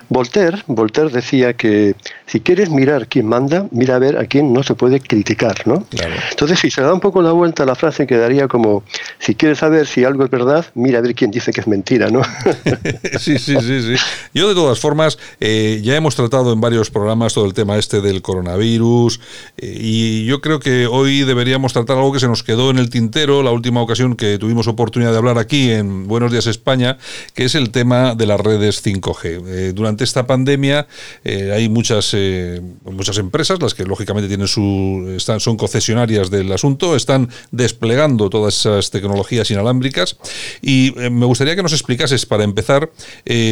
[0.09, 1.95] Voltaire, Voltaire decía que
[2.25, 5.85] si quieres mirar quién manda, mira a ver a quién no se puede criticar, ¿no?
[6.31, 8.83] Entonces, si se da un poco la vuelta, la frase quedaría como,
[9.19, 12.09] si quieres saber si algo es verdad, mira a ver quién dice que es mentira,
[12.09, 12.23] ¿no?
[13.19, 14.03] sí, sí, sí, sí.
[14.33, 18.01] Yo de todas formas, eh, ya hemos tratado en varios programas todo el tema este
[18.01, 19.19] del coronavirus
[19.57, 22.89] eh, y yo creo que hoy deberíamos tratar algo que se nos quedó en el
[22.89, 26.97] tintero, la última ocasión que tuvimos oportunidad de hablar aquí en Buenos Días España,
[27.35, 29.43] que es el tema de las redes 5G.
[29.47, 30.87] Eh, durante esta pandemia
[31.23, 36.51] eh, hay muchas, eh, muchas empresas, las que lógicamente tienen su, están, son concesionarias del
[36.51, 40.17] asunto, están desplegando todas esas tecnologías inalámbricas
[40.61, 42.91] y me gustaría que nos explicases, para empezar,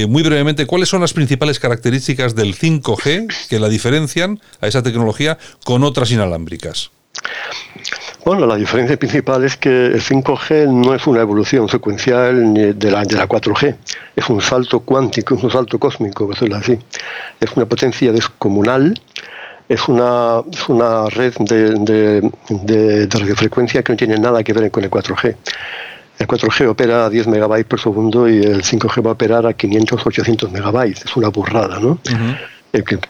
[0.07, 5.38] muy brevemente, cuáles son las principales características del 5G que la diferencian a esa tecnología
[5.64, 6.91] con otras inalámbricas.
[8.26, 12.89] Bueno, la diferencia principal es que el 5G no es una evolución secuencial ni de
[12.91, 13.76] la, de la 4G,
[14.15, 16.77] es un salto cuántico, es un salto cósmico, por decirlo así.
[17.39, 18.99] Es una potencia descomunal,
[19.69, 24.53] es una, es una red de, de, de- de radiofrecuencia que no tiene nada que
[24.53, 25.35] ver con el 4G.
[26.18, 29.53] El 4G opera a 10 megabytes por segundo y el 5G va a operar a
[29.53, 31.06] 500 800 megabytes.
[31.06, 31.99] Es una burrada, ¿no?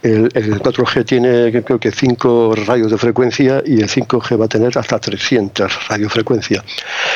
[0.03, 4.47] El- el 4G tiene creo que 5 radios de frecuencia y el 5G va a
[4.47, 6.63] tener hasta 300 radiofrecuencias.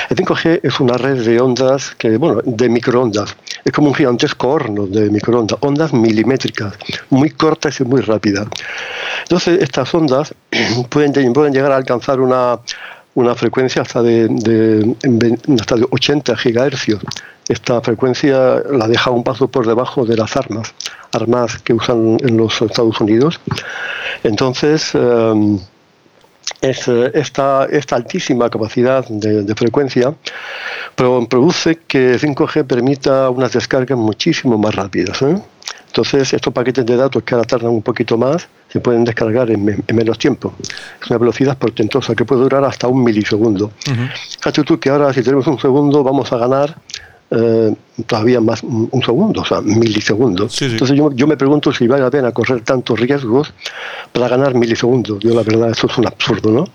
[0.09, 3.35] El 5G es una red de ondas que, bueno, de microondas.
[3.63, 6.73] Es como un gigantesco horno de microondas, ondas milimétricas,
[7.09, 8.47] muy cortas y muy rápidas.
[9.23, 10.33] Entonces, estas ondas
[10.89, 12.59] pueden, pueden llegar a alcanzar una,
[13.15, 14.95] una frecuencia hasta de,
[15.59, 17.01] hasta de 80 gigahercios.
[17.49, 20.73] Esta frecuencia la deja un paso por debajo de las armas,
[21.11, 23.39] armas que usan en los Estados Unidos.
[24.23, 25.59] Entonces, em,
[26.61, 30.13] es, eh, esta, esta altísima capacidad de, de frecuencia
[30.95, 35.21] pro- produce que 5G permita unas descargas muchísimo más rápidas.
[35.23, 35.41] ¿eh?
[35.87, 39.83] Entonces, estos paquetes de datos que ahora tardan un poquito más, se pueden descargar en,
[39.87, 40.53] en menos tiempo.
[41.01, 43.71] Es una velocidad portentosa que puede durar hasta un milisegundo.
[44.39, 46.75] Fíjate tú que ahora si tenemos un segundo vamos a ganar
[47.31, 47.73] eh,
[48.05, 50.61] todavía más un un segundo, o sea, milisegundos.
[50.61, 53.53] Entonces yo, yo me pregunto si vale la pena correr tantos riesgos
[54.11, 55.19] para ganar milisegundos.
[55.19, 56.65] Yo la verdad eso es un absurdo, ¿no?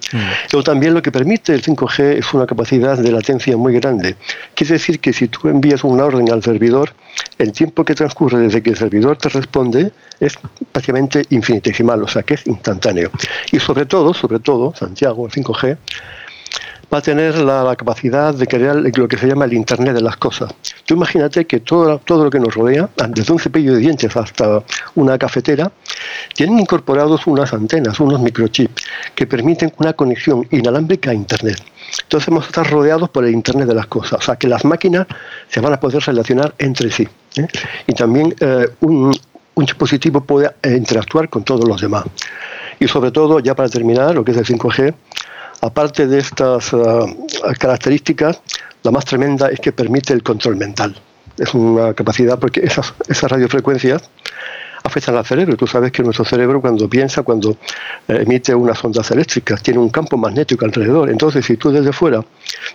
[0.51, 4.16] Pero también lo que permite el 5G es una capacidad de latencia muy grande.
[4.55, 6.93] Quiere decir que si tú envías una orden al servidor,
[7.39, 10.39] el tiempo que transcurre desde que el servidor te responde es
[10.72, 13.10] prácticamente infinitesimal, o sea que es instantáneo.
[13.52, 15.76] Y sobre todo, sobre todo, Santiago, el 5G,
[16.94, 20.16] va a tener la, capacidad de crear lo que se llama el Internet de las
[20.16, 20.54] cosas.
[20.86, 24.62] Tú imagínate que todo, todo lo que nos rodea, desde un cepillo de dientes hasta
[24.94, 25.72] una cafetera,
[26.34, 28.84] tienen incorporados unas antenas, unos microchips,
[29.16, 31.60] que permiten una conexión inalámbrica a Internet.
[32.02, 34.64] Entonces vamos a estar rodeados por el Internet de las cosas, o sea que las
[34.64, 35.08] máquinas
[35.48, 37.08] se van a poder relacionar entre sí.
[37.36, 37.48] ¿eh?
[37.88, 39.12] Y también eh, un,
[39.54, 42.04] un dispositivo puede eh, interactuar con todos los demás.
[42.78, 44.94] Y sobre todo, ya para terminar, lo que es el 5G,
[45.60, 47.06] aparte de estas ah,
[47.59, 48.40] características,
[48.82, 50.94] la más tremenda es que permite el control mental.
[51.39, 54.02] Es una capacidad porque esas, esas radiofrecuencias
[54.85, 55.56] afectan al cerebro.
[55.56, 57.56] Tú sabes que nuestro cerebro cuando piensa, cuando
[58.06, 61.10] eh, emite unas ondas eléctricas, tiene un campo magnético alrededor.
[61.10, 62.24] Entonces, si tú desde fuera,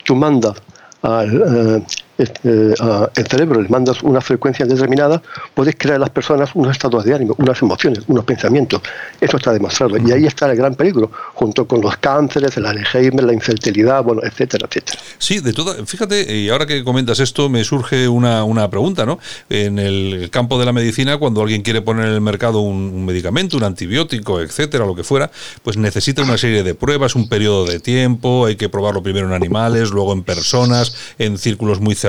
[0.03, 0.55] tú mandas
[1.01, 1.83] al eh,
[2.19, 5.21] este, a- el cerebro, le mandas una frecuencia determinada,
[5.55, 8.81] puedes crear en las personas unos estados de ánimo, unas emociones, unos pensamientos.
[9.19, 9.97] Eso está demostrado.
[9.97, 14.21] Y ahí está el gran peligro, junto con los cánceres, el Alzheimer, la infertilidad, bueno,
[14.23, 14.99] etcétera, etcétera.
[15.17, 19.17] Sí, de toda, fíjate, y ahora que comentas esto, me surge una, una pregunta, ¿no?
[19.49, 23.05] En el campo de la medicina, cuando alguien quiere poner en el mercado un, un
[23.05, 25.31] medicamento, un antibiótico, etcétera, lo que fuera,
[25.63, 29.33] pues necesita una serie de pruebas, un periodo de tiempo, hay que probarlo primero en
[29.33, 32.08] animales, luego en personas, en círculos muy cerrados,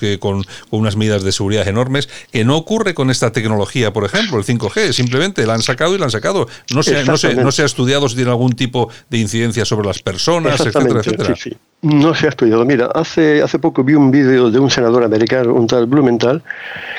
[0.00, 4.04] que con, con unas medidas de seguridad enormes, que no ocurre con esta tecnología, por
[4.04, 6.46] ejemplo, el 5G, simplemente la han sacado y la han sacado.
[6.74, 9.86] No se, no se, no se ha estudiado si tiene algún tipo de incidencia sobre
[9.86, 11.36] las personas, etcétera, etcétera.
[11.36, 11.56] sí, sí.
[11.82, 12.64] No se ha estudiado.
[12.64, 16.40] Mira, hace, hace poco vi un vídeo de un senador americano, un tal Blumenthal,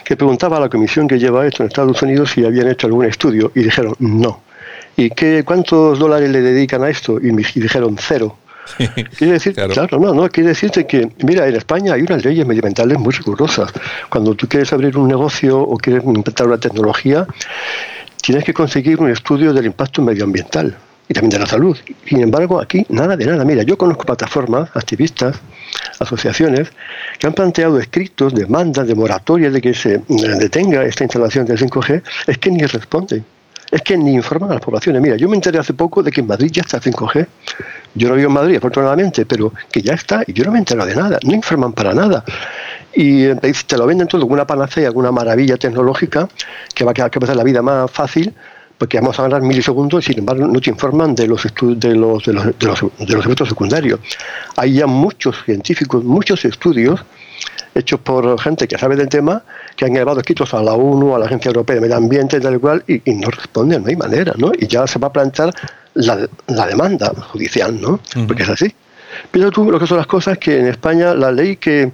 [0.04, 3.06] que preguntaba a la comisión que lleva esto en Estados Unidos si habían hecho algún
[3.06, 4.42] estudio y dijeron no.
[4.98, 7.18] ¿Y qué, cuántos dólares le dedican a esto?
[7.20, 8.38] Y, me- y dijeron cero.
[9.18, 10.00] Quiere decir, claro.
[10.00, 13.72] no, no, quiere decirte que, mira, en España hay unas leyes medioambientales muy rigurosas.
[14.10, 17.28] Cuando tú quieres abrir un negocio o quieres implementar una tecnología,
[18.22, 20.76] tienes que conseguir un estudio del impacto medioambiental
[21.08, 21.78] y también de la salud.
[22.06, 23.44] Sin embargo, aquí nada de nada.
[23.44, 25.36] Mira, yo conozco plataformas, activistas,
[26.00, 26.72] asociaciones
[27.20, 30.02] que han planteado escritos, demandas de moratoria de que se eh,
[30.40, 33.26] detenga esta instalación del 5G, es que ni responden.
[33.74, 35.02] Es que ni informan a las poblaciones.
[35.02, 37.26] Mira, yo me enteré hace poco de que en Madrid ya está el 5G.
[37.96, 40.86] Yo no vivo en Madrid, afortunadamente, pero que ya está y yo no me entero
[40.86, 41.18] de nada.
[41.24, 42.24] No informan para nada.
[42.94, 43.36] Y eh,
[43.66, 46.30] te lo venden todo como una panacea, alguna maravilla tecnológica
[46.76, 48.32] que va a hacer la vida más fácil
[48.78, 52.24] porque vamos a ganar milisegundos y sin embargo no te informan de los, de los,
[52.26, 54.00] de los, de los, de los efectos secundarios.
[54.56, 57.04] Hay ya muchos científicos, muchos estudios
[57.76, 59.44] hechos por gente que sabe del tema,
[59.76, 62.56] que han llevado escritos a la ONU, a la Agencia Europea de Medio Ambiente, tal
[62.56, 64.52] y cual, y, y no responden, no hay manera, ¿no?
[64.58, 65.54] Y ya se va a plantear
[65.96, 68.00] la, la demanda judicial, ¿no?
[68.28, 68.74] Porque es así.
[69.32, 71.92] Pero tú lo que son las cosas que en España la ley que,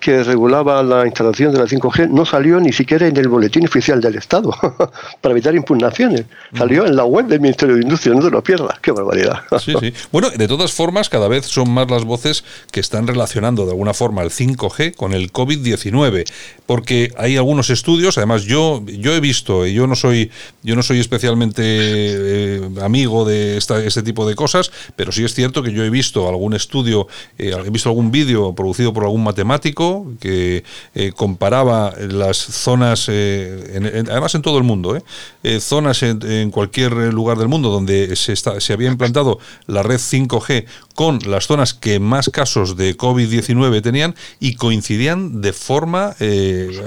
[0.00, 4.00] que regulaba la instalación de la 5G no salió ni siquiera en el boletín oficial
[4.00, 4.50] del Estado
[5.20, 6.24] para evitar impugnaciones.
[6.56, 8.80] Salió en la web del Ministerio de Industria, no te lo pierdas.
[8.80, 9.42] Qué barbaridad.
[9.64, 9.92] Sí, sí.
[10.10, 13.94] Bueno, de todas formas, cada vez son más las voces que están relacionando de alguna
[13.94, 16.24] forma el 5G con el COVID-19,
[16.66, 20.30] porque hay algunos estudios, además yo yo he visto, y yo no soy
[20.62, 25.34] yo no soy especialmente eh, amigo de esta, este tipo de cosas, pero sí es
[25.34, 27.06] cierto que yo he visto algún estudio,
[27.38, 29.75] eh, he visto algún vídeo producido por algún matemático
[30.20, 35.02] que eh, comparaba las zonas, eh, en- además en todo el mundo, eh,
[35.42, 39.98] eh, zonas en, cualquier lugar del mundo donde se, está, se había implantado la red
[39.98, 46.14] 5G con las zonas que más casos de COVID-19 tenían y coincidían de forma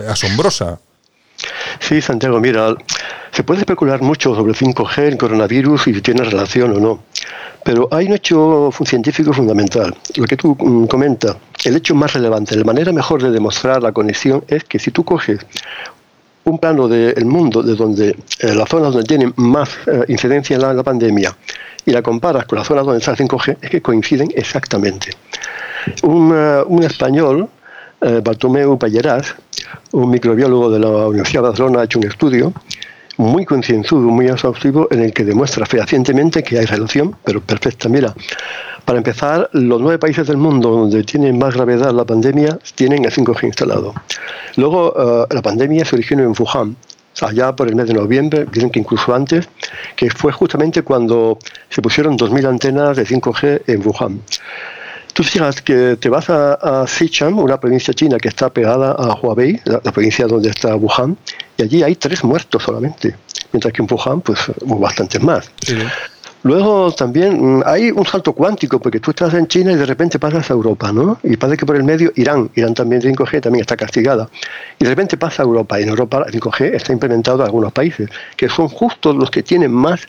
[0.08, 0.80] asombrosa.
[1.80, 2.76] Sí, Santiago, mira,
[3.32, 7.04] se puede especular mucho sobre el 5G, el coronavirus y si tiene relación o no.
[7.64, 9.96] Pero hay un hecho científico fundamental.
[10.16, 11.36] Lo que tú mm, comentas,
[11.66, 15.04] el hecho más relevante, la manera mejor de demostrar la conexión es que si tú
[15.04, 15.46] coges
[16.46, 18.10] un plano del mundo de donde
[18.40, 21.36] eh, las zonas donde tienen más eh, incidencia en la, pandemia
[21.86, 25.12] y la comparas con las zonas donde está el 5G, es que coinciden exactamente.
[26.04, 27.50] Un, eh, un español,
[28.02, 29.36] eh, Bartomeu Palleras,
[29.92, 32.54] un microbiólogo de la Universidad de Barcelona, ha hecho un estudio
[33.18, 37.90] muy concienzudo, muy exhaustivo, en el que demuestra fehacientemente que hay relación, pero perfecta.
[37.90, 38.14] Mira,
[38.86, 43.12] para empezar, los nueve países del mundo donde tiene más gravedad la pandemia tienen el
[43.12, 43.94] 5G instalado.
[44.56, 46.78] Luego, eh, la pandemia se originó en Wuhan,
[47.22, 49.50] allá por el mes de noviembre, dicen que incluso antes,
[49.98, 51.38] que fue justamente cuando
[51.70, 54.22] se pusieron 2.000 antenas de 5G en Wuhan.
[55.20, 59.16] Tú fijas que te vas a, a Sichuan, una provincia china que está pegada a
[59.16, 61.18] Huawei, la, la provincia donde está Wuhan,
[61.58, 63.18] y allí hay tres muertos solamente,
[63.52, 65.52] mientras que en Wuhan pues hubo bastantes más.
[66.44, 70.20] Luego también mm, hay un salto cuántico, porque tú estás en China y de repente
[70.20, 71.20] pasas a Europa, ¿no?
[71.22, 74.30] Y parece que por el medio Irán, Irán también 5G también está castigada.
[74.80, 77.74] Y de repente pasa a Europa, y en Europa el 5G está implementado en algunos
[77.74, 80.00] países, que son justo los que tienen más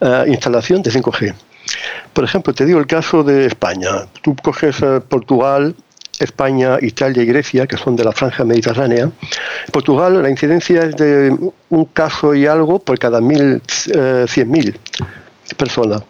[0.00, 1.34] eh, instalación de 5G.
[2.12, 4.06] Por ejemplo, te digo el caso de España.
[4.22, 5.74] Tú coges eh, Portugal,
[6.18, 9.10] España, Italia y Grecia, que son de la franja mediterránea.
[9.70, 11.36] Portugal la incidencia es de
[11.68, 13.60] un caso y algo por cada mil,
[13.92, 14.74] eh, 100.000
[15.56, 16.02] personas.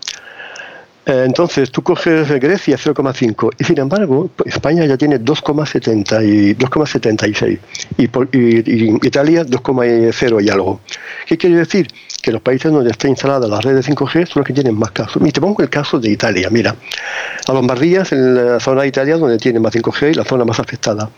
[1.06, 7.58] Eh, Entonces, tú coges Grecia 0,5 y sin embargo España ya tiene 2,70 y 2,76
[7.96, 10.80] y, y- y Italia 2,0 y algo.
[11.26, 11.86] ¿Qué quiere decir?
[12.26, 14.90] Que los países donde está instalada la red de 5G son los que tienen más
[14.90, 15.22] casos.
[15.24, 16.48] Y te pongo el caso de Italia.
[16.50, 16.74] Mira,
[17.46, 20.58] a Lombardía es la zona de Italia donde tiene más 5G y la zona más
[20.58, 21.08] afectada.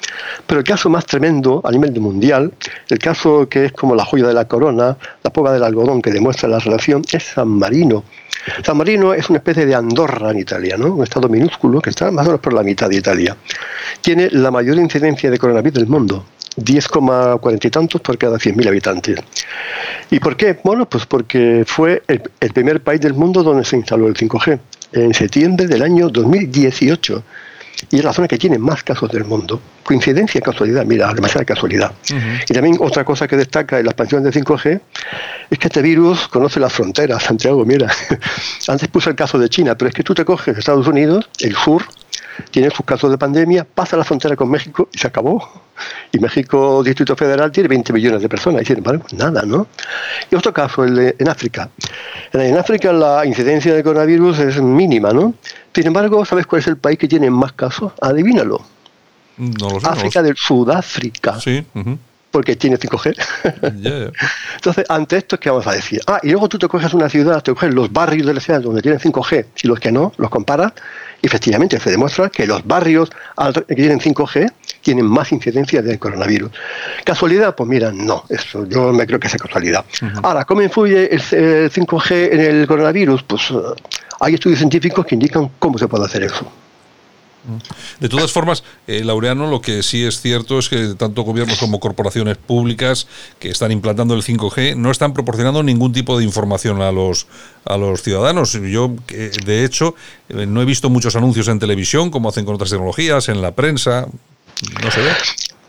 [0.46, 2.52] Pero el caso más tremendo a nivel mundial,
[2.90, 6.10] el caso que es como la joya de la corona, la poga del algodón que
[6.10, 8.04] demuestra la relación, es San Marino.
[8.62, 10.96] San Marino es una especie de Andorra en Italia, ¿no?
[10.96, 13.34] un estado minúsculo que está más o menos por la mitad de Italia.
[14.02, 16.26] Tiene la mayor incidencia de coronavirus del mundo.
[16.58, 19.20] 10,40 y tantos por cada 100.000 habitantes.
[20.10, 20.58] ¿Y por qué?
[20.62, 24.58] Bueno, pues porque fue el, el primer país del mundo donde se instaló el 5G,
[24.92, 27.22] en septiembre del año 2018.
[27.90, 29.60] Y es la zona que tiene más casos del mundo.
[29.84, 31.92] Coincidencia, casualidad, mira, demasiada casualidad.
[32.48, 34.80] Y también otra cosa que destaca en la expansión de 5G
[35.50, 37.88] es que este virus conoce las fronteras, Santiago, mira.
[38.68, 41.54] Antes puse el caso de China, pero es que tú te coges Estados Unidos, el
[41.54, 41.84] sur,
[42.50, 45.62] tiene sus casos de pandemia, pasa la frontera con México y se acabó.
[46.12, 49.68] Y México, Distrito Federal, tiene 20 millones de personas, y sin embargo, nada, ¿no?
[50.30, 51.70] Y otro caso, el de, en África.
[52.32, 55.34] En, África la incidencia de coronavirus es mínima, ¿no?
[55.74, 57.92] Sin embargo, ¿sabes cuál es el país que tiene más casos?
[58.00, 58.60] Adivínalo.
[59.36, 59.60] No lo sé.
[59.60, 61.38] no lo África del Sudáfrica.
[61.38, 61.64] Sí.
[62.30, 63.16] Porque tiene 5G.
[63.80, 64.12] Ya, ya.
[64.56, 66.00] Entonces, ante esto, ¿qué vamos a decir?
[66.06, 68.60] Ah, y luego tú te coges una ciudad, te coges los barrios de la ciudad
[68.60, 70.72] donde tienen 5G y los que no, los comparas,
[71.20, 73.10] y efectivamente se demuestra que los barrios
[73.66, 76.50] que tienen 5G tienen más incidencia del coronavirus.
[77.04, 77.54] ¿Casualidad?
[77.54, 79.84] Pues mira, no, eso yo me creo que es casualidad.
[80.22, 83.22] Ahora, ¿cómo influye el, el 5G en el coronavirus?
[83.24, 83.54] Pues eh,
[84.20, 86.50] hay estudios científicos que indican cómo se puede hacer eso.
[88.00, 91.80] De todas formas, eh, Laureano, lo que sí es cierto es que tanto gobiernos como
[91.80, 93.06] corporaciones públicas
[93.38, 97.26] que están implantando el 5G no están proporcionando ningún tipo de información a los
[97.64, 98.52] a los ciudadanos.
[98.52, 99.94] Yo, que, de hecho,
[100.28, 103.52] eh, no he visto muchos anuncios en televisión, como hacen con otras tecnologías, en la
[103.52, 104.06] prensa.
[104.82, 105.10] No se ve.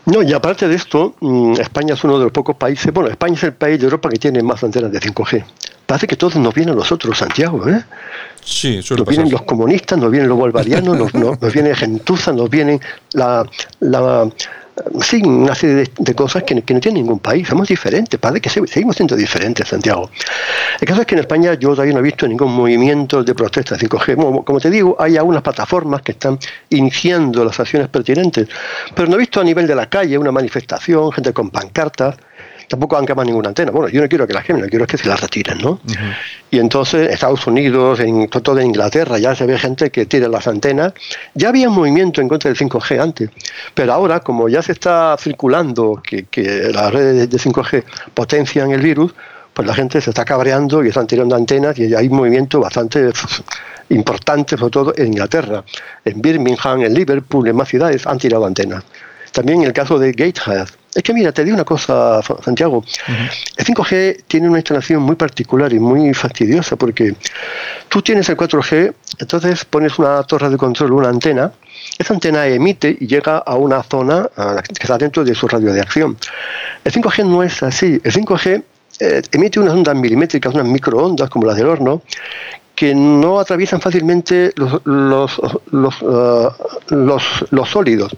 [0.05, 3.35] No, y aparte de esto, mm, España es uno de los pocos países, bueno, España
[3.35, 5.45] es el país de Europa que tiene más antenas de 5G.
[5.89, 7.83] Parece que todos nos vienen los otros, Santiago, ¿eh?
[8.43, 9.31] Sí, Nos vienen pasar.
[9.31, 12.79] los comunistas, nos vienen los bolivarianos, nos, nos, nos viene Gentuza, nos vienen
[13.13, 13.43] la,
[13.79, 14.29] la
[15.01, 17.47] sí, una serie de, de cosas que, que no tiene ningún país.
[17.47, 20.11] Somos diferentes, parece que se- seguimos siendo diferentes, Santiago.
[20.79, 23.75] El caso es que en España yo todavía no he visto ningún movimiento de protesta
[23.75, 24.15] de 5G.
[24.15, 26.37] Como, como te digo, hay algunas plataformas que están
[26.69, 28.47] iniciando las acciones pertinentes,
[28.95, 32.15] pero no he visto a nivel de la calle una manifestación, gente con pancartas.
[32.69, 33.71] Tampoco han quemado ninguna antena.
[33.71, 35.57] Bueno, yo no quiero que la quemen, lo que quiero es que se la retiren,
[35.57, 35.81] ¿no?
[36.51, 40.47] Y entonces Estados Unidos, en todo en Inglaterra, ya se ve gente que tira las
[40.47, 40.93] antenas.
[41.33, 43.31] Ya había un movimiento en contra del 5G antes,
[43.73, 47.83] pero ahora, como ya se está circulando que, que las redes de 5G
[48.13, 49.13] potencian el virus,
[49.53, 53.11] pues la gente se está cabreando y están tirando antenas y hay un movimiento bastante
[53.89, 55.63] importante, sobre todo en Inglaterra.
[56.05, 58.83] En Birmingham, en Liverpool, en más ciudades han tirado antenas.
[59.31, 60.67] También el caso de Gatehead.
[60.95, 62.83] Es que mira, te digo una cosa, Santiago.
[63.57, 67.15] El 5G tiene una instalación muy particular y muy fastidiosa porque
[67.87, 71.51] tú tienes el 4G, entonces pones una torre de control, una antena,
[71.97, 75.81] esa antena emite y llega a una zona que está dentro de su radio de
[75.81, 76.17] acción.
[76.83, 78.01] El 5G no es así.
[78.03, 78.63] El 5G
[78.99, 82.01] eh, emite unas ondas milimétricas, unas microondas como las del horno,
[82.75, 85.39] que no atraviesan fácilmente los, los,
[85.71, 86.49] los, eh,
[86.89, 88.15] los, los sólidos.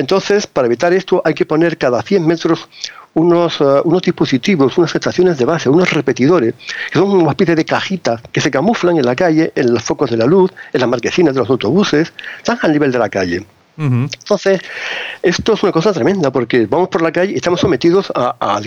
[0.00, 2.68] Entonces, para evitar esto, hay que poner cada 100 metros
[3.14, 6.54] unos, eh, unos dispositivos, unas estaciones de base, unos repetidores,
[6.92, 10.10] que son una especie de cajitas que se camuflan en la calle, en los focos
[10.10, 13.44] de la luz, en las marquesinas de los autobuses, están al nivel de la calle.
[14.04, 14.60] Entonces,
[15.22, 18.60] esto es una cosa tremenda porque vamos por la calle y estamos sometidos a, a-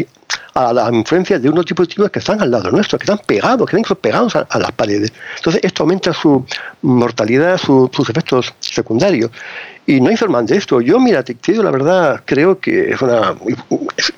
[0.56, 3.78] a la influencia de unos dispositivos que están al lado nuestro, que están pegados, que
[3.78, 5.12] están pegados a, las paredes.
[5.38, 6.46] Entonces, esto aumenta su
[6.84, 9.32] mortalidad, su- sus efectos secundarios.
[9.86, 10.80] Y no informan de esto.
[10.80, 13.36] Yo, mira, te, te digo la verdad, creo que es una,
[13.98, 14.14] es,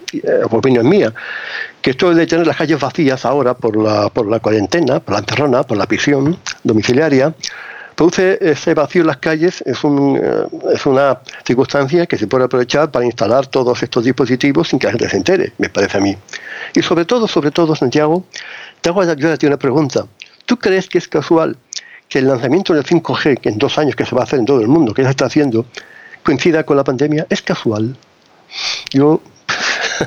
[0.51, 1.13] opinión mía,
[1.81, 5.19] que esto de tener las calles vacías ahora por la, por la cuarentena, por la
[5.21, 7.33] encerrona, por la prisión domiciliaria,
[7.95, 9.73] produce ese vacío en las calles, eh,
[10.73, 14.91] es una circunstancia que se puede aprovechar para instalar todos estos dispositivos sin que la
[14.91, 16.15] gente se entere, me parece a mí.
[16.73, 18.25] Y sobre todo, sobre todo, Santiago,
[18.81, 20.05] te hago yo a ti una pregunta.
[20.45, 21.57] ¿Tú crees que es casual
[22.09, 24.45] que el lanzamiento del 5G, que en dos años que se va a hacer en
[24.45, 25.65] todo el mundo, que ya se está haciendo,
[26.23, 27.25] coincida con la pandemia?
[27.29, 27.95] ¿Es casual?
[28.91, 29.21] Yo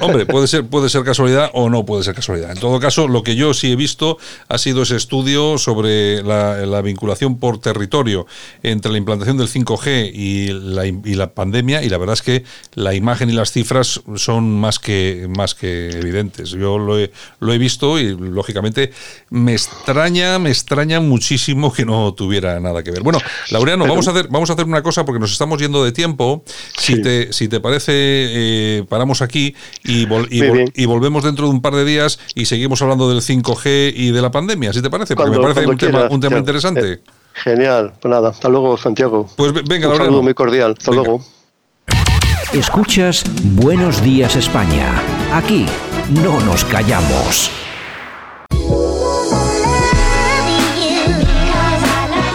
[0.01, 2.51] Hombre, puede ser, puede ser casualidad o no puede ser casualidad.
[2.51, 6.81] En todo caso, lo que yo sí he visto ha sido ese estudio sobre la,
[6.83, 8.27] vinculación por territorio
[8.63, 12.45] entre la implantación del 5G y la, y la, pandemia, y la verdad es que
[12.75, 16.51] la imagen y las cifras son más que, más que evidentes.
[16.51, 17.11] Yo lo he,
[17.41, 18.93] lo he visto y, lógicamente,
[19.31, 23.03] me extraña, me extraña muchísimo que no tuviera nada que ver.
[23.03, 23.19] Bueno,
[23.51, 26.45] Laureano, vamos a hacer, vamos a hacer una cosa porque nos estamos yendo de tiempo.
[26.77, 29.55] Si, te, si te parece, eh, paramos aquí
[29.85, 30.07] y,
[30.75, 34.23] y, volvemos dentro de un par de días y seguimos hablando del 5G y de
[34.23, 36.93] la pandemia, si te parece, porque me parece un tema, un tema interesante.
[36.93, 37.01] Eh,
[37.35, 39.29] genial, pues nada, hasta luego Santiago.
[39.37, 41.21] Pues venga, un saludo muy cordial, hasta luego.
[42.53, 45.03] Escuchas Buenos Días España.
[45.33, 45.67] Aquí
[46.23, 47.51] no nos callamos.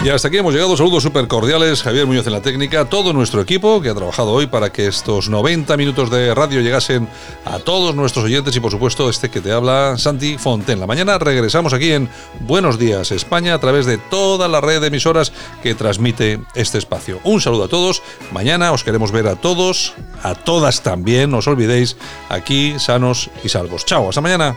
[0.04, 0.76] Y hasta aquí hemos llegado.
[0.76, 1.82] Saludos súper cordiales.
[1.82, 5.30] Javier Muñoz en la técnica, todo nuestro equipo que ha trabajado hoy para que estos
[5.30, 7.08] 90 minutos de radio llegasen
[7.46, 10.78] a todos nuestros oyentes y, por supuesto, este que te habla, Santi Fonten.
[10.78, 12.10] La mañana regresamos aquí en
[12.40, 15.32] Buenos Días España a través de toda la red de emisoras
[15.62, 17.20] que transmite este espacio.
[17.24, 18.02] Un saludo a todos.
[18.30, 21.30] Mañana os queremos ver a todos, a todas también.
[21.30, 21.96] No os olvidéis
[22.28, 23.86] aquí sanos y salvos.
[23.86, 24.54] Chao, hasta mañana.